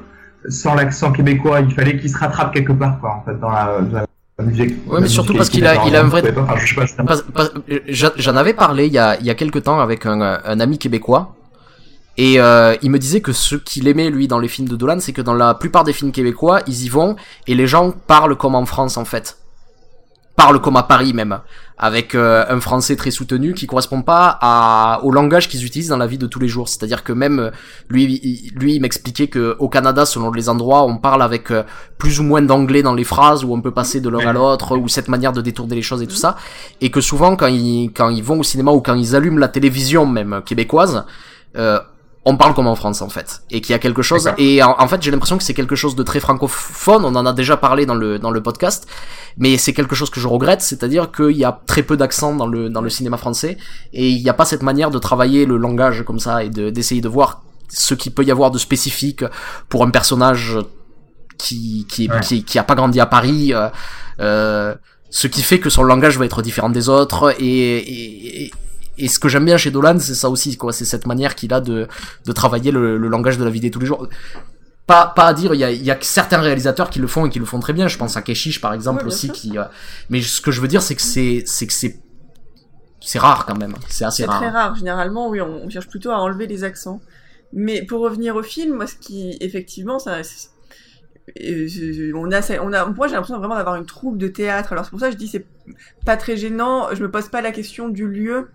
[0.50, 1.62] sans l'accent québécois.
[1.62, 4.06] Il fallait qu'il se rattrape quelque part, quoi, en fait, dans la, dans
[4.40, 4.74] la musique.
[4.88, 6.22] Ouais, mais surtout parce qu'il a- il a un vrai-
[7.88, 10.22] J'en j'en avais parlé il y a, il y a quelques temps avec un,
[10.54, 11.36] un ami québécois.
[12.18, 15.00] Et euh, il me disait que ce qu'il aimait lui dans les films de Dolan,
[15.02, 18.38] c'est que dans la plupart des films québécois, ils y vont et les gens parlent
[18.38, 19.38] comme en France en fait.
[20.36, 21.40] Parlent comme à Paris même,
[21.78, 25.98] avec euh, un français très soutenu qui correspond pas à, au langage qu'ils utilisent dans
[25.98, 26.68] la vie de tous les jours.
[26.68, 27.52] C'est-à-dire que même euh,
[27.90, 31.64] lui, il- lui, il m'expliquait que au Canada, selon les endroits, on parle avec euh,
[31.98, 34.76] plus ou moins d'anglais dans les phrases, où on peut passer de l'un à l'autre,
[34.78, 36.36] ou cette manière de détourner les choses et tout ça
[36.82, 39.48] et que souvent quand ils quand ils vont au cinéma ou quand ils allument la
[39.48, 41.06] télévision même québécoise
[41.58, 41.80] euh,
[42.28, 44.76] on parle comme en France en fait et qu'il y a quelque chose et en,
[44.80, 47.56] en fait j'ai l'impression que c'est quelque chose de très francophone on en a déjà
[47.56, 48.88] parlé dans le dans le podcast
[49.38, 52.48] mais c'est quelque chose que je regrette c'est-à-dire qu'il y a très peu d'accent dans
[52.48, 53.58] le dans le cinéma français
[53.94, 56.70] et il n'y a pas cette manière de travailler le langage comme ça et de
[56.72, 59.24] d'essayer de voir ce qu'il peut y avoir de spécifique
[59.70, 60.58] pour un personnage
[61.38, 62.20] qui qui Ouais.
[62.22, 63.70] qui, qui a pas grandi à Paris euh,
[64.20, 64.74] euh,
[65.10, 68.52] ce qui fait que son langage va être différent des autres et, et, et-
[68.98, 71.54] et ce que j'aime bien chez Dolan c'est ça aussi quoi c'est cette manière qu'il
[71.54, 71.88] a de,
[72.26, 74.08] de travailler le, le langage de la vie de tous les jours
[74.88, 77.26] pas, pas à dire, il y a, il y a certains réalisateurs qui le font
[77.26, 77.88] et qui le font très bien.
[77.88, 79.34] Je pense à Keshish par exemple Ouais, aussi sûr.
[79.34, 79.58] qui.
[79.58, 79.64] euh,
[80.12, 82.00] mais ce que je veux dire c'est que c'est c'est que c'est
[83.02, 83.74] c'est rare quand même.
[83.90, 84.40] C'est assez C'est rare.
[84.42, 84.76] très rare.
[84.76, 87.02] Généralement, oui, on cherche plutôt à enlever les accents.
[87.54, 90.50] Mais pour revenir au film, moi, ce qui, effectivement, ça, c'est-
[91.36, 94.72] je- on a, on a, moi, j'ai l'impression vraiment d'avoir une troupe de théâtre.
[94.74, 95.46] Alors c'est pour ça que je dis c'est
[96.06, 96.90] pas très gênant.
[96.94, 98.50] Je me pose pas la question du lieu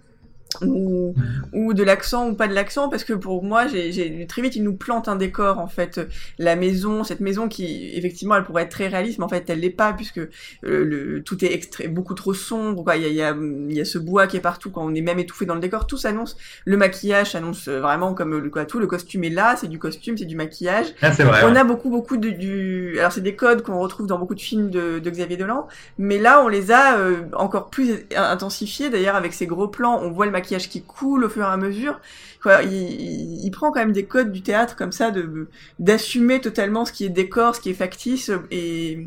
[0.62, 1.14] ou,
[1.53, 4.62] ou de l'accent ou pas de l'accent parce que pour moi, j'ai, très vite, ils
[4.62, 6.01] nous plantent un décor en fait.
[6.38, 9.61] La maison, cette maison qui, effectivement, elle pourrait être très réaliste, mais en fait, elle
[9.61, 10.28] l'est pas puisque euh,
[10.62, 12.84] le, tout est extrait, beaucoup trop sombre.
[12.84, 12.96] Quoi.
[12.96, 14.84] Il y a, il y a, il y a ce bois qui est partout quand
[14.84, 15.86] on est même étouffé dans le décor.
[15.86, 16.36] Tout s'annonce.
[16.64, 18.80] Le maquillage s'annonce vraiment comme le quoi, tout.
[18.80, 20.86] Le costume est là, c'est du costume, c'est du maquillage.
[21.03, 21.42] Ah, vrai.
[21.44, 21.59] On ouais.
[21.59, 22.98] a beaucoup, beaucoup de, du.
[22.98, 26.18] Alors, c'est des codes qu'on retrouve dans beaucoup de films de, de Xavier Dolan, mais
[26.18, 28.90] là, on les a euh, encore plus intensifiés.
[28.90, 31.57] D'ailleurs, avec ces gros plans, on voit le maquillage qui coule au fur et à
[31.57, 32.01] mesure.
[32.43, 36.41] Quoi, il, il, il prend quand même des codes du théâtre comme ça, de d'assumer
[36.41, 39.07] totalement ce qui est décor, ce qui est factice, et,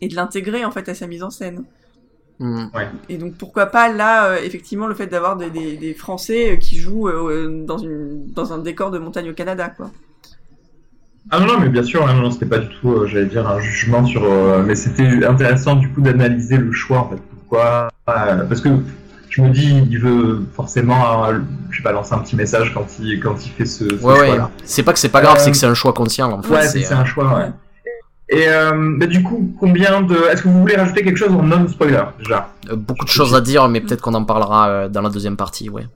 [0.00, 1.64] et de l'intégrer en fait à sa mise en scène.
[2.38, 2.66] Mm.
[3.08, 6.56] Et donc pourquoi pas là, euh, effectivement, le fait d'avoir des, des, des Français euh,
[6.56, 9.90] qui jouent euh, dans, une, dans un décor de montagne au Canada, quoi.
[11.30, 13.26] Ah non, non, mais bien sûr, hein, non, non, c'était pas du tout, euh, j'allais
[13.26, 14.24] dire, un jugement sur.
[14.24, 17.20] euh, mais c'était intéressant du coup d'analyser le choix en fait.
[17.30, 18.70] Pourquoi euh, Parce que
[19.30, 21.38] je me dis, il veut forcément, euh,
[21.70, 24.12] je sais pas, lancer un petit message quand il, quand il fait ce, ce Ouais,
[24.20, 24.26] ouais.
[24.26, 24.50] choix-là.
[24.64, 26.52] C'est pas que c'est pas grave, Euh, c'est que c'est un choix conscient, en fait.
[26.52, 27.34] Ouais, c'est, c'est euh, un choix, ouais.
[27.44, 27.50] ouais.
[28.32, 30.14] Et euh, bah, du coup, combien de.
[30.30, 32.48] Est-ce que vous voulez rajouter quelque chose en non-spoiler déjà?
[32.70, 35.36] Euh, beaucoup de choses à dire, mais peut-être qu'on en parlera euh, dans la deuxième
[35.36, 35.86] partie, ouais.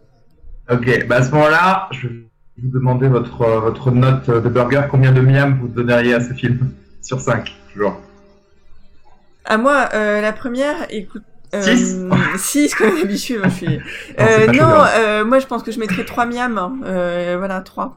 [0.70, 2.14] Ok, bah à ce moment-là, je vais
[2.62, 4.82] vous demander votre, euh, votre note de burger.
[4.90, 6.70] Combien de miam vous donneriez à ce film?
[7.02, 8.00] Sur 5, toujours.
[9.44, 11.22] À moi, euh, la première, écoute.
[11.62, 11.96] Six
[12.36, 13.80] 6 comme d'habitude, moi, je suis.
[14.20, 16.58] Euh, non, chaud, euh, moi je pense que je mettrais 3 miams.
[16.58, 16.76] hein.
[16.84, 17.96] Euh, voilà, 3.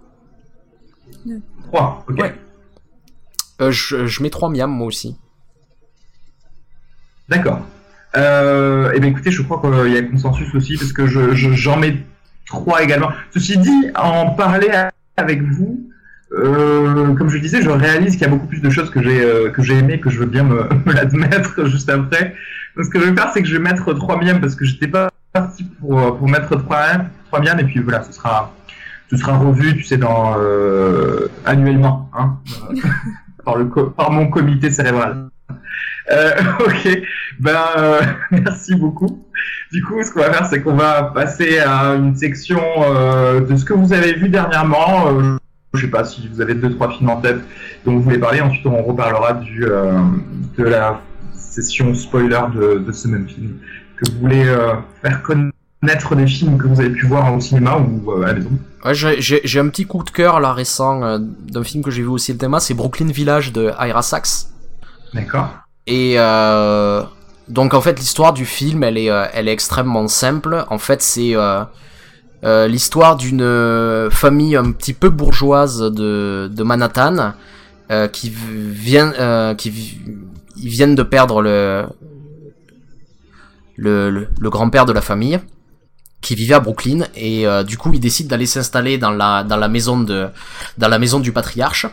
[1.67, 2.17] 3, ok.
[2.19, 2.35] Ouais.
[3.61, 5.15] Euh, je, je mets 3 miams, moi aussi.
[7.29, 7.65] D'accord.
[8.15, 11.51] Euh, et bien écoutez, je crois qu'il y a consensus aussi, parce que je, je-
[11.53, 11.97] j'en mets
[12.47, 13.09] 3 également.
[13.33, 14.69] Ceci dit, en parler
[15.17, 15.89] avec vous,
[16.33, 19.21] euh, comme je disais, je réalise qu'il y a beaucoup plus de choses que j'ai
[19.21, 22.33] euh, que j'ai aimé, que je veux bien me, me l'admettre juste après.
[22.83, 24.87] Ce que je vais faire, c'est que je vais mettre 3 miams, parce que j'étais
[24.87, 26.77] pas parti pour, euh, pour mettre 3,
[27.27, 28.53] 3 miams, et puis voilà, ce sera,
[29.09, 32.37] ce sera revu, tu sais, dans, euh, annuellement, hein,
[33.45, 35.29] par, le par mon comité cérébral.
[36.11, 37.01] Euh, ok,
[37.39, 37.59] ben
[38.31, 39.25] merci beaucoup.
[39.71, 42.61] Du coup, ce qu'on va faire, c'est qu'on va passer à une section
[43.41, 45.09] de ce que vous avez vu dernièrement.
[45.73, 47.39] Je sais pas si vous avez deux trois films en tête
[47.85, 48.39] dont vous voulez parler.
[48.39, 51.01] Ensuite, on reparlera du de la
[51.61, 53.57] session spoiler de, de ce même film.
[53.97, 57.77] Que vous voulez euh, faire connaître des films que vous avez pu voir au cinéma
[57.77, 58.51] ou euh, à la maison.
[58.85, 62.07] Ouais, j'ai, un petit coup de cœur, là, récent, euh, d'un film que j'ai vu
[62.07, 64.47] aussi le thème, c'est Brooklyn Village de Ira Sachs.
[65.13, 65.49] D'accord.
[65.85, 67.01] Et euh,
[67.47, 70.65] donc en fait l'histoire du film elle est elle est extrêmement simple.
[70.69, 71.33] En fait c'est
[72.43, 77.31] l'histoire d'une famille un petit peu bourgeoise de, de Manhattan
[78.11, 80.01] qui vient qui
[80.57, 81.87] ils viennent de perdre le
[84.49, 85.39] grand-père de la famille
[86.21, 89.99] qui vivait à Brooklyn et euh, du coup ils décident d'aller s'installer dans la maison
[91.19, 91.85] du patriarche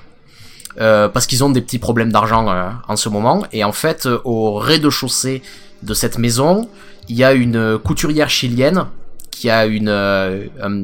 [0.81, 3.45] euh, parce qu'ils ont des petits problèmes d'argent euh, en ce moment.
[3.53, 5.43] Et en fait, au rez-de-chaussée
[5.83, 6.69] de cette maison,
[7.09, 8.87] il y a une couturière chilienne
[9.31, 10.83] qui a un,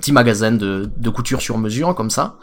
[0.00, 2.36] petit, magasin de couture sur mesure, comme ça.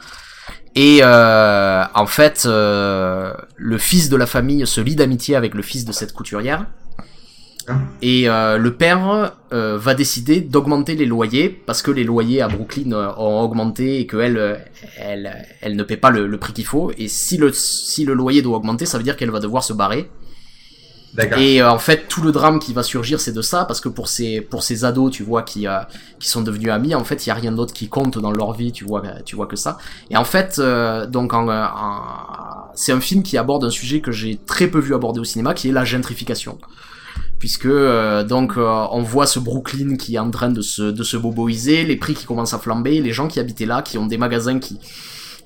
[0.75, 5.61] Et euh, en fait, euh, le fils de la famille se lie d'amitié avec le
[5.61, 6.65] fils de cette couturière.
[8.01, 12.47] Et euh, le père euh, va décider d'augmenter les loyers parce que les loyers à
[12.47, 14.55] Brooklyn euh, ont augmenté et qu'elle euh,
[14.97, 16.91] elle, elle ne paie pas le, le prix qu'il faut.
[16.97, 19.73] Et si le, si le loyer doit augmenter, ça veut dire qu'elle va devoir se
[19.73, 20.09] barrer.
[21.39, 23.89] Et euh, en fait, tout le drame qui va surgir, c'est de ça, parce que
[23.89, 25.79] pour ces pour ces ados, tu vois, qui euh,
[26.19, 28.53] qui sont devenus amis, en fait, il y a rien d'autre qui compte dans leur
[28.53, 29.77] vie, tu vois, tu vois que ça.
[30.11, 32.01] Et en fait, euh, donc, en, en-
[32.75, 35.53] c'est un film qui aborde un sujet que j'ai très peu vu aborder au cinéma,
[35.53, 36.57] qui est la gentrification.
[37.39, 41.03] Puisque euh, donc euh, on voit ce Brooklyn qui est en train de se de
[41.03, 44.05] se boboiser, les prix qui commencent à flamber, les gens qui habitaient là, qui ont
[44.07, 44.77] des magasins qui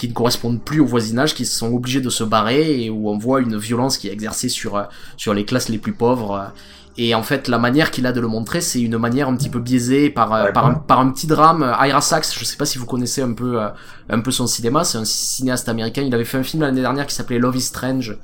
[0.03, 3.17] qui ne correspondent plus au voisinage, qui sont obligés de se barrer et où on
[3.17, 4.83] voit une violence qui est exercée sur euh,
[5.15, 6.51] sur les classes les plus pauvres.
[6.97, 9.47] Et en fait, la manière qu'il a de le montrer, c'est une manière un petit
[9.47, 11.73] peu biaisée par euh, par un, par un petit drame.
[11.85, 13.69] Ira Sachs, je sais pas si vous connaissez un peu euh,
[14.09, 16.01] un peu son cinéma, c'est un cinéaste américain.
[16.01, 18.17] Il avait fait un film l'année dernière qui s'appelait Love is Strange,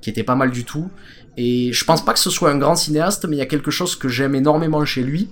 [0.00, 0.88] qui était pas mal du tout.
[1.36, 3.70] Et je pense pas que ce soit un grand cinéaste, mais il y a quelque
[3.70, 5.28] chose que j'aime énormément chez lui.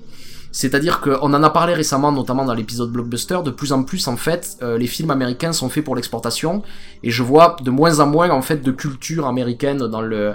[0.57, 3.39] C'est-à-dire qu'on en a parlé récemment, notamment dans l'épisode blockbuster.
[3.45, 6.63] De plus en plus, en fait, euh, les films américains sont faits pour l'exportation,
[7.03, 10.35] et je vois de moins en moins en fait de culture américaine dans le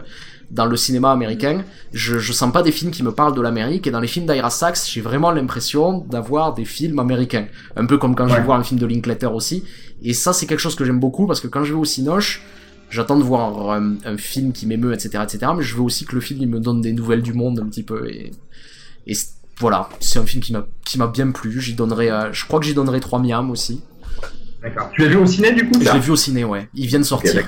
[0.52, 1.64] dans le cinéma américain.
[1.94, 4.26] Je, je sens pas des films qui me parlent de l'Amérique, et dans les films
[4.26, 7.46] d'Ira Sachs, j'ai vraiment l'impression d'avoir des films américains.
[7.78, 8.40] Un peu comme quand je Ouais.
[8.40, 9.64] vais voir un film de Linklater aussi.
[10.02, 12.42] Et ça, c'est quelque chose que j'aime beaucoup, parce que quand je vais au Cinoche,
[12.90, 16.16] j'attends de voir un, un film qui m'émeut, etc., etc., mais je veux aussi que
[16.16, 18.32] le film, il me donne des nouvelles du monde un petit peu, et,
[19.08, 19.14] et
[19.60, 21.60] voilà, c'est un film qui m'a qui m'a bien plu.
[21.62, 23.84] J'y donnerai, euh, je crois que j'y donnerai 3 miams aussi.
[24.62, 24.90] D'accord.
[24.94, 26.68] Tu l'as vu au ciné du coup Je l'ai vu au ciné, ouais.
[26.74, 27.48] Il vient de sortir.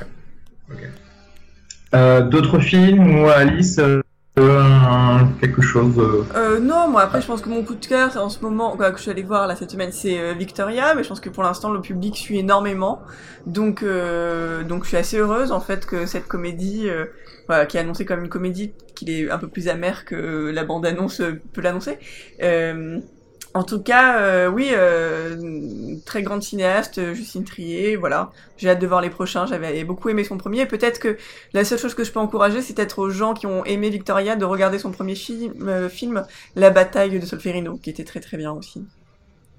[1.94, 4.02] Euh, D'autres films ou Alice euh,
[4.40, 8.16] euh, quelque chose euh, Euh, non, moi après je pense que mon coup de cœur
[8.16, 10.96] en ce moment, quoi, que je suis allée voir là cette semaine, c'est euh, Victoria,
[10.96, 13.02] mais je pense que pour l'instant le public suit énormément,
[13.46, 17.06] donc euh, donc je suis assez heureuse en fait que cette comédie, euh,
[17.48, 18.72] voilà, qui est annoncée comme une comédie,
[19.02, 21.98] qu'il est un peu plus amer que la bande annonce euh, peut l'annoncer.
[22.44, 23.00] Euh,
[23.54, 28.32] en tout cas, euh, oui, euh, très grande cinéaste, Justine Trier, voilà.
[28.58, 29.46] J'ai hâte de voir les prochains.
[29.46, 30.66] J'avais beaucoup aimé son premier.
[30.68, 31.18] Peut-être que
[31.54, 34.36] la seule chose que je peux encourager, c'est peut-être aux gens qui ont aimé Victoria
[34.36, 36.24] de regarder son premier film, euh, film
[36.56, 38.86] La bataille de Solferino, qui était très très bien aussi.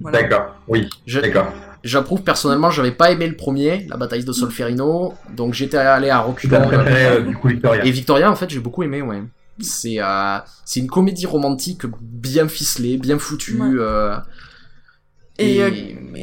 [0.00, 0.22] Voilà.
[0.22, 0.54] D'accord.
[0.68, 0.88] Oui.
[1.06, 1.52] Je, D'accord.
[1.84, 6.20] J'approuve personnellement, j'avais pas aimé le premier, la bataille de Solferino, donc j'étais allé à
[6.20, 6.60] reculons.
[6.66, 7.84] préféré euh, du coup Victoria.
[7.84, 9.22] Et Victoria, en fait, j'ai beaucoup aimé, ouais.
[9.60, 13.60] C'est euh, c'est une comédie romantique bien ficelée, bien foutue.
[13.60, 13.68] Ouais.
[13.78, 14.16] euh,
[15.38, 15.70] Et, et, euh,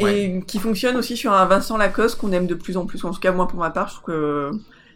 [0.03, 0.21] ouais.
[0.23, 3.03] et qui fonctionne aussi sur un Vincent Lacoste qu'on aime de plus en plus.
[3.03, 4.51] En tout cas, moi, pour ma part, je trouve que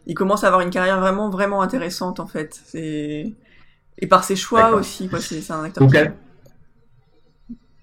[0.07, 2.59] il commence à avoir une carrière vraiment, vraiment intéressante, en fait.
[2.65, 3.33] C'est
[3.99, 5.19] et par ses choix aussi, quoi.
[5.19, 5.83] C'est c'est un acteur.
[5.83, 6.11] Donc qui- à,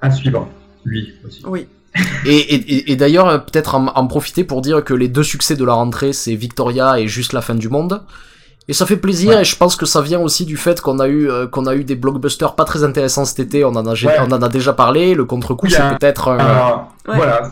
[0.00, 0.48] à suivre,
[0.84, 1.42] lui aussi.
[1.46, 1.68] Oui.
[2.24, 5.22] Et, et, et- et d'ailleurs, euh, peut-être en, en profiter pour dire que les deux
[5.24, 8.02] succès de la rentrée, c'est Victoria et Juste la fin du monde.
[8.68, 9.40] Et ça fait plaisir, Ouais.
[9.40, 11.74] et je pense que ça vient aussi du fait qu'on a eu euh, qu'on a
[11.74, 13.64] eu des blockbusters pas très intéressants cet été.
[13.64, 14.16] On en a, Ouais.
[14.20, 15.14] on en a déjà parlé.
[15.14, 16.28] Le contre-coup, c'est peut-être.
[16.28, 17.16] euh, Alors, Ouais.
[17.16, 17.50] Voilà.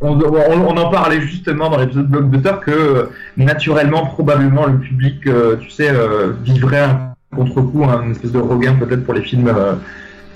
[0.00, 3.02] On, on- on en parlait justement dans l'épisode Blockbuster que euh,
[3.36, 8.38] naturellement, probablement, le public, euh, tu sais, euh, vivrait un contre-coup, hein, une espèce de
[8.38, 9.74] regain peut-être pour les films euh,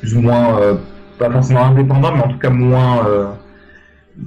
[0.01, 0.75] plus ou moins, euh,
[1.21, 3.27] pas forcément indépendants, mais en tout cas moins, euh,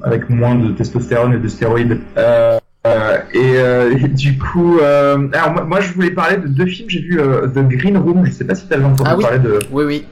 [0.04, 2.00] avec moins de testostérone et de stéroïdes.
[2.18, 6.48] Euh, euh, et, euh, et du coup, euh, alors moi, moi, je voulais parler de
[6.48, 6.90] deux films.
[6.90, 8.26] J'ai vu The Green Room.
[8.26, 9.24] Je sais pas si tu avais entendu Ah oui.
[9.24, 10.06] parler de, Oui, oui.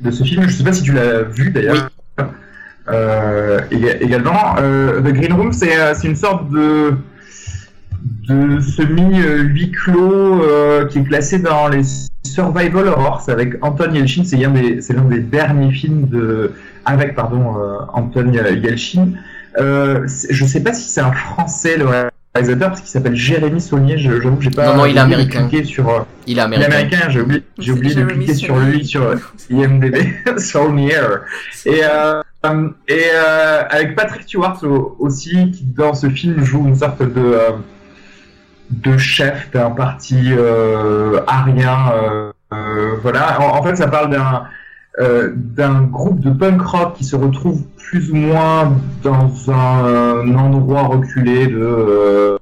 [0.00, 0.42] de ce film.
[0.48, 1.90] Je sais pas si tu l'as vu d'ailleurs.
[3.70, 6.94] Éga- également, The Green Room, c'est c'est une sorte de
[8.28, 11.82] de semi euh, huis clos euh, qui est classé dans les
[12.24, 13.22] survival horror.
[13.24, 14.22] C'est avec Anton Yelchin.
[14.24, 16.52] C'est l'un des c'est l'un des derniers films de
[16.84, 19.08] avec pardon euh, Anton Yelchin.
[19.58, 21.86] Euh, je sais pas si c'est un français le
[22.34, 23.96] réalisateur parce qu'il s'appelle Jérémy Saulnier.
[23.96, 25.48] Je- J'avoue que j'ai pas Non, non, il est américain.
[25.64, 26.68] sur euh, Il est il est américain.
[26.76, 27.42] américain, j'ai oublié,
[27.72, 29.14] oublié de cliquer sur lui sur
[29.50, 29.96] IMDb,
[30.36, 30.92] Saulnier.
[31.64, 32.20] Et, euh,
[32.88, 37.12] et euh, avec Patrick Stewart au- aussi, qui dans ce film joue une sorte de,
[37.16, 37.50] euh,
[38.70, 41.92] de chef d'un parti euh, arien.
[41.92, 44.44] euh, euh, voilà, en, fait, ça parle d'un
[44.98, 50.84] euh, d'un groupe de punk rock qui se retrouve plus ou moins dans un, endroit
[50.84, 52.38] reculé de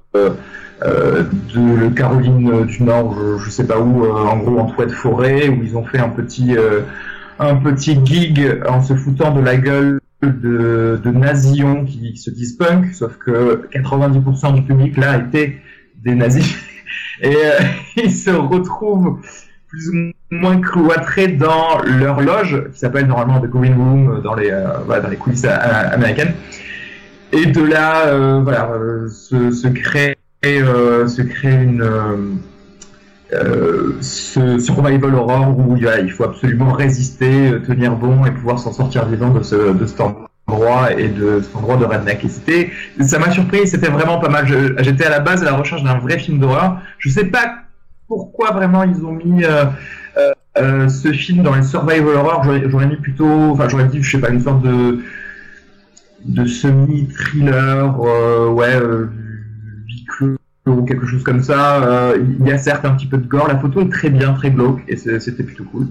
[0.83, 1.23] euh,
[1.53, 5.47] de Caroline du Nord, je, sais pas où, euh, en gros en toit de forêt,
[5.49, 6.81] où ils ont fait un petit euh,
[7.39, 12.53] un petit gig en se foutant de la gueule de, de nazillons qui se disent
[12.57, 15.57] punk, sauf que 90% du public là était
[16.05, 16.55] des nazis.
[17.21, 17.59] Et euh,
[17.97, 19.19] ils se retrouvent
[19.67, 24.49] plus ou moins cloîtrés dans leur loge qui s'appelle normalement The Green Room dans les
[24.51, 26.33] euh, voilà, dans les coulisses américaines.
[27.31, 32.35] Et de là euh, voilà euh, se, se crée euh, se crée une euh,
[33.33, 38.71] euh, ce survival horror où il, faut absolument résister, euh, tenir bon et pouvoir s'en
[38.71, 39.99] sortir vivant de, ce, de cet
[40.47, 42.23] endroit et de cet endroit de redneck.
[42.23, 42.71] Et c'était,
[43.01, 44.45] ça m'a surpris, c'était vraiment pas mal.
[44.79, 46.79] J'étais à la base à la recherche d'un vrai film d'horreur.
[46.99, 47.55] Je sais pas
[48.07, 49.65] pourquoi vraiment ils ont mis euh,
[50.17, 52.43] euh, euh, ce film dans les survival horror.
[52.43, 54.99] J'aurais- mis plutôt, enfin j'aurais dit, je sais pas, une sorte de
[56.25, 58.79] de semi-thriller, euh, ouais,
[60.65, 62.13] ou quelque chose comme ça.
[62.39, 64.49] Il y a certes un petit peu de gore, la photo est très bien, très
[64.51, 65.87] glauque, et c'était plutôt cool.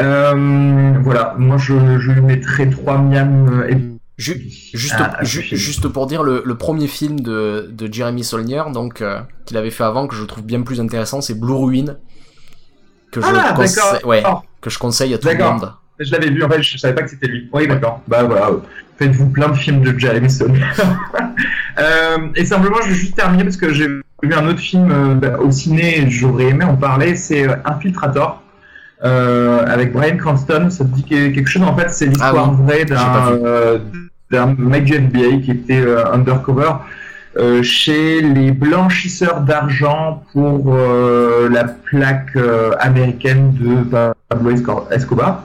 [0.00, 3.76] Euh, voilà, moi je, je lui mettrais 3 miams euh, et
[4.18, 4.40] Ju-
[4.74, 9.00] juste, Ah, ju- juste pour dire, le, le premier film de, de Jeremy Saulnier, donc
[9.02, 11.96] euh, qu'il avait fait avant, que je trouve bien plus intéressant, c'est Blue Ruin,
[13.10, 14.38] que je, Ah, conseille, ouais, Oh.
[14.60, 15.72] que je conseille à tout le monde.
[15.98, 17.48] Je l'avais vu, en fait, je savais pas que c'était lui.
[17.52, 18.00] Oui, d'accord.
[18.06, 18.58] Bah voilà, euh,
[18.98, 20.60] faites-vous plein de films de Jeremy Saulnier.
[21.78, 25.38] euh, et simplement, je vais juste terminer parce que j'ai vu un autre film bah,
[25.40, 28.41] au ciné, et j'aurais aimé en parler, c'est Infiltrator.
[29.04, 32.50] Euh, avec Brian Cranston, ça te dit que- quelque chose en fait, c'est l'histoire Ah
[32.56, 32.94] oui, vraie d'un
[33.44, 33.78] euh,
[34.58, 36.70] mec du NBA qui était euh, undercover
[37.36, 42.36] euh, chez les blanchisseurs d'argent pour euh, la plaque
[42.78, 43.82] américaine de
[44.28, 45.42] Pablo Esco- Escobar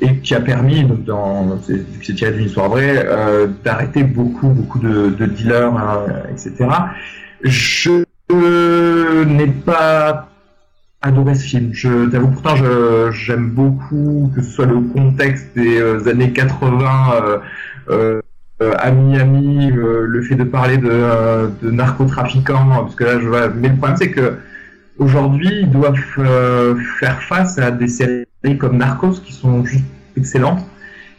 [0.00, 4.78] et qui a permis, donc dans, c'est tiré d'une histoire vraie, euh, d'arrêter beaucoup, beaucoup
[4.78, 6.52] de, de dealers, hein, etc.
[7.42, 8.04] Je
[9.24, 10.28] n'ai pas
[11.02, 11.70] adoré ce film.
[11.72, 17.12] Je t'avoue, pourtant, je- j'aime beaucoup que ce soit le contexte des euh, années 80
[17.90, 18.20] euh,
[18.62, 23.20] euh, à Miami, euh, le fait de parler de, euh, de narcotrafiquants, parce que là,
[23.20, 23.48] je vois.
[23.50, 24.38] Mais le problème, c'est que
[24.98, 25.96] aujourd'hui, ils doivent
[27.00, 28.26] faire face à des séries
[28.58, 29.84] comme Narcos qui sont juste
[30.16, 30.64] excellentes.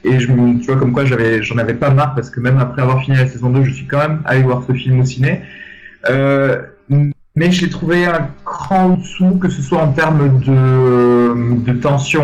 [0.04, 2.82] Et je tu vois, comme quoi, j'avais, j'en avais pas marre parce que même après
[2.82, 5.42] avoir fini la saison 2, je suis quand même allé voir ce film au ciné.
[6.10, 6.62] Euh,
[7.38, 12.24] mais je l'ai trouvé un cran au-dessous, que ce soit en termes de, de tension.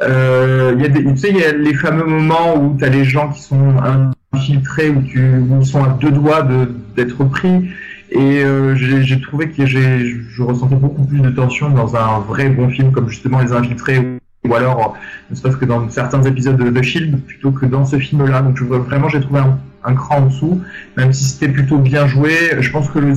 [0.00, 3.74] Euh, il y a les fameux moments où tu as les gens qui sont
[4.32, 5.20] infiltrés, où, tu,
[5.60, 6.48] ils sont à deux doigts
[6.96, 7.68] d'être pris.
[8.10, 12.70] Et euh, j'ai, trouvé que je ressentais beaucoup plus de tension dans un vrai bon
[12.70, 14.18] film comme justement Les Infiltrés,
[14.48, 14.96] ou alors
[15.30, 18.40] ne serait-ce que dans certains épisodes de, de Shield plutôt que dans ce film-là.
[18.40, 20.62] Donc vraiment j'ai trouvé un, un, cran en dessous,
[20.96, 22.32] même si c'était plutôt bien joué.
[22.60, 23.14] Je pense que le,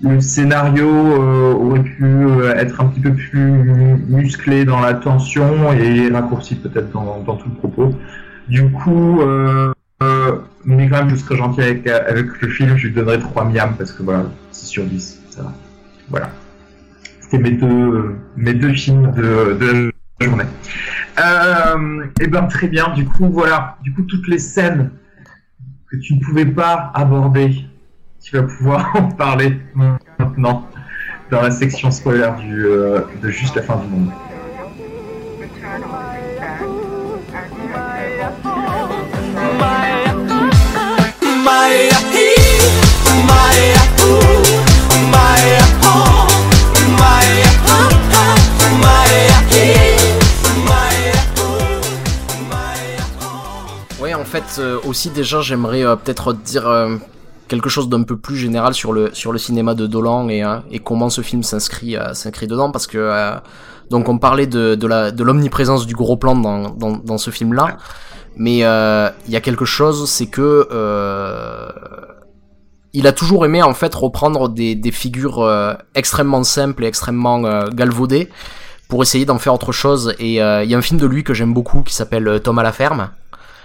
[0.00, 5.72] le scénario euh, aurait pu euh, être un petit peu plus musclé dans la tension
[5.72, 7.94] et raccourci peut-être dans, tout le propos.
[8.48, 9.72] Du coup, euh,
[10.64, 13.74] mais quand même je serais gentil avec, avec le film, je lui donnerais 3 miams
[13.76, 15.52] parce que voilà, 6 sur 10, ça va.
[16.08, 16.30] Voilà
[17.38, 20.44] mes deux, mes deux films de, la journée.
[21.18, 22.92] Euh, et eh ben très bien.
[22.94, 23.76] Du coup, voilà.
[23.82, 24.90] Du coup, toutes les scènes
[25.90, 27.66] que tu ne pouvais pas aborder,
[28.22, 29.58] tu vas pouvoir en parler
[30.18, 30.66] maintenant
[31.30, 34.10] dans la section spoiler du, euh, de juste la fin du monde.
[54.14, 56.64] en fait, euh, aussi déjà, j'aimerais euh, peut-être dire
[57.52, 60.78] quelque chose d'un peu plus général sur le sur le cinéma de Dolan et, et
[60.78, 63.00] comment ce film s'inscrit s'inscrit dedans parce que
[63.90, 67.28] donc on parlait de de la de l'omniprésence du gros plan dans dans, dans ce
[67.28, 67.76] film là
[68.36, 70.66] mais il y a quelque chose c'est que
[72.94, 75.46] il a toujours aimé en fait reprendre des, des figures
[75.94, 78.30] extrêmement simples et extrêmement galvaudées
[78.88, 81.34] pour essayer d'en faire autre chose et il y a un film de lui que
[81.34, 83.10] j'aime beaucoup qui s'appelle Tom à la ferme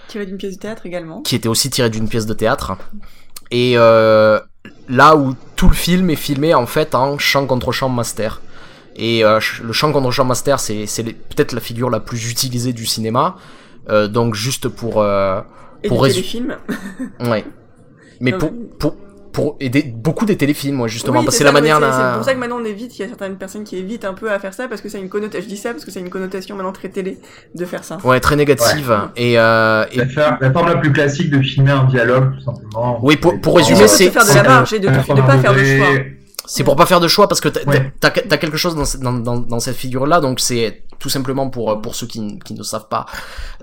[0.07, 1.21] Tiré d'une pièce de théâtre également.
[1.21, 2.77] Qui était aussi tiré d'une pièce de théâtre.
[3.51, 4.39] Et euh,
[4.89, 8.41] là où tout le film est filmé en fait en chant contre chant master.
[8.95, 12.85] Et euh, le chant contre chant master, c'est peut-être la figure la plus utilisée du
[12.85, 13.35] cinéma.
[13.89, 15.41] Euh, donc juste pour euh,
[15.87, 16.25] pour résumer.
[16.25, 16.57] films.
[17.21, 17.45] ouais.
[18.19, 18.95] Mais pour, pour
[19.38, 21.77] pour aider beaucoup des téléfilms, moi, justement, parce que c'est la manière.
[21.77, 22.97] C'est pour ça que maintenant on évite.
[22.97, 24.99] Il y a certaines personnes qui évitent un peu à faire ça parce que c'est
[24.99, 25.47] une connotation.
[25.47, 27.19] Je dis ça parce que c'est une connotation maintenant très télé
[27.53, 27.99] de faire ça.
[28.03, 28.99] Ouais, très négative.
[29.15, 29.97] Et, euh, et...
[29.97, 32.97] La, forme la plus classique de filmer un dialogue, tout simplement.
[33.03, 34.09] Oui, pour, pour résumer, c'est.
[34.09, 35.88] faire de la marge et de, de pas faire de choix.
[36.47, 39.59] C'est pour pas faire de choix parce que t'as as, quelque chose dans, dans, dans,
[39.59, 43.05] cette figure-là, donc c'est tout simplement pour pour ceux qui, qui ne savent pas,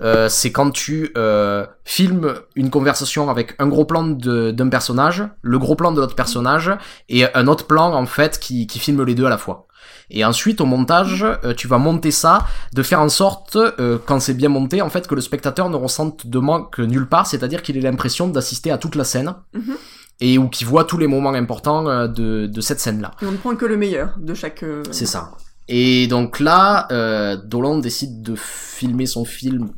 [0.01, 5.59] euh, c'est quand tu euh, filmes une conversation avec un gros plan d'un personnage, le
[5.59, 6.71] gros plan de l'autre personnage
[7.09, 9.67] et un autre plan en fait qui, qui filme les deux à la fois.
[10.09, 14.19] Et ensuite, au montage, euh, tu vas monter ça, de faire en sorte, euh, quand
[14.19, 17.63] c'est bien monté, en fait, que le spectateur ne ressente de manque nulle part, c'est-à-dire
[17.63, 19.33] qu'il ait l'impression d'assister à toute la scène.
[19.55, 19.77] Mm-hmm
[20.21, 23.11] et où qui voit tous les moments importants euh, de, de cette scène-là.
[23.21, 24.63] Et on ne prend que le meilleur de chaque.
[24.63, 25.31] Euh, C'est ça.
[25.67, 29.71] Et donc là, euh, Dolan décide de filmer son film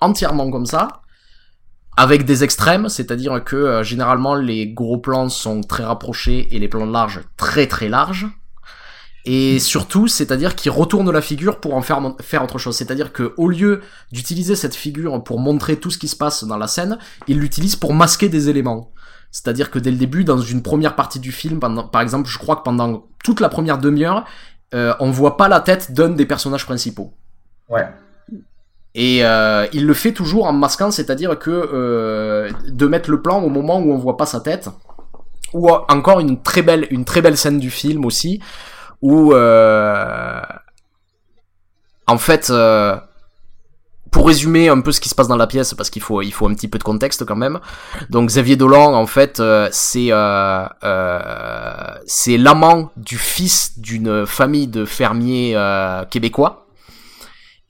[0.00, 1.02] entièrement comme ça,
[1.96, 6.68] avec des extrêmes, c'est-à-dire que euh, généralement les gros plans sont très rapprochés et les
[6.68, 8.26] plans larges très très larges.
[9.26, 12.74] Et surtout, c'est-à-dire qu'il retourne la figure pour en faire, faire autre chose.
[12.74, 16.56] C'est-à-dire que au lieu d'utiliser cette figure pour montrer tout ce qui se passe dans
[16.56, 16.98] la scène,
[17.28, 18.92] il l'utilise pour masquer des éléments.
[19.30, 22.56] C'est-à-dire que dès le début, dans une première partie du film, par exemple, je crois
[22.56, 24.24] que pendant toute la première demi-heure,
[24.74, 27.12] euh, on voit pas la tête d'un des personnages principaux.
[27.68, 27.86] Ouais.
[28.94, 33.40] Et euh, il le fait toujours en masquant, c'est-à-dire que euh, de mettre le plan
[33.40, 34.68] au moment où on voit pas sa tête.
[35.52, 38.40] Ou encore une très belle, une très belle scène du film aussi,
[39.02, 40.40] où euh,
[42.06, 42.96] en fait euh,
[44.10, 46.32] pour résumer un peu ce qui se passe dans la pièce, parce qu'il faut, il
[46.32, 47.60] faut un petit peu de contexte quand même.
[48.10, 54.66] Donc Xavier Dolan, en fait, euh, c'est euh, euh, c'est l'amant du fils d'une famille
[54.66, 55.56] de fermiers
[56.10, 56.66] québécois.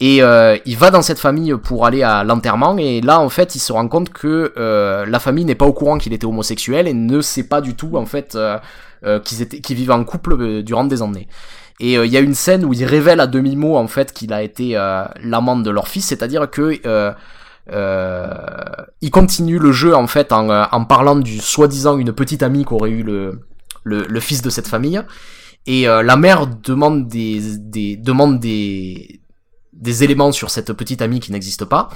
[0.03, 0.23] Et
[0.65, 3.71] il va dans cette famille pour aller à l'enterrement et là en fait il se
[3.71, 4.55] rend compte que
[5.07, 7.99] la famille n'est pas au courant qu'il était homosexuel et ne sait pas du tout
[7.99, 8.39] en fait
[9.25, 11.29] qu'ils étaient qu'ils vivaient en couple durant des années.
[11.81, 14.33] Et euh, il y a une scène où il révèle à demi-mot en fait qu'il
[14.33, 17.13] a été euh, l'amant de leur fils, c'est-à-dire que euh,
[17.73, 18.29] euh,
[19.01, 22.91] il continue le jeu en fait en, en parlant du soi-disant une petite amie qu'aurait
[22.91, 23.41] eu le,
[23.85, 25.01] le, le, fils de cette famille.
[25.67, 29.21] Et la mère demande des, des demande des
[29.73, 31.89] des éléments sur cette petite amie qui n'existe pas.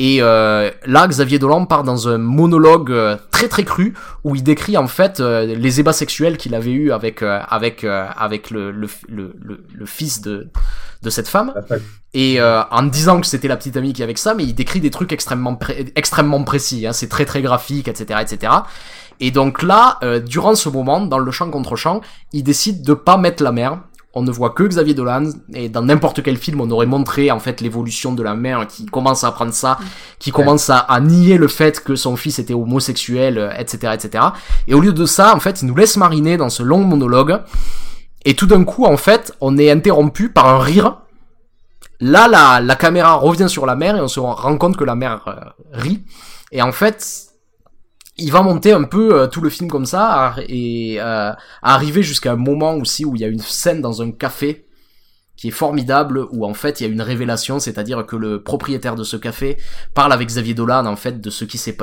[0.00, 4.42] Et euh, là, Xavier Dolan part dans un monologue euh, très très cru où il
[4.42, 8.72] décrit en fait euh, les ébats sexuels qu'il avait eu avec euh, avec avec le
[8.72, 10.48] le, le, le, fils de
[11.02, 11.54] de cette femme.
[12.12, 14.90] Et en disant que c'était la petite amie qui avait ça, mais il décrit des
[14.90, 15.58] trucs extrêmement
[15.94, 16.86] extrêmement précis.
[16.86, 18.52] Hein, c'est très très graphique, etc., etc.
[19.20, 22.00] Et donc là, durant ce moment, dans le champ contre champ,
[22.32, 23.78] il décide de pas mettre la mère
[24.14, 27.40] on ne voit que Xavier Dolan et dans n'importe quel film on aurait montré en
[27.40, 29.78] fait l'évolution de la mère qui commence à apprendre ça,
[30.18, 34.24] qui commence à, nier le fait que son fils était homosexuel, etc., euh, etc.
[34.68, 37.40] Et au lieu de ça, en fait, il nous laisse mariner dans ce long monologue.
[38.24, 40.98] Et tout d'un coup, en fait, on est interrompu par un rire
[42.00, 44.94] Là, la, la caméra revient sur la mer et on se rend compte que la
[44.94, 45.34] mer euh,
[45.72, 46.04] rit.
[46.52, 47.28] Et en fait,
[48.16, 52.32] il va monter un peu euh, tout le film comme ça et euh, arriver jusqu'à
[52.32, 54.66] un moment aussi où il y a une scène dans un café
[55.36, 58.94] qui est formidable où en fait il y a une révélation, c'est-à-dire que le propriétaire
[58.94, 59.56] de ce café
[59.92, 61.76] parle avec Xavier Dolan en fait de ce qui s'est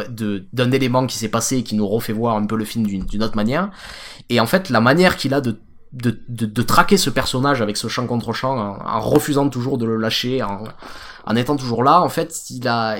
[0.53, 3.23] d'un élément qui s'est passé et qui nous refait voir un peu le film d'une
[3.23, 3.69] autre manière.
[4.29, 5.59] Et en fait la manière qu'il a de
[5.93, 9.97] de, de, traquer ce personnage avec ce champ contre champ en, refusant toujours de le
[9.97, 12.97] lâcher, en, étant toujours là, en fait, il a,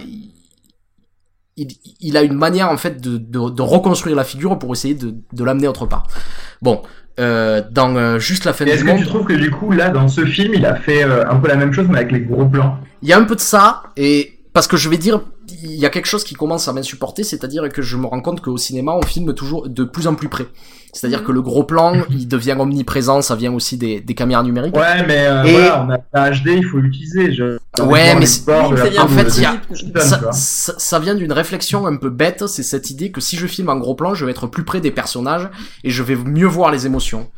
[1.57, 5.15] il, a une manière en fait de, de, de, reconstruire la figure pour essayer de,
[5.33, 6.07] de l'amener autre part.
[6.61, 6.81] Bon,
[7.19, 10.07] euh, dans euh, juste la fin Est-ce que tu trouves que du coup là dans
[10.07, 12.45] ce film il a fait euh, un peu la même chose mais avec les gros
[12.45, 12.77] plans?
[13.01, 15.21] Il y a un peu de ça et parce que je vais dire
[15.63, 18.41] il y a quelque chose qui commence à m'insupporter, c'est-à-dire que je me rends compte
[18.41, 20.47] qu'au cinéma on filme toujours de plus en plus près.
[20.93, 24.75] C'est-à-dire que le gros plan, il devient omniprésent, ça vient aussi des, des caméras numériques.
[24.75, 27.33] Ouais, mais euh, voilà, on a la HD, il faut l'utiliser.
[27.33, 27.57] Je...
[27.81, 29.61] Ouais, mais en fait, y a...
[30.01, 33.47] ça, ça, ça, vient d'une réflexion un peu bête, c'est cette idée que si je
[33.47, 35.49] filme en gros plan, je vais être plus près des personnages
[35.85, 37.29] et je vais mieux voir les émotions.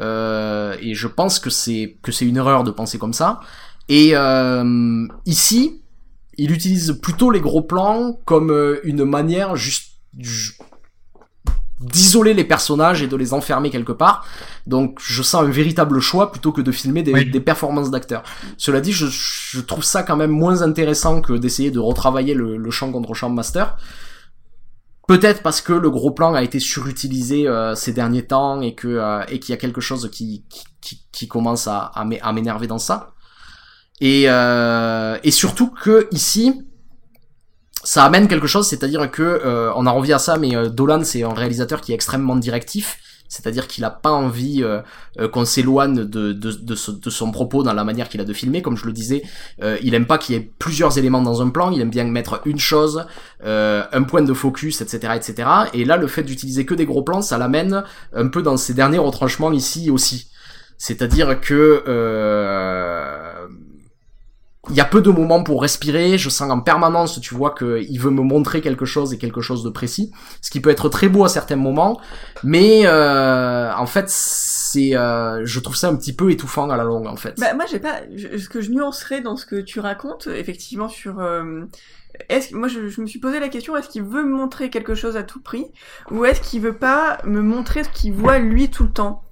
[0.00, 3.40] Euh, et je pense que c'est que c'est une erreur de penser comme ça.
[3.88, 5.80] Et euh, ici,
[6.38, 9.92] il utilise plutôt les gros plans comme euh, une manière juste
[11.80, 14.26] d'isoler les personnages et de les enfermer quelque part.
[14.66, 18.22] Donc je sens un véritable choix plutôt que de filmer des, des performances d'acteurs.
[18.56, 22.56] Cela dit, je, je, trouve ça quand même moins intéressant que d'essayer de retravailler le,
[22.56, 23.76] le champ contre champ master.
[25.06, 28.88] Peut-être parce que le gros plan a été surutilisé euh, ces derniers temps et que
[28.88, 30.44] euh, et qu'il y a quelque chose qui
[30.80, 33.14] qui, qui commence à, à m'énerver dans ça.
[34.00, 36.66] Et euh, et surtout que ici,
[37.86, 41.04] ça amène quelque chose, c'est-à-dire que euh, on en revient à ça, mais euh, Dolan
[41.04, 44.82] c'est un réalisateur qui est extrêmement directif, c'est-à-dire qu'il a pas envie euh,
[45.28, 48.76] qu'on s'éloigne de, de, de, son propos dans la manière qu'il a de filmer, comme
[48.76, 49.22] je le disais,
[49.82, 52.40] il aime pas qu'il y ait plusieurs éléments dans un plan, il aime bien mettre
[52.44, 53.04] une chose,
[53.44, 55.48] un point de focus, etc., etc.
[55.74, 57.82] Et là, le fait d'utiliser que des gros plans, ça l'amène
[58.14, 60.28] un peu dans ses derniers retranchements ici aussi.
[60.78, 61.82] C'est-à-dire que
[64.68, 68.00] il y a peu de moments pour respirer, je sens en permanence, tu vois, qu'il
[68.00, 70.10] veut me montrer quelque chose et quelque chose de précis,
[70.40, 72.00] ce qui peut être très beau à certains moments,
[72.42, 76.84] mais euh, en fait, c'est, euh, je trouve ça un petit peu étouffant à la
[76.84, 77.38] longue, en fait.
[77.38, 81.20] Bah, moi, j'ai pas, ce que je nuancerais dans ce que tu racontes, effectivement, sur,
[81.20, 81.64] euh,
[82.28, 84.94] est-ce, moi, je, je, me suis posé la question, est-ce qu'il veut me montrer quelque
[84.94, 85.66] chose à tout prix,
[86.10, 89.25] ou est-ce qu'il veut pas me montrer ce qu'il voit lui tout le temps?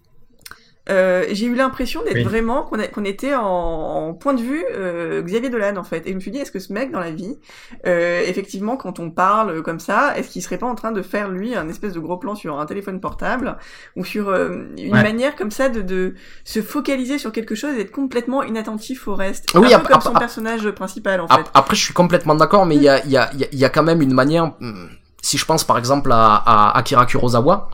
[0.90, 5.48] Euh, j'ai eu l'impression d'être vraiment qu'on était en, en, point de vue euh, Xavier
[5.48, 6.06] Dolan en fait.
[6.06, 7.38] Et je me suis dit est-ce que ce mec dans la vie
[7.86, 11.30] euh, effectivement quand on parle comme ça est-ce qu'il serait pas en train de faire
[11.30, 13.56] lui un espèce de gros plan sur un téléphone portable
[13.96, 16.14] ou sur euh, une manière comme ça de, de
[16.44, 19.48] se focaliser sur quelque chose et d'être complètement inattentif au reste?
[19.54, 21.44] Oui, un peu comme son personnage principal en fait.
[21.54, 23.70] après je suis complètement d'accord mais il y a il y a il y a
[23.70, 24.88] quand même une manière hmm,
[25.22, 27.70] si je pense par exemple à, à Akira Kurosawa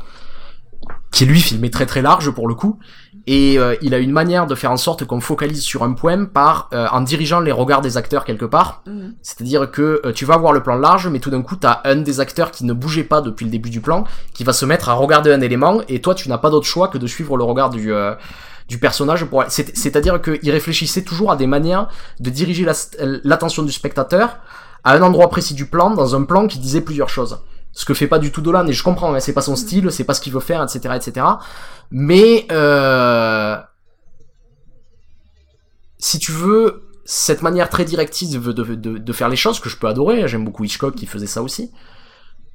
[1.11, 2.79] qui lui filmé très très large pour le coup.
[3.27, 6.25] Et euh, il a une manière de faire en sorte qu'on focalise sur un point
[6.25, 8.83] par euh, en dirigeant les regards des acteurs quelque part.
[8.87, 9.15] Mhm.
[9.23, 11.97] c'est-à-dire que euh, tu vas voir le plan large mais tout d'un coup t'as un
[11.97, 14.89] des acteurs qui ne bougeait pas depuis le début du plan qui va se mettre
[14.89, 17.45] à regarder un élément et toi tu n'as pas d'autre choix que de suivre le
[17.45, 17.93] regard du
[18.69, 21.89] du personnage pour c'est-à-dire qu'il réfléchissait toujours à des manières
[22.21, 22.67] de diriger
[23.25, 24.39] l'attention du spectateur
[24.85, 27.41] à un endroit précis du plan dans un plan qui disait plusieurs choses
[27.81, 29.91] ce que fait pas du tout Dolan et je comprends hein, c'est pas son style
[29.91, 31.26] c'est pas ce qu'il veut faire etc etc
[31.91, 33.57] mais euh,
[35.97, 39.78] si tu veux cette manière très directive de, de, de, faire les choses que je
[39.78, 41.70] peux adorer hein, j'aime beaucoup Hitchcock qui faisait ça aussi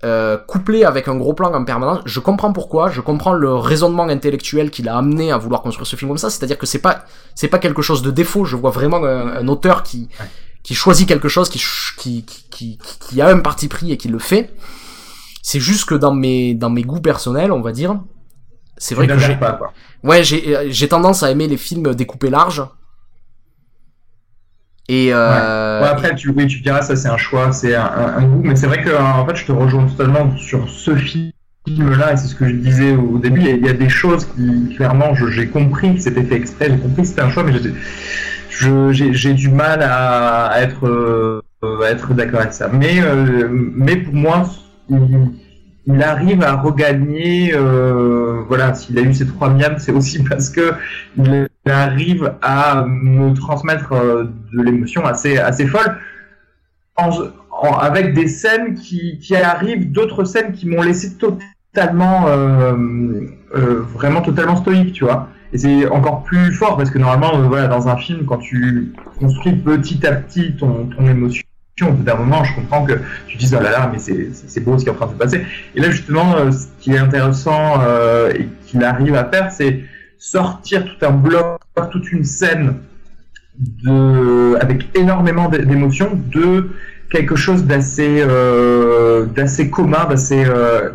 [0.04, 4.08] euh, couplé avec un gros plan en permanence je comprends pourquoi je comprends le raisonnement
[4.08, 6.68] intellectuel qui l'a amené à vouloir construire ce film comme ça c'est à dire que
[6.68, 7.04] c'est pas
[7.34, 10.08] c'est pas quelque chose de défaut je vois vraiment un, auteur qui
[10.62, 11.60] qui choisit quelque chose qui,
[11.98, 14.54] qui, qui, qui a un parti pris et qui le fait
[15.48, 18.02] c'est juste que dans mes dans mes goûts personnels, on va dire,
[18.78, 19.74] c'est vrai que j'ai pas quoi.
[20.04, 22.64] Ouais, j'ai euh, j'ai tendance à aimer les films découpés larges.
[24.90, 25.82] Et euh...
[25.82, 25.88] ouais.
[25.88, 28.68] après tu oui tu diras ça c'est un choix c'est un, un, goût mais c'est
[28.68, 31.32] vrai que en fait je te rejoins totalement sur ce film
[31.98, 34.76] là et c'est ce que je disais au début il y a, des choses qui
[34.76, 37.54] clairement j'ai compris que c'était fait exprès j'ai compris que c'était un choix mais
[38.92, 41.42] j'ai du mal à, à être euh,
[41.88, 44.46] être d'accord avec ça mais euh, mais pour moi
[44.90, 50.50] il, arrive à regagner, euh, voilà, s'il a eu ces trois miams, c'est aussi parce
[50.50, 50.74] que
[51.18, 55.98] il arrive à me transmettre euh, de l'émotion assez, assez folle,
[56.98, 64.56] avec des scènes qui, qui arrivent, d'autres scènes qui m'ont laissé totalement euh, vraiment totalement
[64.56, 65.30] stoïque, tu vois.
[65.54, 69.54] Et c'est encore plus fort parce que normalement, voilà, dans un film, quand tu construis
[69.54, 71.45] petit à petit ton émotion,
[71.84, 72.94] au bout d'un moment, je comprends que
[73.28, 75.18] tu dises oh là là, mais c'est beau ce qui est en train de se
[75.18, 75.46] passer.
[75.76, 79.84] Et là, justement, euh, ce qui est intéressant euh, et qu'il arrive à faire, c'est
[80.18, 81.60] sortir tout un bloc,
[81.92, 82.76] toute une scène
[83.60, 86.70] de, avec énormément d'é- d'émotions, de
[87.12, 90.92] quelque chose d'assez euh, d'assez commun, d'assez euh,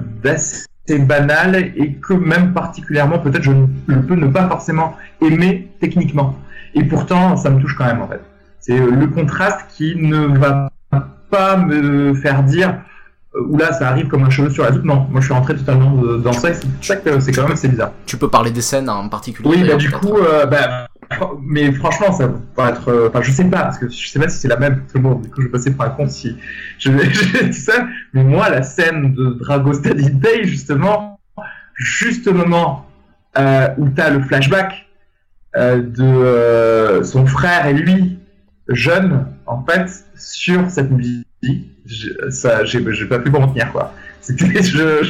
[0.99, 3.53] banal et que même particulièrement peut-être je,
[3.87, 6.37] je peux ne pas forcément aimer techniquement.
[6.75, 8.21] Et pourtant, ça me touche quand même en fait.
[8.61, 10.71] C'est euh, le contraste qui ne va
[11.31, 12.81] pas me faire dire
[13.37, 14.85] euh, oula ça arrive comme un cheveu sur la soupe.
[14.85, 16.51] Non, moi je suis rentré totalement de- dans ça.
[16.51, 17.93] et C'est pour ça que c'est quand même assez bizarre.
[18.07, 19.49] Tu peux parler des scènes en particulier.
[19.49, 20.89] Oui, bah du coup, euh, bah,
[21.43, 22.89] mais franchement, ça va être.
[22.89, 24.81] euh, Enfin, je sais pas, parce que je sais pas si c'est la même.
[24.81, 26.37] Parce que bon, du coup, je vais passer pour un con si
[26.79, 27.09] je vais
[27.47, 27.87] tout ça.
[28.15, 31.19] Mais moi, la scène de Drago Study Day, justement,
[31.75, 32.87] juste au moment
[33.39, 34.87] euh, où t'as le flashback
[35.57, 38.19] euh, de euh, son frère et lui,
[38.71, 41.27] jeunes, en fait, sur cette musique,
[42.31, 43.95] ça, j'ai pas pu m'en tenir, quoi.
[44.29, 45.03] Je,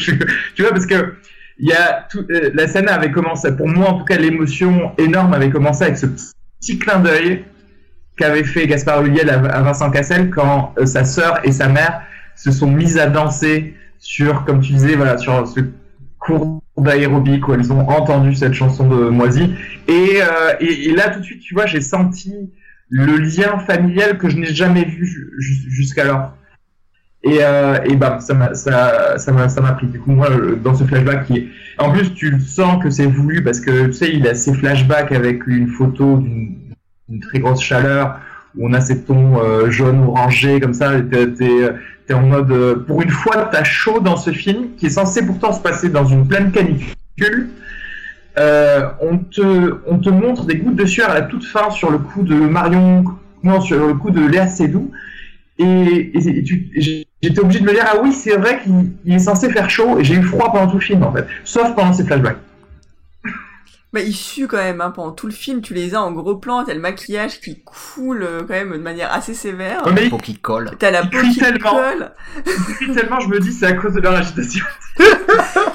[0.55, 1.15] tu vois, parce que
[1.59, 5.51] y a euh, la scène avait commencé, pour moi en tout cas, l'émotion énorme avait
[5.51, 7.45] commencé avec ce petit clin d'œil
[8.17, 12.03] qu'avait fait Gaspard Ulliel à, Vincent Cassel quand euh, sa sœur et sa mère
[12.37, 15.61] se sont mises à danser sur, comme tu disais, voilà, sur ce
[16.19, 19.55] cours d'aérobic où elles ont entendu cette chanson de Moisy.
[19.89, 22.51] Et, euh, et là, tout de suite, tu vois, j'ai senti
[22.91, 26.36] le lien familial que je n'ai jamais vu ju- jus- jusqu'alors.
[27.22, 29.86] Et, euh, et bah, ça m'a ça, ça m'a pris.
[29.86, 31.49] Du coup, moi, le- dans ce flashback qui est...
[31.78, 35.12] En plus, tu sens que c'est voulu parce que, tu sais, il a ces flashbacks
[35.12, 38.18] avec une photo d'une très grosse chaleur
[38.57, 40.99] où on a ces tons euh, jaune orangé comme ça.
[41.03, 41.70] T'es t'es-
[42.07, 42.51] t'es en mode...
[42.51, 45.91] euh, pour une fois, t'as chaud dans ce film qui est censé pourtant se passer
[45.91, 47.51] dans une pleine canicule.
[48.41, 51.91] Euh, on, te, on te montre des gouttes de sueur à la toute fin sur
[51.91, 53.05] le coup de Marion,
[53.43, 54.91] non, sur le coup de Léa Seydoux.
[55.59, 56.45] Et, et-
[57.22, 59.99] j'étais obligé de me dire, ah oui, c'est vrai qu'il il est censé faire chaud,
[59.99, 61.26] et j'ai eu froid pendant tout le film, en fait.
[61.45, 62.38] Sauf pendant ces flashbacks.
[63.93, 66.36] Bah, il sue quand même, hein, pendant tout le film, tu les as en gros
[66.36, 69.84] plan, t'as le maquillage qui coule euh, quand même de manière assez sévère.
[69.84, 70.70] Ouais, mais Peau qui colle.
[70.78, 71.70] T'as la peau qui tellement.
[71.72, 72.12] colle,
[72.47, 74.64] depuis tellement, je me dis, c'est à cause de leur agitation.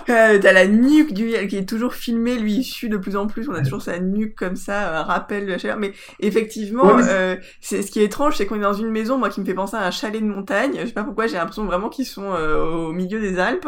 [0.10, 3.28] euh, t'as la nuque du qui est toujours filmée, lui il sue de plus en
[3.28, 5.78] plus, on a toujours sa nuque comme ça, un rappel de la chaleur.
[5.78, 8.92] Mais effectivement, Ouais, mais euh, c'est ce qui est étrange, c'est qu'on est dans une
[8.92, 10.74] maison, moi qui me fait penser à un chalet de montagne.
[10.82, 13.68] Je sais pas pourquoi, j'ai l'impression vraiment qu'ils sont euh, au milieu des Alpes.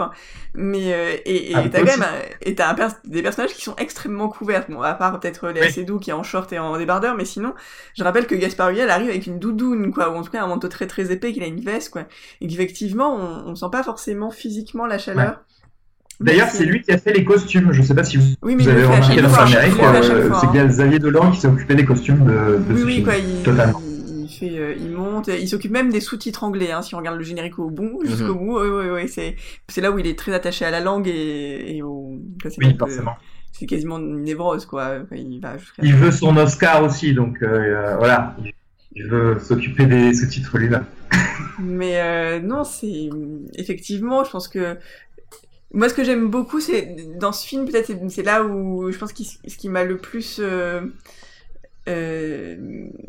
[0.53, 3.63] Mais euh, et et Ah, t'as quand même un- et t'as pers- des personnages qui
[3.63, 4.29] sont extrêmement
[4.69, 5.71] Bon, à part peut-être Léa Oui.
[5.71, 7.53] Seydoux qui est en short et en débardeur, mais sinon,
[7.95, 10.47] je rappelle que Gaspard Ulliel arrive avec une doudoune, quoi, ou en tout cas un
[10.47, 12.03] manteau très très épais, qu'il a une veste, quoi.
[12.41, 15.41] Et qu'effectivement, on, on sent pas forcément physiquement la chaleur.
[16.19, 17.71] D'ailleurs, c'est lui qui a fait les costumes.
[17.71, 20.51] Je sais pas si vous, Oui, mais vous avez remarqué dans chaque euh, c'est hein.
[20.51, 23.03] bien Xavier Dolan qui s'est occupé des costumes de, de Oui, ce oui, film.
[23.05, 23.81] quoi, il, Totalement.
[23.83, 27.17] il, fait, euh, il monte, il s'occupe même des sous-titres anglais, hein, si on regarde
[27.19, 28.47] le générique au bout, jusqu'au Mhm.
[28.47, 31.75] bout, oui, oui, oui, c'est, là où il est très attaché à la langue et,
[31.77, 32.17] et au,
[32.57, 33.11] Oui, forcément.
[33.53, 35.81] C'est quasiment une névrose, quoi, il va jusqu'à...
[35.83, 38.35] Il veut son Oscar aussi, donc euh, euh, voilà.
[38.43, 38.53] Il-
[39.07, 40.85] veut s'occuper des sous-titres lui-même.
[41.59, 43.09] Mais euh, non, c'est
[43.53, 44.75] effectivement, je pense que
[45.73, 48.97] moi, ce que j'aime beaucoup, c'est dans ce film, peut-être, c'est- c'est là où je
[48.97, 50.39] pense que ce qui m'a le plus
[51.87, 52.55] euh,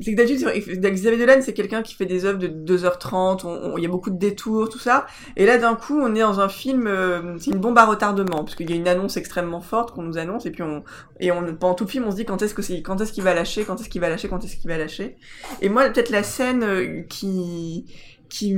[0.01, 0.47] c'est que d'habitude,
[0.93, 3.89] Xavier Dolan, c'est quelqu'un qui fait des œuvres de 2h30, on- on- il y a
[3.89, 5.07] beaucoup de détours, tout ça.
[5.37, 8.45] Et là, d'un coup, on est dans un film, euh, c'est une bombe à retardement,
[8.45, 10.83] parce qu'il y a une annonce extrêmement forte qu'on nous annonce, et puis on,
[11.21, 13.25] et pendant tout le film, on se dit quand est-ce que c'est, quand est-ce qu'il
[13.25, 15.17] va lâcher, quand est-ce qu'il va lâcher, quand est-ce qu'il va lâcher.
[15.61, 17.87] Et moi, peut-être la scène euh, qui,
[18.29, 18.49] qui,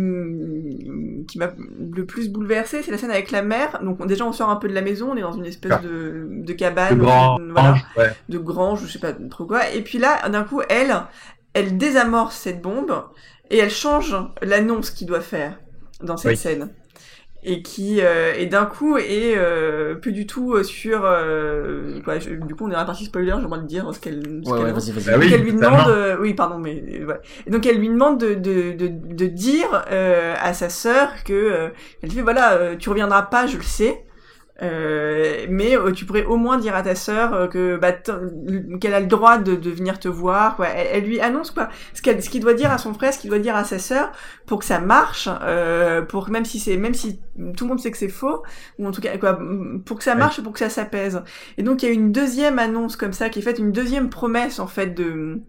[1.29, 1.51] qui m'a
[1.95, 3.81] le plus bouleversée, c'est la scène avec la mère.
[3.83, 5.73] Donc, on- déjà, on sort un peu de la maison, on est dans une espèce
[5.75, 5.81] Ah.
[5.83, 6.99] de, de cabane.
[6.99, 8.11] Grand voilà ouais.
[8.29, 9.71] de grange, je sais pas trop quoi.
[9.71, 10.95] Et puis là, d'un coup, elle,
[11.55, 12.93] elle désamorce cette bombe
[13.51, 15.59] et elle change l'annonce qu'il doit faire
[16.03, 16.37] dans cette Oui.
[16.37, 16.71] scène.
[17.43, 21.03] Et qui, euh, et d'un coup, est euh, plus du tout euh, sur.
[21.05, 23.67] euh, quoi, je- du coup, on est dans la partie spoiler, j'ai le droit de
[23.67, 24.43] dire ce qu'elle.
[24.45, 24.89] ce Ouais, qu'elle ouais, annonce.
[24.89, 25.05] vas-y, vas-y.
[25.05, 27.21] Bah oui, Donc elle lui demande, euh, oui pardon, mais ouais.
[27.47, 31.33] Et donc elle lui demande de de de, de dire euh, à sa sœur que
[31.33, 31.69] euh,
[32.03, 34.05] elle fait voilà, euh, tu reviendras pas, je le sais.
[34.63, 38.95] Euh, mais euh, tu pourrais au moins dire à ta sœur euh, que bah, qu'elle
[38.95, 40.69] a le droit de, de venir te voir quoi.
[40.69, 41.69] Elle, elle lui annonce quoi.
[41.95, 43.79] Ce qu'elle ce qu'il doit dire à son frère ce qu'il doit dire à sa
[43.79, 44.13] sœur
[44.47, 47.21] pour que ça marche euh, pour même si c'est même si
[47.57, 48.43] tout le monde sait que c'est faux
[48.79, 49.39] ou en tout cas quoi
[49.87, 51.23] pour que ça marche pour que ça s'apaise.
[51.57, 54.11] Et donc il y a une deuxième annonce comme ça qui est faite une deuxième
[54.11, 55.41] promesse en fait de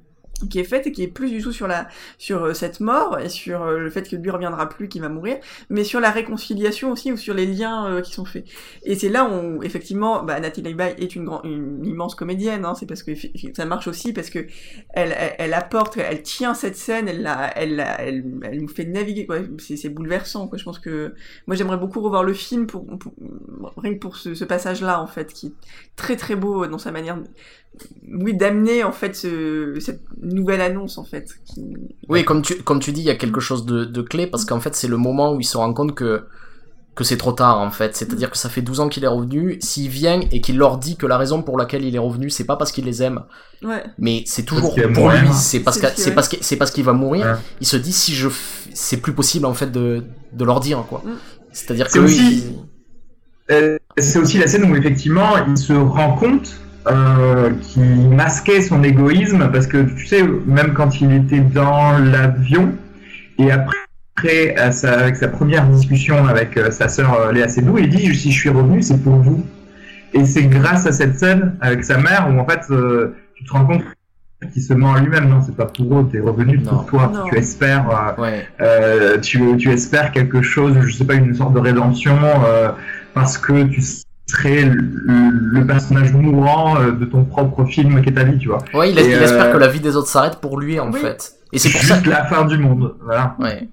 [0.47, 1.87] qui est faite et qui est plus du tout sur la
[2.17, 5.09] sur euh, cette mort et sur euh, le fait que lui reviendra plus qu'il va
[5.09, 5.37] mourir
[5.69, 8.45] mais sur la réconciliation aussi ou sur les liens euh, qui sont faits.
[8.83, 12.75] Et c'est là où effectivement bah, Nathalie Baye est une grande une immense comédienne hein,
[12.75, 13.11] c'est parce que
[13.55, 14.45] ça marche aussi parce que
[14.93, 18.23] elle, elle, apporte elle tient cette scène elle la elle, la, elle,
[18.59, 19.37] nous fait naviguer quoi.
[19.59, 20.57] C'est c'est bouleversant quoi.
[20.57, 21.13] Je pense que
[21.47, 23.13] moi j'aimerais beaucoup revoir le film pour, pour
[23.77, 25.53] rien que pour ce, ce passage là en fait qui est
[25.95, 27.17] très très beau dans sa manière
[28.07, 30.01] oui d'amener en fait ce, cette
[30.33, 31.75] nouvelle annonce en fait qui...
[32.09, 34.45] oui comme tu comme tu dis il y a quelque chose de, de clé parce
[34.45, 36.25] qu'en fait c'est le moment où il se rend compte que
[36.93, 39.03] que c'est trop tard en fait c'est à dire que ça fait 12 ans qu'il
[39.03, 41.99] est revenu s'il vient et qu'il leur dit que la raison pour laquelle il est
[41.99, 43.21] revenu c'est pas parce qu'il les aime
[43.63, 43.83] ouais.
[43.97, 46.93] mais c'est toujours pour lui c'est parce que c'est parce que c'est parce qu'il va
[46.93, 47.35] mourir ouais.
[47.61, 48.27] il se dit si je
[48.73, 50.03] c'est plus possible en fait de
[50.33, 51.11] de leur dire quoi mm.
[51.53, 52.43] c'est à dire que aussi...
[53.49, 53.53] il...
[53.55, 58.83] euh, c'est aussi la scène où effectivement il se rend compte euh, qui masquait son
[58.83, 62.73] égoïsme parce que tu sais même quand il était dans l'avion
[63.37, 67.77] et après à sa, avec sa première discussion avec euh, sa sœur euh, Léa Seydoux
[67.77, 69.45] il dit si je suis revenu c'est pour vous
[70.13, 73.51] et c'est grâce à cette scène avec sa mère où en fait euh, tu te
[73.53, 73.83] rends compte
[74.51, 76.71] qu'il se ment à lui-même non c'est pas pour eux t'es revenu Non.
[76.71, 77.25] pour toi Non.
[77.29, 77.87] tu espères
[78.17, 82.17] euh, ouais euh, tu, tu espères quelque chose, je sais pas, une sorte de rédemption,
[82.45, 82.71] euh,
[83.13, 83.81] parce que tu
[84.31, 85.29] serais le,
[85.59, 88.59] le personnage mourant euh, de ton propre film qui est ta vie, tu vois.
[88.73, 90.99] ouais il, espère euh, que la vie des autres s'arrête pour lui en Oui.
[90.99, 93.35] fait et c'est pour juste ça la fin du monde, voilà.
[93.39, 93.67] Ouais.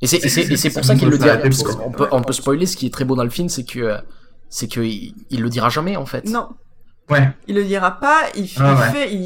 [0.00, 1.62] Et c'est pour ça qu'il le Parce
[1.96, 3.96] peut on peut spoiler ce qui est très beau dans le film, c'est que
[4.48, 6.24] c'est que il, il le dira jamais en fait.
[6.26, 6.48] non
[7.10, 7.26] Ouais.
[7.46, 8.90] il le dira pas il, Ah il ouais.
[8.92, 9.18] fait il,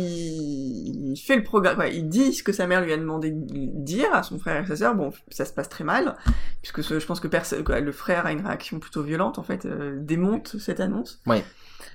[1.13, 3.45] il fait le programme il dit ce que sa mère lui a demandé de
[3.85, 6.17] dire à son frère et sa sœur bon ça se passe très mal
[6.63, 10.57] puisque je pense que le frère a une réaction plutôt violente en fait euh, démonte
[10.59, 11.21] cette annonce.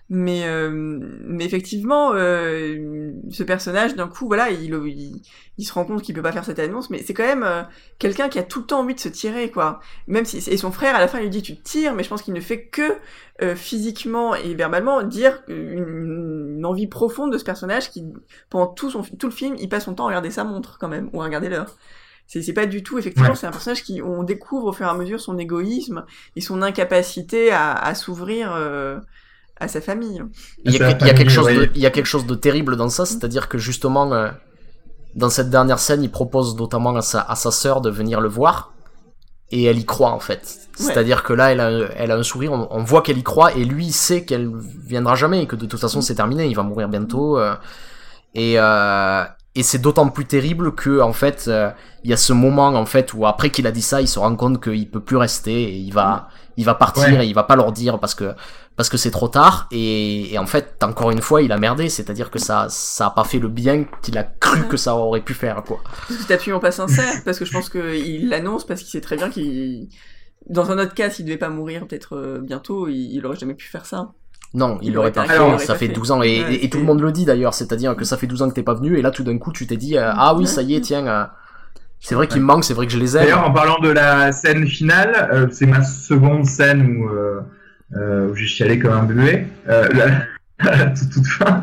[0.09, 5.21] Mais euh, mais effectivement euh, ce personnage d'un coup voilà il, il
[5.57, 7.63] il se rend compte qu'il peut pas faire cette annonce mais c'est quand même euh,
[7.99, 10.71] quelqu'un qui a tout le temps envie de se tirer quoi même si et son
[10.71, 12.65] frère à la fin lui dit tu te tires mais je pense qu'il ne fait
[12.65, 12.93] que
[13.41, 18.05] euh, physiquement et verbalement dire une, une envie profonde de ce personnage qui
[18.49, 20.87] pendant tout son tout le film il passe son temps à regarder sa montre quand
[20.87, 21.75] même ou à regarder l'heure
[22.29, 23.35] c'est c'est pas du tout effectivement Ouais.
[23.35, 26.05] c'est un personnage qui on découvre au fur et à mesure son égoïsme
[26.35, 28.99] et son incapacité à, à s'ouvrir euh,
[29.59, 30.21] à sa famille.
[30.63, 32.05] Il y a, Sa il y a famille, quelque chose de il y a quelque
[32.05, 34.29] chose de terrible dans ça, c'est-à-dire que justement euh,
[35.15, 38.29] dans cette dernière scène, il propose notamment à sa à sa sœur de venir le
[38.29, 38.73] voir
[39.49, 40.59] et elle y croit en fait.
[40.75, 43.53] C'est-à-dire que là elle a elle a un sourire, on, on voit qu'elle y croit
[43.53, 44.51] et lui il sait qu'elle
[44.85, 47.55] viendra jamais et que de toute façon c'est terminé, il va mourir bientôt euh,
[48.35, 49.23] et euh,
[49.57, 51.69] et c'est d'autant plus terrible que en fait euh,
[52.03, 54.19] il y a ce moment en fait où après qu'il a dit ça il se
[54.19, 57.25] rend compte qu'il peut plus rester et il va il va partir Ouais.
[57.25, 58.33] et il va pas leur dire parce que
[58.75, 61.89] parce que c'est trop tard et, et en fait encore une fois il a merdé
[61.89, 65.21] c'est-à-dire que ça ça a pas fait le bien qu'il a cru que ça aurait
[65.21, 65.79] pu faire quoi
[66.09, 69.29] c'est absolument pas sincère, parce que je pense qu'il l'annonce parce qu'il sait très bien
[69.29, 69.89] qu'il...
[70.49, 73.53] Dans un autre cas, s'il devait pas mourir peut-être euh, bientôt, il, il aurait jamais
[73.55, 74.13] pu faire ça.
[74.57, 75.35] Non il Il l'aurait aurait pas pas fait.
[75.35, 75.93] il aurait ça fait fait.
[75.93, 77.53] 12 ans et, Ouais, et- et tout le monde le dit d'ailleurs.
[77.53, 79.51] C'est-à-dire que ça fait 12 ans que t'es pas venu et là tout d'un coup
[79.53, 81.23] tu t'es dit euh, ah oui ça y est tiens euh,
[81.99, 83.23] c'est vrai qu'il me manque c'est vrai que je les aime.
[83.23, 87.09] D'ailleurs, en parlant de la scène finale, euh, c'est ma seconde scène où,
[87.95, 89.87] où j'ai chialé comme un bébé, euh,
[90.59, 91.61] la, toute, toute fin.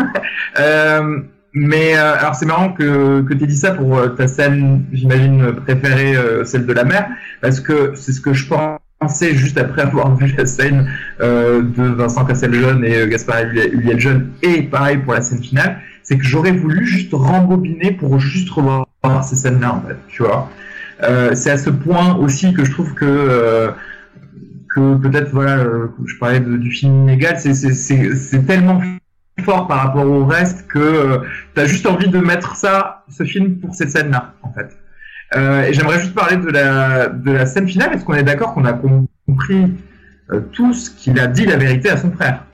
[0.59, 1.21] Euh,
[1.53, 6.17] mais euh, alors c'est marrant que, que tu dit ça pour ta scène, j'imagine, préférée,
[6.17, 7.07] euh, celle de la mer,
[7.41, 8.49] parce que c'est ce que je
[9.09, 10.89] juste après avoir vu la scène
[11.21, 16.19] euh, de Vincent Cassel-Jeune et euh, Gaspard Huliel-Jeune, et pareil pour la scène finale, c'est
[16.19, 18.87] que j'aurais voulu juste rembobiner pour juste revoir
[19.25, 20.51] ces scènes-là, en fait, tu vois.
[21.03, 23.71] Euh, c'est à ce point aussi que je trouve que euh,
[24.75, 25.65] que peut-être voilà
[26.05, 28.81] je parlais de- du film inégal c'est tellement
[29.45, 31.19] fort par rapport au reste que euh,
[31.55, 34.77] t'as juste envie de mettre ça ce film pour cette scène là en fait
[35.35, 37.95] et j'aimerais juste parler de la de la scène finale.
[37.95, 39.73] Est-ce qu'on est d'accord qu'on a compris
[40.31, 42.45] euh, tous qu'il a dit la vérité à son frère?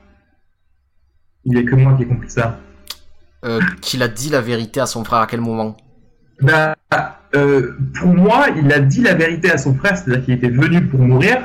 [1.45, 2.59] Il y a que moi qui ai compris ça.
[3.43, 5.75] Euh, qu'il a dit la vérité à son frère à quel moment?
[6.41, 6.75] Bah,
[7.35, 10.85] euh, pour moi, il a dit la vérité à son frère, c'est-à-dire qu'il était venu
[10.85, 11.37] pour mourir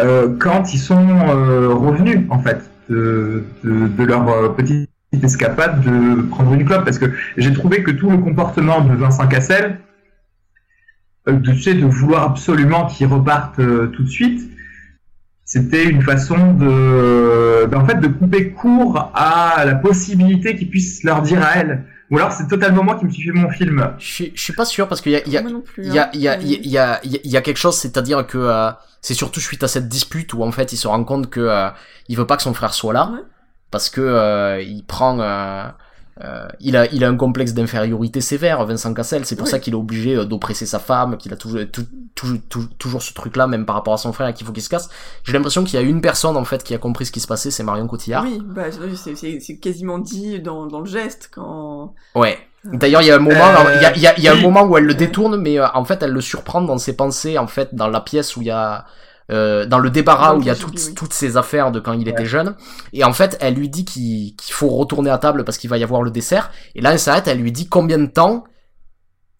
[0.00, 4.88] euh, quand ils sont euh, revenus, en fait, de, de, de leur euh, petite
[5.22, 9.26] escapade de prendre une clope, parce que j'ai trouvé que tout le comportement de Vincent
[9.26, 9.74] Cassel, euh,
[11.26, 14.40] tu sais, de vouloir absolument qu'ils repartent euh, tout de suite,
[15.44, 21.04] c'était une façon de, ben, en fait, de couper court à la possibilité qu'ils puissent
[21.04, 21.84] leur dire à elle.
[22.10, 23.94] Ou alors c'est totalement moi qui me suis fait mon film.
[23.98, 25.62] je suis- je suis pas sûr parce qu'il y a, il y a, hein.
[25.78, 27.40] il y a, il y a, il y a, il y a- il y a
[27.40, 28.70] quelque chose, c'est-à-dire que euh,
[29.00, 31.70] c'est surtout suite à cette dispute où en fait il se rend compte que euh,
[32.08, 33.20] il veut pas que son frère soit là Ouais.
[33.70, 35.18] parce que euh, il prend
[36.20, 39.24] euh, euh, il a il a un complexe d'infériorité sévère, Vincent Cassel.
[39.24, 39.50] C'est pour Oui.
[39.50, 43.02] ça qu'il est obligé euh, d'oppresser sa femme, qu'il a toujours tout- tout- tout- toujours
[43.02, 44.90] ce truc-là, même par rapport à son frère, et qu'il faut qu'il se casse.
[45.24, 47.26] J'ai l'impression qu'il y a une personne en fait qui a compris ce qui se
[47.26, 48.24] passait, c'est Marion Cotillard.
[48.24, 51.94] Oui, bah, c'est- quasiment dit dans, dans le geste quand.
[52.14, 52.38] Ouais.
[52.64, 54.28] D'ailleurs, il y a un moment, Euh, il y a, il y a- il y
[54.28, 56.78] a un moment où elle le détourne, mais euh, en fait, elle le surprend dans
[56.78, 58.84] ses pensées, en fait, dans la pièce où il y a,
[59.30, 60.94] euh, dans le débarras où il y a le toutes, oui.
[60.94, 62.56] toutes ces affaires de quand il était jeune.
[62.92, 65.78] Et en fait, elle lui dit qu'il qu'il faut retourner à table parce qu'il va
[65.78, 66.50] y avoir le dessert.
[66.74, 68.44] Et là, elle s'arrête, elle lui dit combien de temps?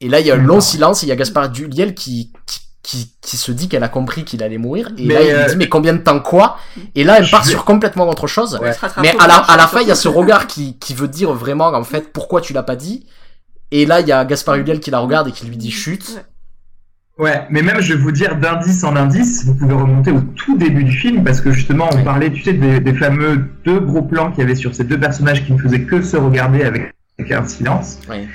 [0.00, 0.60] Et là, il y a un long Non.
[0.60, 3.88] silence et il y a Gaspard Duliel qui, qui, qui, qui se dit qu'elle a
[3.88, 4.88] compris qu'il allait mourir.
[4.98, 6.59] Et Mais, là, il lui euh, dit mais combien de temps quoi?
[6.94, 8.59] Et là, elle part sur complètement autre chose.
[8.60, 8.72] Ouais.
[9.00, 11.32] Mais à la, à la fin, il y a ce regard qui, qui veut dire
[11.32, 13.06] vraiment, en fait, pourquoi tu l'as pas dit?
[13.70, 16.24] Et là, il y a Gaspard Huliel qui la regarde et qui lui dit chute.
[17.18, 17.43] Ouais.
[17.51, 20.82] Mais même je vais vous dire d'indice en indice, vous pouvez remonter au tout début
[20.84, 24.30] du film parce que justement on parlait, tu sais, des, des fameux deux gros plans
[24.30, 27.32] qu'il y avait sur ces deux personnages qui ne faisaient que se regarder avec, avec
[27.32, 28.01] un silence.
[28.10, 28.26] Oui.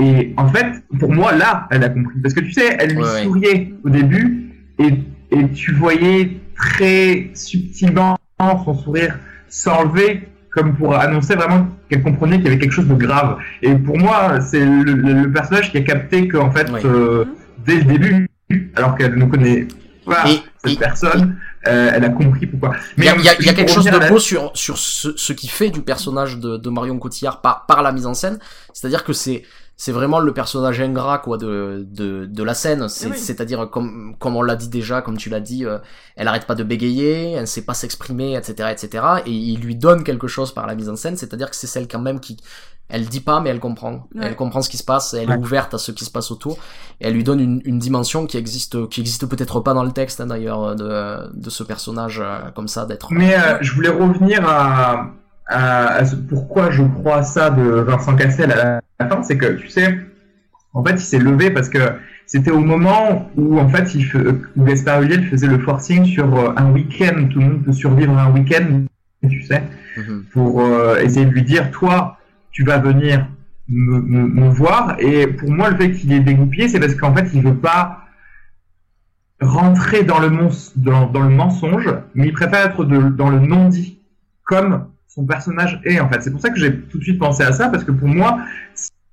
[0.00, 0.66] Et en fait,
[1.00, 2.20] pour moi, là, elle a compris.
[2.22, 3.22] Parce que tu sais, elle lui Ouais, ouais.
[3.24, 4.92] souriait au début et,
[5.32, 9.18] et tu voyais très subtilement son sourire
[9.48, 13.38] s'enlever comme pour annoncer vraiment qu'elle comprenait qu'il y avait quelque chose de grave.
[13.62, 16.80] Et pour moi, c'est le, le- le personnage qui a capté qu'en fait, Oui.
[16.84, 17.24] euh,
[17.68, 18.28] dès le début,
[18.74, 19.68] alors qu'elle ne connaît
[20.06, 21.36] pas Et- cette et- personne,
[21.66, 22.74] euh, elle a compris pourquoi.
[22.96, 25.14] Il y a, il y a- y quelque chose de la- beau sur, sur ce,
[25.16, 28.38] ce qui fait du personnage de, de Marion Cotillard par, par la mise en scène.
[28.72, 29.42] C'est-à-dire que c'est,
[29.76, 32.88] c'est vraiment le personnage ingrat, quoi, de, de, de la scène.
[32.88, 33.18] C'est, Oui.
[33.18, 35.78] C'est-à-dire, comme, comme on l'a dit déjà, comme tu l'as dit, euh,
[36.16, 39.04] elle arrête pas de bégayer, elle sait pas s'exprimer, etc., etc.
[39.26, 41.16] Et il lui donne quelque chose par la mise en scène.
[41.18, 42.38] C'est-à-dire que c'est celle quand même qui,
[42.88, 44.06] elle dit pas, mais elle comprend.
[44.14, 44.22] Ouais.
[44.28, 45.34] Elle comprend ce qui se passe, elle Ouais.
[45.34, 46.58] est ouverte à ce qui se passe autour.
[47.00, 49.92] Et elle lui donne une, une dimension qui existe, qui existe peut-être pas dans le
[49.92, 53.12] texte, hein, d'ailleurs, de, de ce personnage, euh, comme ça, d'être.
[53.12, 55.10] Mais euh, je voulais revenir à,
[55.46, 59.52] à, à ce- pourquoi je crois ça de Vincent Cassel à la fin, c'est que
[59.52, 59.98] tu sais,
[60.74, 61.78] en fait, il s'est levé parce que
[62.26, 66.34] c'était au moment où en fait, il fe- où Gaspard Ulliel faisait le forcing sur
[66.36, 68.82] euh, un week-end, tout le monde peut survivre à un week-end,
[69.28, 69.62] tu sais,
[69.96, 70.24] Mhm.
[70.32, 72.17] pour euh, essayer de lui dire, toi,
[72.58, 73.24] tu vas venir
[73.68, 74.96] me, voir.
[74.98, 78.00] Et pour moi, le fait qu'il est dégoupillé, c'est parce qu'en fait, il veut pas
[79.40, 80.28] rentrer dans le,
[80.74, 84.00] dans, dans le mensonge, mais il préfère être dans le non-dit,
[84.42, 86.20] comme son personnage est en fait.
[86.20, 88.40] C'est pour ça que j'ai tout de suite pensé à ça, parce que pour moi,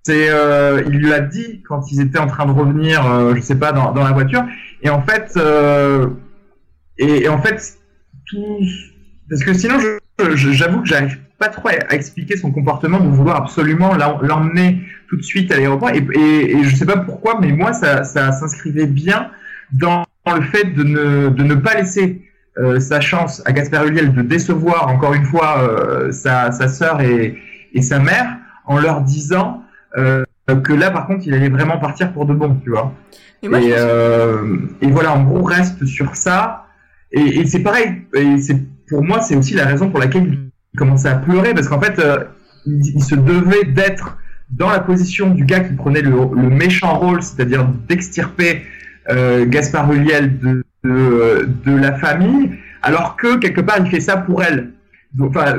[0.02, 3.42] c'est, euh, il lui a dit quand ils étaient en train de revenir, euh, je
[3.42, 4.44] sais pas, dans, la voiture,
[4.82, 6.08] et en fait, euh,
[6.98, 7.78] et, et en fait,
[8.26, 8.58] tout,
[9.30, 9.78] parce que sinon,
[10.34, 15.18] j'avoue que j'arrive pas trop à, expliquer son comportement de vouloir absolument l'em- l'emmener tout
[15.18, 18.32] de suite à l'aéroport, et, et, et je sais pas pourquoi, mais moi, ça, ça
[18.32, 19.30] s'inscrivait bien
[19.72, 20.04] dans
[20.34, 22.22] le fait de ne, de ne pas laisser
[22.58, 27.02] euh, sa chance à Gaspard Ulliel de décevoir encore une fois euh, sa, sa sœur
[27.02, 27.38] et,
[27.74, 29.64] et sa mère en leur disant
[29.98, 30.24] euh,
[30.64, 32.94] que là par contre il allait vraiment partir pour de bon, tu vois.
[33.44, 33.60] Et moi,
[34.82, 36.66] voilà, en gros reste sur ça.
[37.12, 38.02] Et, c'est pareil.
[38.14, 38.58] Et c'est
[38.88, 40.45] pour moi c'est aussi la raison pour laquelle il
[40.76, 42.24] commençait à pleurer parce qu'en fait euh,
[42.66, 44.18] il, se devait d'être
[44.50, 48.64] dans la position du gars qui prenait le, méchant rôle, c'est-à-dire d'extirper
[49.10, 54.44] euh, Gaspard Ulliel de, de, la famille, alors que quelque part il fait ça pour
[54.44, 54.72] elle.
[55.20, 55.58] Enfin,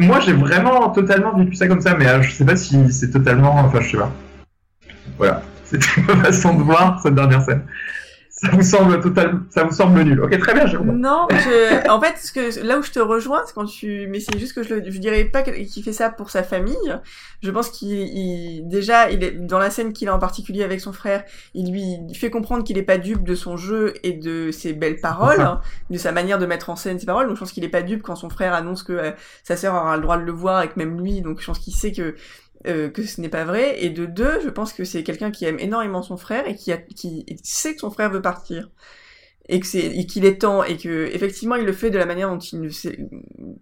[0.00, 3.10] moi j'ai vraiment totalement vécu ça comme ça, mais euh, je sais pas si c'est
[3.10, 4.12] totalement, enfin je sais pas.
[5.18, 7.62] Voilà, c'était ma façon de voir cette dernière scène.
[8.38, 10.20] Ça vous semble total, ça vous semble nul.
[10.20, 10.98] Ok, très bien, Jérôme.
[11.00, 11.88] Non, je...
[11.88, 14.52] en fait, ce que là où je te rejoins, c'est quand tu, mais c'est juste
[14.52, 14.90] que je, le...
[14.90, 16.76] je dirais pas qu'il fait ça pour sa famille.
[17.42, 20.82] Je pense qu'il, il- déjà, il est dans la scène qu'il a en particulier avec
[20.82, 24.50] son frère, il lui fait comprendre qu'il est pas dupe de son jeu et de
[24.50, 27.28] ses belles paroles, hein, de sa manière de mettre en scène ses paroles.
[27.28, 29.10] Donc je pense qu'il est pas dupe quand son frère annonce que euh,
[29.44, 31.22] sa sœur aura le droit de le voir et que même lui.
[31.22, 32.14] Donc je pense qu'il sait que
[32.66, 33.82] euh, que ce n'est pas vrai.
[33.84, 36.72] Et de deux, je pense que c'est quelqu'un qui aime énormément son frère et qui,
[36.94, 38.70] qui sait que son frère veut partir
[39.48, 42.28] et que c'est qu'il est temps et que effectivement il le fait de la manière
[42.28, 42.98] dont il sait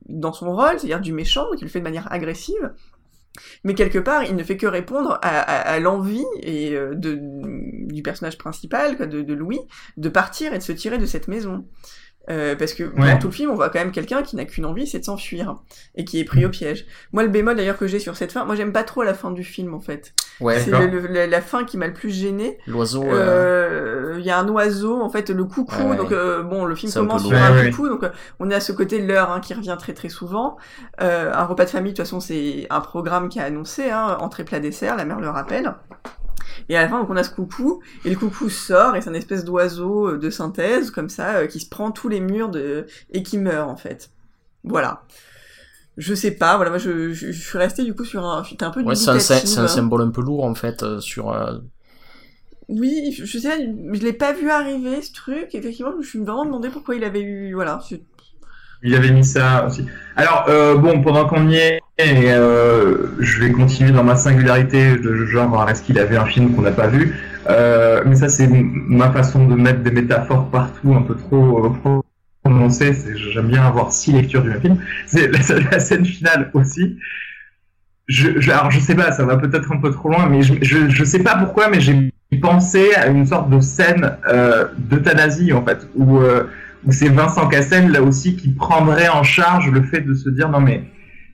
[0.08, 2.72] dans son rôle, c'est-à-dire du méchant, donc il le fait de manière agressive.
[3.64, 7.18] Mais quelque part, il ne fait que répondre à, l'envie et euh, de,
[7.92, 9.58] du personnage principal, de Louis,
[9.96, 11.66] de partir et de se tirer de cette maison.
[12.30, 13.12] Euh, parce que Ouais.
[13.12, 15.04] dans tout le film, on voit quand même quelqu'un qui n'a qu'une envie, c'est de
[15.04, 15.56] s'enfuir
[15.94, 16.86] et qui est pris au piège.
[17.12, 19.30] Moi, le bémol d'ailleurs que j'ai sur cette fin, moi j'aime pas trop la fin
[19.30, 20.14] du film en fait.
[20.40, 22.58] Ouais, C'est la, fin qui m'a le plus gêné.
[22.66, 23.04] l'oiseau.
[23.04, 25.82] euh, Euh, Il y a un oiseau, en fait, le coucou.
[25.82, 25.96] Ouais.
[25.96, 28.10] Donc euh, bon, le film un commence sur un coucou, donc euh,
[28.40, 30.56] on est à ce côté de l'heure hein, qui revient très très souvent.
[31.02, 34.16] Euh, un repas de famille, de toute façon, c'est un programme qui a annoncé, hein,
[34.20, 35.74] entrée plat dessert, la mère le rappelle.
[36.68, 39.10] Et à la fin, donc on a ce coucou, et le coucou sort, et c'est
[39.10, 42.48] un espèce d'oiseau euh, de synthèse, comme ça, euh, qui se prend tous les murs
[42.50, 42.86] de...
[43.10, 44.10] et qui meurt, en fait.
[44.64, 45.02] Voilà.
[45.96, 48.64] je sais pas, voilà, moi je, je, je suis restée du coup sur un, j'étais
[48.64, 49.58] un peu Ouais, c'est un, c'est dubitative.
[49.58, 51.30] un symbole un peu lourd en fait euh, sur.
[51.32, 51.58] euh,
[52.68, 55.54] Oui, je, je sais, je l'ai pas vu arriver ce truc.
[55.54, 57.80] Effectivement, je me suis vraiment demandé pourquoi il avait eu, voilà.
[58.84, 59.86] Il avait mis ça aussi.
[60.14, 65.24] Alors, euh, bon, pendant qu'on y est, euh, je vais continuer dans ma singularité de
[65.24, 67.14] genre, est-ce qu'il avait un film qu'on n'a pas vu
[67.48, 71.74] Euh, Mais ça, c'est ma façon de mettre des métaphores partout, un peu trop
[72.44, 72.94] prononcées.
[73.32, 74.76] J'aime bien avoir six lectures du même film.
[75.06, 76.98] C'est la, scène finale aussi.
[78.06, 80.54] Je, je, alors, je sais pas, ça va peut-être un peu trop loin, mais je,
[80.60, 82.12] je, sais pas pourquoi, mais j'ai
[82.42, 84.18] pensé à une sorte de scène
[84.76, 86.20] d'euthanasie, en fait, où...
[86.90, 90.60] c'est Vincent Cassel là aussi qui prendrait en charge le fait de se dire non
[90.60, 90.84] mais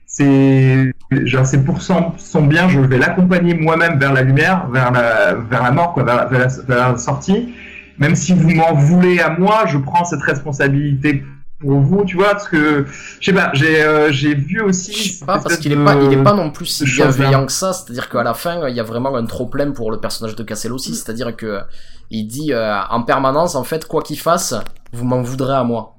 [0.05, 4.91] c'est genre c'est pour son, son bien je vais l'accompagner moi-même vers la lumière vers
[4.91, 7.53] la vers la mort quoi vers la, vers la, vers la sortie
[7.97, 11.23] même si vous m'en voulez à moi je prends cette responsabilité
[11.59, 12.85] pour vous tu vois parce que
[13.19, 15.95] je sais pas j'ai euh, j'ai vu aussi Je sais pas parce qu'il est pas,
[15.95, 17.71] il est pas non plus si bienveillant que ça.
[17.71, 20.43] C'est-à-dire qu'à la fin, il y a vraiment un trop plein pour le personnage de
[20.43, 20.95] Cassel aussi.
[20.95, 21.61] C'est-à-dire que
[22.09, 24.53] il dit euh, en permanence, en fait, quoi qu'il fasse,
[24.93, 25.95] vous m'en voudrez à moi.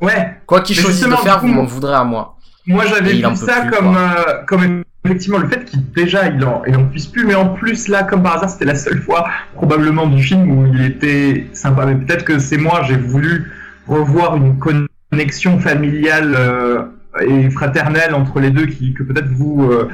[0.00, 2.36] ouais Quoi qu'il choisisse de faire, vous m'en voudrez à moi.
[2.66, 6.62] Moi, j'avais vu ça plus, comme, euh, comme effectivement le fait qu'il déjà il en,
[6.66, 9.26] il en puisse plus, mais en plus là, comme par hasard, c'était la seule fois
[9.54, 11.86] probablement du film où il était sympa.
[11.86, 13.50] Mais peut-être que c'est moi, j'ai voulu
[13.88, 16.82] revoir une connexion familiale euh,
[17.20, 19.88] et fraternelle entre les deux qui que peut-être vous euh,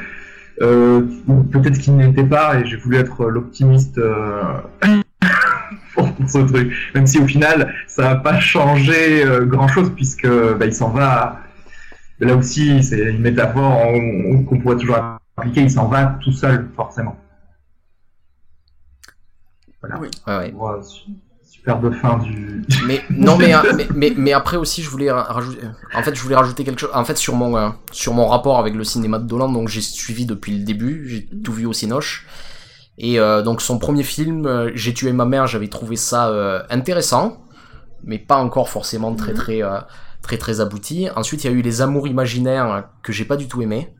[0.62, 1.02] euh,
[1.52, 4.42] peut-être qu'il n'était pas et j'ai voulu être l'optimiste euh,
[6.16, 10.66] pour, ce truc même si au final ça n'a pas changé grand chose puisque bah,
[10.66, 11.40] il s'en va
[12.20, 14.98] là aussi c'est une métaphore on- qu'on pourrait toujours
[15.36, 17.16] appliquer il s'en va tout seul forcément
[19.80, 20.08] voilà Oui.
[20.26, 20.50] Ouais, ouais.
[20.52, 21.10] Bon, su-
[21.44, 25.24] superbe fin du Mais non, mais, euh, mais, mais mais après aussi, je voulais ra-
[25.24, 25.60] rajouter.
[25.94, 26.90] En fait, je voulais rajouter quelque chose.
[26.94, 29.80] En fait, sur mon euh, sur mon rapport avec le cinéma de Dolan, donc j'ai
[29.80, 32.26] suivi depuis le début, j'ai tout vu au Cinoche.
[32.98, 36.62] Et euh, donc son premier film, euh, J'ai tué ma mère, j'avais trouvé ça euh,
[36.70, 37.44] intéressant,
[38.04, 39.38] mais pas encore forcément très Mhm.
[39.38, 39.62] très
[40.22, 41.08] très très abouti.
[41.14, 43.92] Ensuite, il y a eu Les Amours imaginaires que j'ai pas du tout aimé.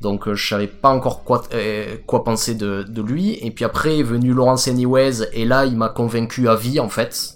[0.00, 3.36] Donc euh, je savais pas encore quoi euh, quoi penser de, de lui.
[3.42, 6.88] Et puis après est venu Laurence Anyways et là il m'a convaincu à vie en
[6.88, 7.34] fait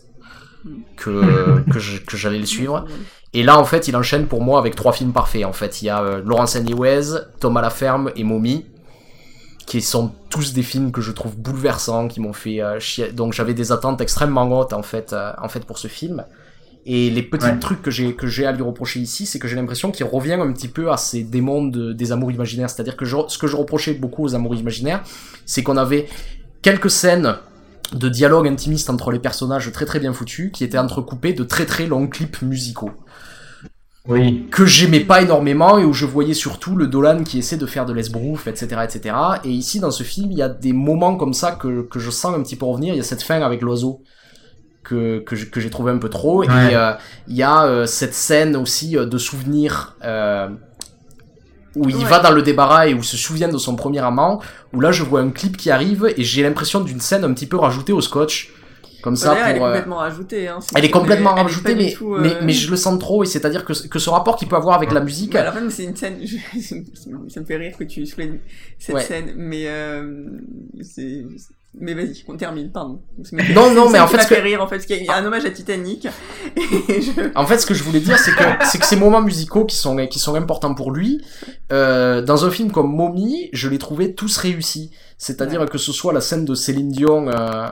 [0.96, 2.84] que que que j'allais le suivre.
[3.32, 5.82] Et là en fait il enchaîne pour moi avec trois films parfaits en fait.
[5.82, 7.06] Il y a euh, Laurence Anyways,
[7.40, 8.66] Tom à la ferme et Mommy
[9.66, 13.12] qui sont tous des films que je trouve bouleversants, qui m'ont fait euh, chier.
[13.12, 16.24] Donc j'avais des attentes extrêmement hautes en fait, euh, en fait pour ce film.
[16.84, 17.58] Et les petits Ouais.
[17.60, 20.32] trucs que j'ai que j'ai à lui reprocher ici, c'est que j'ai l'impression qu'il revient
[20.32, 22.70] un petit peu à ces démons de- des amours imaginaires.
[22.70, 25.02] C'est-à-dire que je- ce que je reprochais beaucoup aux amours imaginaires,
[25.46, 26.08] c'est qu'on avait
[26.60, 27.36] quelques scènes
[27.92, 31.66] de dialogue intimiste entre les personnages très très bien foutus, qui étaient entrecoupés de très
[31.66, 32.90] très longs clips musicaux
[34.08, 37.66] oui que j'aimais pas énormément et où je voyais surtout le Dolan qui essaie de
[37.66, 39.14] faire de l'esbrouf, etc., etc.
[39.44, 42.10] Et ici, dans ce film, il y a des moments comme ça que, que je
[42.10, 42.94] sens un petit peu revenir.
[42.94, 44.02] Il y a cette fin avec l'oiseau
[44.82, 46.40] que, que, j'ai trouvé un peu trop.
[46.40, 46.46] Ouais.
[46.46, 46.92] Et euh,
[47.28, 50.48] il y a euh, cette scène aussi euh, de souvenir euh,
[51.76, 52.04] où il Ouais.
[52.04, 54.40] va dans le débarras et où il se souvient de son premier amant.
[54.72, 57.46] Où là, je vois un clip qui arrive et j'ai l'impression d'une scène un petit
[57.46, 58.52] peu rajoutée au scotch.
[59.02, 60.48] Comme ça, D'ailleurs, elle est pour, euh, complètement rajoutée.
[60.48, 63.22] Hein, elle est complètement elle rajoutée, mais, tout, mais, euh, mais je le sens trop,
[63.24, 65.70] et c'est-à-dire que, que ce rapport qu'il peut avoir avec la musique, Ouais, alors, fait,
[65.70, 66.18] c'est une scène.
[66.24, 66.36] je-
[67.28, 68.38] ça me fait rire que tu soulèves
[68.78, 69.02] cette Ouais.
[69.02, 70.24] scène, mais euh,
[70.82, 71.24] c'est.
[71.80, 73.00] Mais vas-y, on termine, pardon.
[73.54, 75.24] Non, non, mais en fait, que- fait rire, en fait, parce qu'il y a un
[75.24, 76.06] hommage à Titanic.
[76.56, 77.10] Et je...
[77.34, 79.76] En fait, ce que je voulais dire, c'est que c'est que ces moments musicaux qui
[79.76, 81.22] sont qui sont importants pour lui,
[81.72, 84.90] euh, dans un film comme Mommy, je les trouvais tous réussis.
[85.26, 87.68] C'est-à-dire que ce soit la scène de Céline Dion, euh,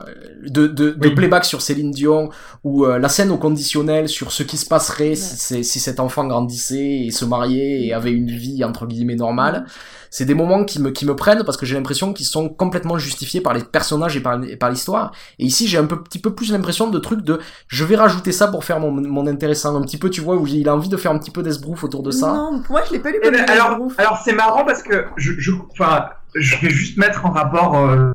[0.47, 1.15] de, de, de Oui.
[1.15, 2.29] playback sur Céline Dion,
[2.63, 5.99] ou euh, la scène au conditionnel sur ce qui se passerait si, c'est- si cet
[5.99, 9.65] enfant grandissait et se mariait et avait une vie entre guillemets normale.
[10.09, 12.97] C'est des moments qui me qui me prennent parce que j'ai l'impression qu'ils sont complètement
[12.97, 15.11] justifiés par les personnages et par, et par l'histoire.
[15.37, 18.31] Et ici, j'ai un peu, petit peu plus l'impression de truc de je vais rajouter
[18.31, 20.87] ça pour faire mon, mon intéressant un petit peu, tu vois, où il a envie
[20.89, 22.27] de faire un petit peu d'esbrouf autour de ça.
[22.33, 25.03] Non, pour moi, je l'ai pas lu Eh ben, alors, alors c'est marrant parce que
[25.17, 26.05] je, je, enfin,
[26.35, 28.13] je vais juste mettre en rapport euh,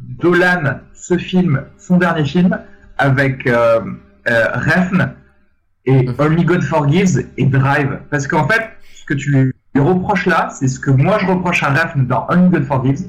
[0.00, 2.58] Dolan, ce film, son dernier film,
[2.98, 3.80] avec euh,
[4.28, 5.12] euh, Refn
[5.86, 6.14] et Mhm.
[6.18, 8.00] Only God Forgives et Drive.
[8.10, 11.62] Parce qu'en fait, ce que tu lui reproches là, c'est ce que moi je reproche
[11.62, 13.06] à Refn dans Only God Forgives,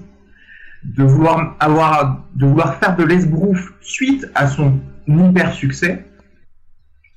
[0.83, 6.05] de vouloir avoir, de vouloir faire de l'esbrouf suite à son hyper succès.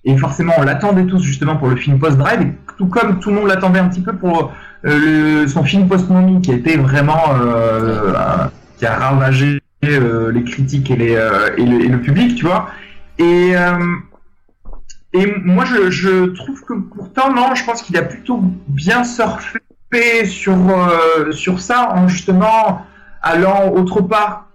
[0.05, 3.49] Et forcément, on l'attendait tous justement pour le film post-Drive, tout comme tout le monde
[3.49, 8.50] l'attendait un petit peu pour le- son film post-momie, qui a été vraiment, euh, un-
[8.78, 12.44] qui a ravagé euh, les critiques et, les, euh, et, le, et le public, tu
[12.46, 12.68] vois.
[13.18, 13.78] Et, euh,
[15.14, 19.60] et moi, je, je trouve que pourtant, non, je pense qu'il a plutôt bien surfé
[20.26, 22.82] sur, euh, sur ça en justement
[23.22, 24.46] allant autre part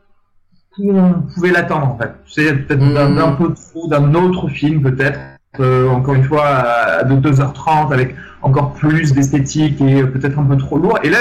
[0.77, 2.13] où on pouvait l'attendre en fait.
[2.27, 3.15] C'est peut-être Mhm.
[3.15, 5.19] d'un peu trop, d'un autre film peut-être,
[5.59, 10.57] euh, encore une fois, à- de 2h30 avec encore plus d'esthétique et peut-être un peu
[10.57, 10.99] trop lourd.
[11.03, 11.19] Et là,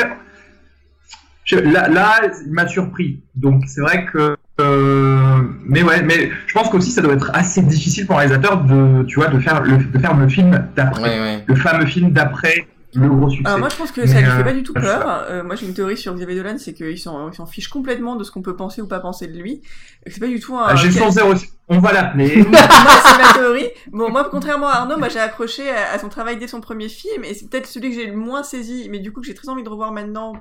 [1.45, 3.21] je- là, là, il m'a surpris.
[3.35, 5.37] Donc c'est vrai que, euh,
[5.67, 9.03] mais ouais, mais je pense qu'aussi ça doit être assez difficile pour un réalisateur de,
[9.05, 11.45] tu vois, de faire le, de faire le film d'après, Ouais, ouais.
[11.47, 13.47] le fameux film d'après le gros succès.
[13.47, 15.25] Alors moi je pense que ça lui euh, fait pas du tout peur.
[15.31, 18.31] Euh, moi j'ai une théorie sur Xavier Dolan, c'est qu'il s'en fiche complètement de ce
[18.31, 19.63] qu'on peut penser ou pas penser de lui.
[20.07, 20.67] C'est pas du tout un.
[20.69, 21.33] Ah, J'ai quel- son zéro,
[21.69, 22.37] on va l'appeler.
[22.51, 23.69] moi, c'est ma théorie.
[23.93, 26.89] Bon, moi, contrairement à Arnaud, moi, j'ai accroché à, à son travail dès son premier
[26.89, 29.35] film, et c'est peut-être celui que j'ai le moins saisi, mais du coup, que j'ai
[29.35, 30.33] très envie de revoir maintenant,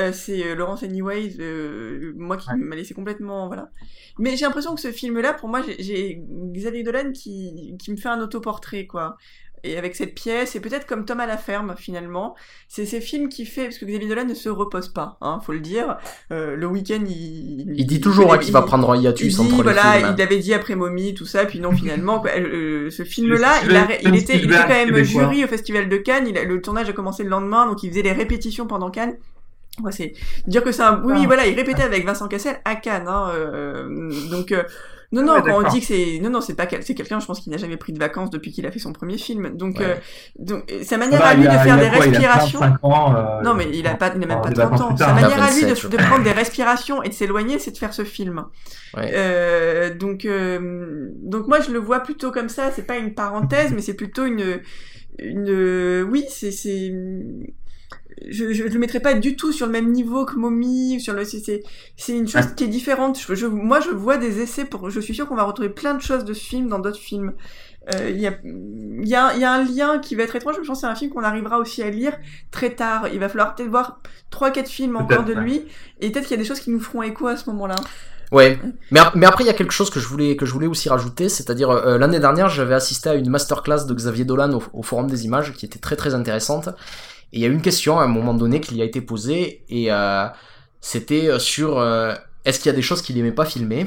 [0.00, 2.56] euh, c'est euh, Laurence Anyways, euh, moi qui Ouais.
[2.56, 3.70] m'a laissé complètement, voilà.
[4.18, 7.96] Mais j'ai l'impression que ce film-là, pour moi, j'ai- j'ai Xavier Dolan qui, qui me
[7.96, 9.16] fait un autoportrait, quoi.
[9.66, 12.34] Et avec cette pièce, et peut-être comme Tom à la ferme, finalement,
[12.68, 15.52] c'est ces films qui fait, parce que Xavier Dolan ne se repose pas, hein, faut
[15.52, 15.96] le dire.
[16.32, 17.74] Euh, le week-end, il...
[17.76, 19.92] Il dit toujours hein, qu'il va il- prendre un il hiatus dit, entre les voilà,
[19.94, 20.04] films.
[20.06, 20.14] hein.
[20.16, 23.74] il avait dit après Mommy, tout ça, puis non, finalement, quoi, euh, ce film-là, il,
[23.76, 26.60] a- il était, il était quand même jury au Festival de Cannes, il a- le
[26.62, 29.16] tournage a commencé le lendemain, donc il faisait les répétitions pendant Cannes.
[29.82, 30.14] Ouais, c'est
[30.46, 31.18] dire que c'est un, oui, Ah.
[31.20, 34.62] oui, voilà, il répétait avec Vincent Cassel à Cannes, hein, euh, donc, euh,
[35.12, 37.26] non, non, Ouais, quand on dit que c'est, non, non, c'est pas, c'est quelqu'un, je
[37.26, 39.78] pense, qui n'a jamais pris de vacances depuis qu'il a fait son premier film, donc,
[39.78, 39.84] Ouais.
[39.86, 39.94] euh,
[40.38, 42.60] donc, euh, sa manière Bah, à lui de faire des quoi, respirations.
[42.60, 44.80] 25 ans, euh, Non, mais il a pas, il a même pas des 30 vacances
[44.80, 44.96] ans.
[44.96, 47.78] Sa manière à lui 27, de, de prendre des respirations et de s'éloigner, c'est de
[47.78, 48.44] faire ce film.
[48.96, 49.10] Ouais.
[49.14, 52.70] Euh, donc, euh, donc moi je le vois plutôt comme ça.
[52.72, 54.60] C'est pas une parenthèse, mais c'est plutôt une,
[55.18, 56.92] une, oui, c'est, c'est,
[58.28, 61.24] je, je le mettrais pas du tout sur le même niveau que Mommy, sur le,
[61.24, 61.62] c'est,
[62.08, 62.54] une chose Ouais.
[62.56, 63.18] qui est différente.
[63.20, 65.94] Je, je- moi, je vois des essais pour, je suis sûr qu'on va retrouver plein
[65.94, 67.34] de choses de ce film dans d'autres films.
[67.94, 70.34] Euh, Il y, a, il y, a, il y a un lien qui va être
[70.34, 72.16] étrange, mais je pense que c'est un film qu'on arrivera aussi à lire
[72.50, 73.08] très tard.
[73.12, 74.00] Il va falloir peut-être voir
[74.30, 75.62] trois, quatre films encore de lui,
[76.00, 77.76] et peut-être qu'il y a des choses qui nous feront écho à ce moment-là.
[78.32, 78.58] Ouais,
[78.90, 80.66] mais, ap- mais après il y a quelque chose que je voulais que je voulais
[80.66, 84.62] aussi rajouter, c'est-à-dire euh, l'année dernière j'avais assisté à une masterclass de Xavier Dolan au,
[84.72, 86.70] au Forum des Images qui était très très intéressante.
[87.32, 89.00] Et il y a eu une question à un moment donné qui lui a été
[89.00, 90.26] posée et euh,
[90.80, 93.86] c'était euh, sur euh, est-ce qu'il y a des choses qu'il aimait pas filmer?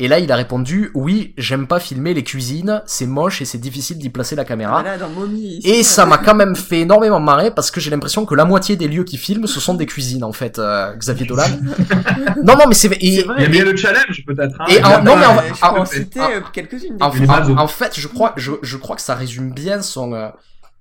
[0.00, 3.58] Et là il a répondu oui j'aime pas filmer les cuisines, c'est moche et c'est
[3.58, 4.80] difficile d'y placer la caméra.
[4.82, 5.56] Voilà, dans Mommy.
[5.58, 8.44] ici, Et ça m'a quand même fait énormément marrer parce que j'ai l'impression que la
[8.44, 11.48] moitié des lieux qu'il filme, ce sont des cuisines en fait, euh, Xavier Dolan.
[12.44, 13.34] non, non, mais c'est et- vrai.
[13.38, 14.54] Il y a bien le challenge peut-être.
[14.60, 16.96] Hein, Et en- non, mais en- en en- en- euh, quelques-unes.
[16.96, 17.50] des en, Les bases.
[17.50, 20.12] en- en fait, je crois, je, je crois que ça résume bien son.
[20.14, 20.28] euh,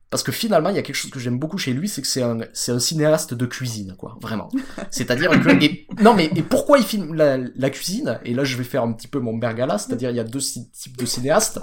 [0.10, 2.08] parce que finalement, il y a quelque chose que j'aime beaucoup chez lui, c'est que
[2.08, 4.50] c'est un, c'est un cinéaste de cuisine, quoi, vraiment.
[4.90, 8.20] C'est-à-dire que, et, non mais, et pourquoi il filme la, la cuisine?
[8.24, 10.40] Et là, je vais faire un petit peu mon bergala, c'est-à-dire il y a deux
[10.40, 11.60] types de cinéastes.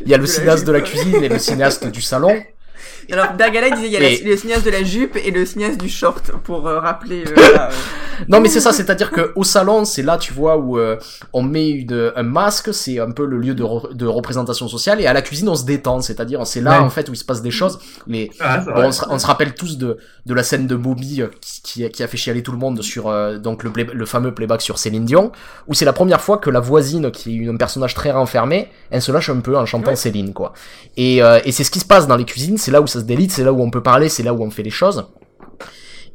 [0.00, 2.34] Il y a le cinéaste de la cuisine et le cinéaste du salon.
[3.12, 5.80] Alors, Bergala disait il y a la- le cinéaste de la jupe et le cinéaste
[5.80, 7.24] du short, pour euh, rappeler.
[7.26, 7.58] euh, euh.
[8.28, 10.96] Non mais c'est ça, c'est-à-dire que au salon, c'est là, tu vois, où euh,
[11.34, 15.02] on met une, un masque, c'est un peu le lieu de, re- de représentation sociale,
[15.02, 16.84] et à la cuisine, on se détend, c'est-à-dire c'est là Ouais.
[16.86, 17.78] en fait où il se passe des choses.
[18.06, 21.22] Les, Ah, Bon, on, se, on se rappelle tous de, de la scène de Bobby
[21.42, 24.06] qui, qui, qui a fait chialer tout le monde sur euh, donc le, play- le
[24.06, 25.30] fameux playback sur Céline Dion,
[25.68, 29.02] où c'est la première fois que la voisine, qui est un personnage très renfermé, elle
[29.02, 29.96] se lâche un peu en chantant Ouais.
[29.96, 30.54] Céline, quoi.
[30.96, 32.98] Et, euh, et c'est ce qui se passe dans les cuisines, c'est là où ça
[32.98, 35.06] se délite, c'est là où on peut parler, c'est là où on fait les choses.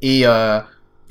[0.02, 0.60] Et, euh,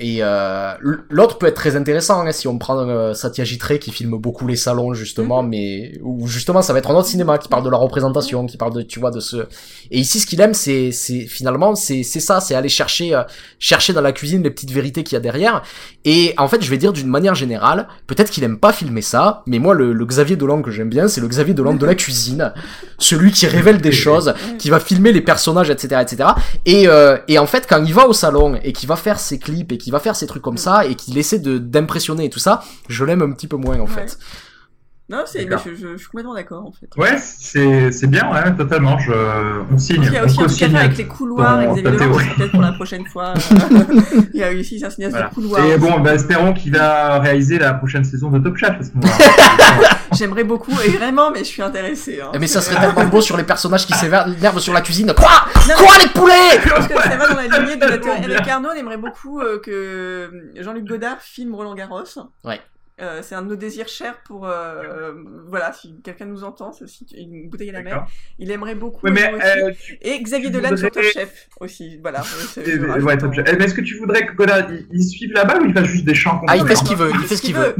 [0.03, 0.73] et euh,
[1.11, 4.55] l'autre peut être très intéressant hein, si on prend euh, Satya qui filme beaucoup les
[4.55, 7.77] salons justement, mais où justement ça va être un autre cinéma qui parle de la
[7.77, 9.45] représentation, qui parle de tu vois de ce.
[9.91, 13.21] Et ici ce qu'il aime c'est c'est finalement c'est c'est ça, c'est aller chercher euh,
[13.59, 15.61] chercher dans la cuisine les petites vérités qu'il y a derrière.
[16.03, 19.43] Et en fait je vais dire d'une manière générale, peut-être qu'il aime pas filmer ça,
[19.45, 21.93] mais moi le, le Xavier Dolan que j'aime bien c'est le Xavier Dolan de la
[22.01, 22.53] cuisine,
[22.97, 26.29] celui qui révèle des choses, qui va filmer les personnages etc etc.
[26.65, 29.37] Et euh, et en fait quand il va au salon et qu'il va faire ses
[29.37, 32.39] clips et va faire ses trucs comme ça et qu'il essaie de d'impressionner et tout
[32.39, 33.87] ça, je l'aime un petit peu moins en Ouais.
[34.07, 34.17] fait.
[35.11, 36.87] Non, c'est, mais je, je, je suis complètement d'accord, en fait.
[36.97, 38.97] Ouais, c'est c'est bien, ouais, totalement.
[38.99, 39.11] Je,
[39.71, 40.03] on signe.
[40.03, 40.69] Il y a on aussi un truc à co-signe.
[40.71, 43.33] faire avec les couloirs, avec c'est peut-être pour la prochaine fois.
[43.35, 45.29] euh, Il y a aussi un cinéaste Voilà.
[45.29, 45.65] de couloir.
[45.65, 48.89] Et bon, bah, espérons qu'il va réaliser la prochaine saison de Top Chef à ce
[48.95, 49.89] moment-là.
[50.13, 52.19] J'aimerais beaucoup, et vraiment, mais je suis intéressée.
[52.21, 52.31] Hein.
[52.39, 55.13] Mais ça serait tellement beau sur les personnages qui s'énervent sur la cuisine.
[55.15, 55.29] Quoi
[55.67, 55.93] Non, Quoi?
[56.03, 56.61] Les poulets?
[56.63, 58.23] Je pense que ça va dans la lignée de la théorie.
[58.25, 58.47] Avec.
[58.47, 60.29] Arnaud, on aimerait beaucoup euh, que
[60.59, 62.03] Jean-Luc Godard filme Roland Garros.
[62.43, 62.59] Ouais.
[63.01, 65.13] Euh, c'est un de nos désirs chers pour euh,
[65.47, 68.05] voilà si quelqu'un nous entend, c'est aussi une bouteille à la mer.
[68.37, 69.05] Il aimerait beaucoup.
[69.05, 69.71] Ouais, mais, euh,
[70.03, 72.21] Et Xavier tu Dolan sur Top voudrais- Chef aussi, voilà.
[72.57, 73.45] Et- je ouais, top chef.
[73.57, 76.05] Mais est-ce que tu voudrais que Godard il, il suive là-bas ou il fasse juste
[76.05, 77.75] des chants Ah, il fait ce qu'il veut, il fait ce qu'il veut.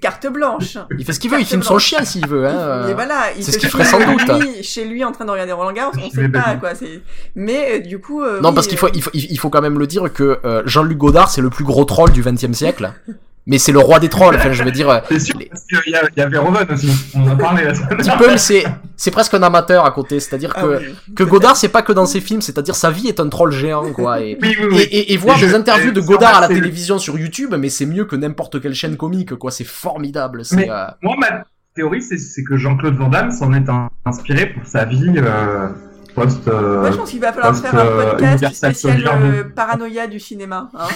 [0.00, 0.78] Carte blanche.
[0.98, 2.46] Il fait ce qu'il veut, il filme son chien s'il veut.
[2.46, 2.84] Hein.
[2.86, 4.22] Mais voilà, il c'est ce qu'il ferait sans doute.
[4.40, 6.74] lui, chez lui en train de regarder Roland Garros, on sait pas quoi.
[6.74, 7.02] C'est.
[7.34, 8.24] Mais du coup.
[8.40, 11.50] Non, parce qu'il faut, il faut, quand même le dire que Jean-Luc Godard, c'est le
[11.50, 12.90] plus gros troll du XXe siècle.
[13.44, 14.36] Mais c'est le roi des trolls.
[14.36, 16.28] Enfin, je veux dire, euh, C'est sûr, les- parce qu'il y a, il y a
[16.28, 16.88] Verhoeven aussi.
[17.14, 17.98] On en a parlé la semaine
[18.28, 18.64] mais c'est,
[18.96, 20.20] c'est presque un amateur à côté.
[20.20, 21.24] C'est-à-dire ah que, oui, que.
[21.24, 22.40] Godard, c'est pas que dans ses films.
[22.40, 24.20] C'est-à-dire sa vie est un troll géant, quoi.
[24.20, 24.80] Et, Oui, oui, et, oui.
[24.92, 27.68] et, et voir Et je- des interviews de Godard à la télévision sur YouTube, mais
[27.68, 29.50] c'est mieux que n'importe quelle chaîne comique, quoi.
[29.50, 30.44] C'est formidable.
[30.44, 31.44] C'est, Mais- euh, Moi, ma
[31.74, 33.64] théorie, c'est, c'est que Jean-Claude Van Damme s'en est
[34.04, 35.68] inspiré pour sa vie euh,
[36.14, 36.46] post.
[36.48, 39.44] euh, Moi, je pense qu'il va falloir post, faire un euh, podcast Universal spécial euh,
[39.44, 40.70] paranoïa du cinéma.
[40.74, 40.88] Hein,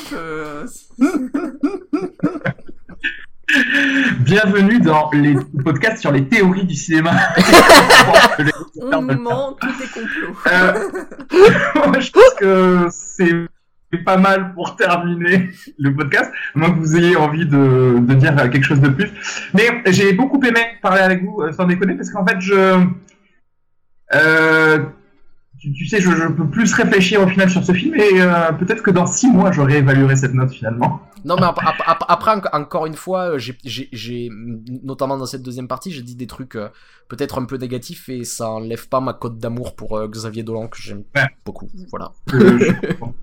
[4.21, 7.13] Bienvenue dans les podcasts sur les théories du cinéma.
[8.83, 10.35] On nous ment, tout est complot.
[10.49, 10.89] Euh,
[11.87, 13.33] moi, je pense que c'est
[14.05, 15.49] pas mal pour terminer
[15.79, 19.11] le podcast, à moins que vous ayez envie de, de dire quelque chose de plus.
[19.55, 22.85] Mais j'ai beaucoup aimé parler avec vous, euh, sans déconner, parce qu'en fait, je...
[24.15, 24.79] Euh,
[25.67, 28.53] tu, tu sais, je, je peux plus réfléchir au final sur ce film, et euh,
[28.53, 31.01] peut-être que dans six mois, je réévaluerai cette note finalement.
[31.25, 34.31] Non, mais ap- ap- ap- après, en- encore une fois, euh, j'ai,
[34.85, 36.69] notamment dans cette deuxième partie, j'ai dit des trucs euh,
[37.09, 40.69] peut-être un peu négatifs et ça enlève pas ma cote d'amour pour euh, Xavier Dolan
[40.69, 41.27] que j'aime Ouais.
[41.45, 41.69] beaucoup.
[41.91, 42.13] Voilà.
[43.01, 43.13] Bon,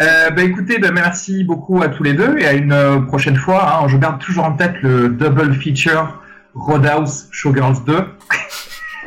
[0.00, 3.36] Euh, bah écoutez, bah, merci beaucoup à tous les deux et à une euh, prochaine
[3.36, 3.82] fois.
[3.82, 3.88] hein.
[3.88, 6.18] je garde toujours en tête le double feature
[6.54, 7.98] Roadhouse Showgirls 2.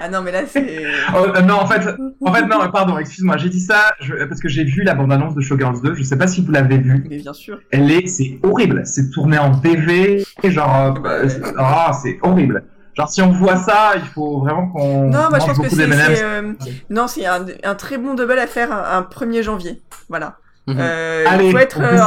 [0.01, 0.83] Ah non, mais là, c'est.
[1.15, 1.81] Oh, euh, non, en fait,
[2.23, 5.35] en fait, non, pardon, excuse-moi, j'ai dit ça je- parce que j'ai vu la bande-annonce
[5.35, 5.93] de Showgirls 2.
[5.95, 7.05] Je sais pas si vous l'avez vue.
[7.09, 7.59] Mais bien sûr.
[7.71, 8.81] Elle est, c'est horrible.
[8.85, 12.63] C'est tourné en PV, genre, euh, bah, c'est- ah, c'est horrible.
[12.95, 16.23] Genre, si on voit ça, il faut vraiment qu'on Non, moi, je pense que c'est.
[16.23, 16.53] euh,
[16.89, 19.81] Non, c'est un, un très bon double à faire un, un 1er janvier.
[20.09, 20.37] Voilà.
[20.73, 20.77] Mhm.
[20.79, 21.97] Euh, Allez, il faut être on euh,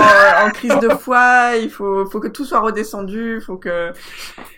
[0.45, 3.93] en, en crise de foi, il faut, faut que tout soit redescendu, il faut que.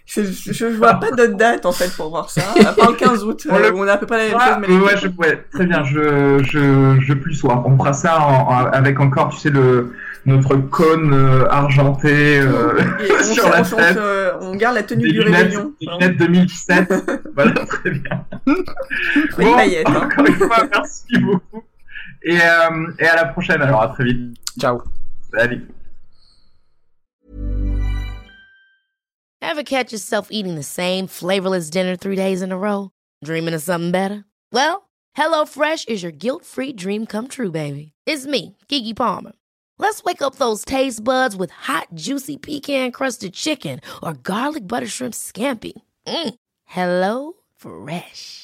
[0.06, 2.42] Je, je vois pas d'autre date en fait pour voir ça.
[2.66, 4.40] À part le 15 août, On le- euh, on a à peu près la même
[4.40, 7.62] chose, mais les- ouais, je, ouais, très bien, je, je, je plus sois.
[7.66, 9.94] On fera ça en- en- avec encore, tu sais, le,
[10.26, 12.78] notre cône euh, argenté euh,
[13.20, 13.98] on, sur se- la on se- tête,
[14.42, 15.72] on garde la tenue des du lunettes, réveillon.
[15.80, 16.94] des lunettes 2017.
[17.34, 18.24] voilà, très bien.
[19.34, 20.02] Faut une paillette, hein.
[20.10, 21.64] encore une fois, merci beaucoup.
[22.24, 24.36] Et, euh, et à la prochaine, alors à très vite.
[24.58, 24.82] Ciao.
[25.32, 25.68] Salut.
[29.42, 32.90] Ever catch yourself eating the same flavorless dinner three days in a row?
[33.22, 34.24] Dreaming of something better?
[34.52, 37.92] Well, HelloFresh is your guilt-free dream come true, baby.
[38.06, 39.32] It's me, Kiki Palmer.
[39.78, 45.14] Let's wake up those taste buds with hot, juicy pecan-crusted chicken or garlic butter shrimp
[45.14, 45.72] scampi.
[46.06, 46.34] Mm.
[46.64, 48.43] Hello Fresh.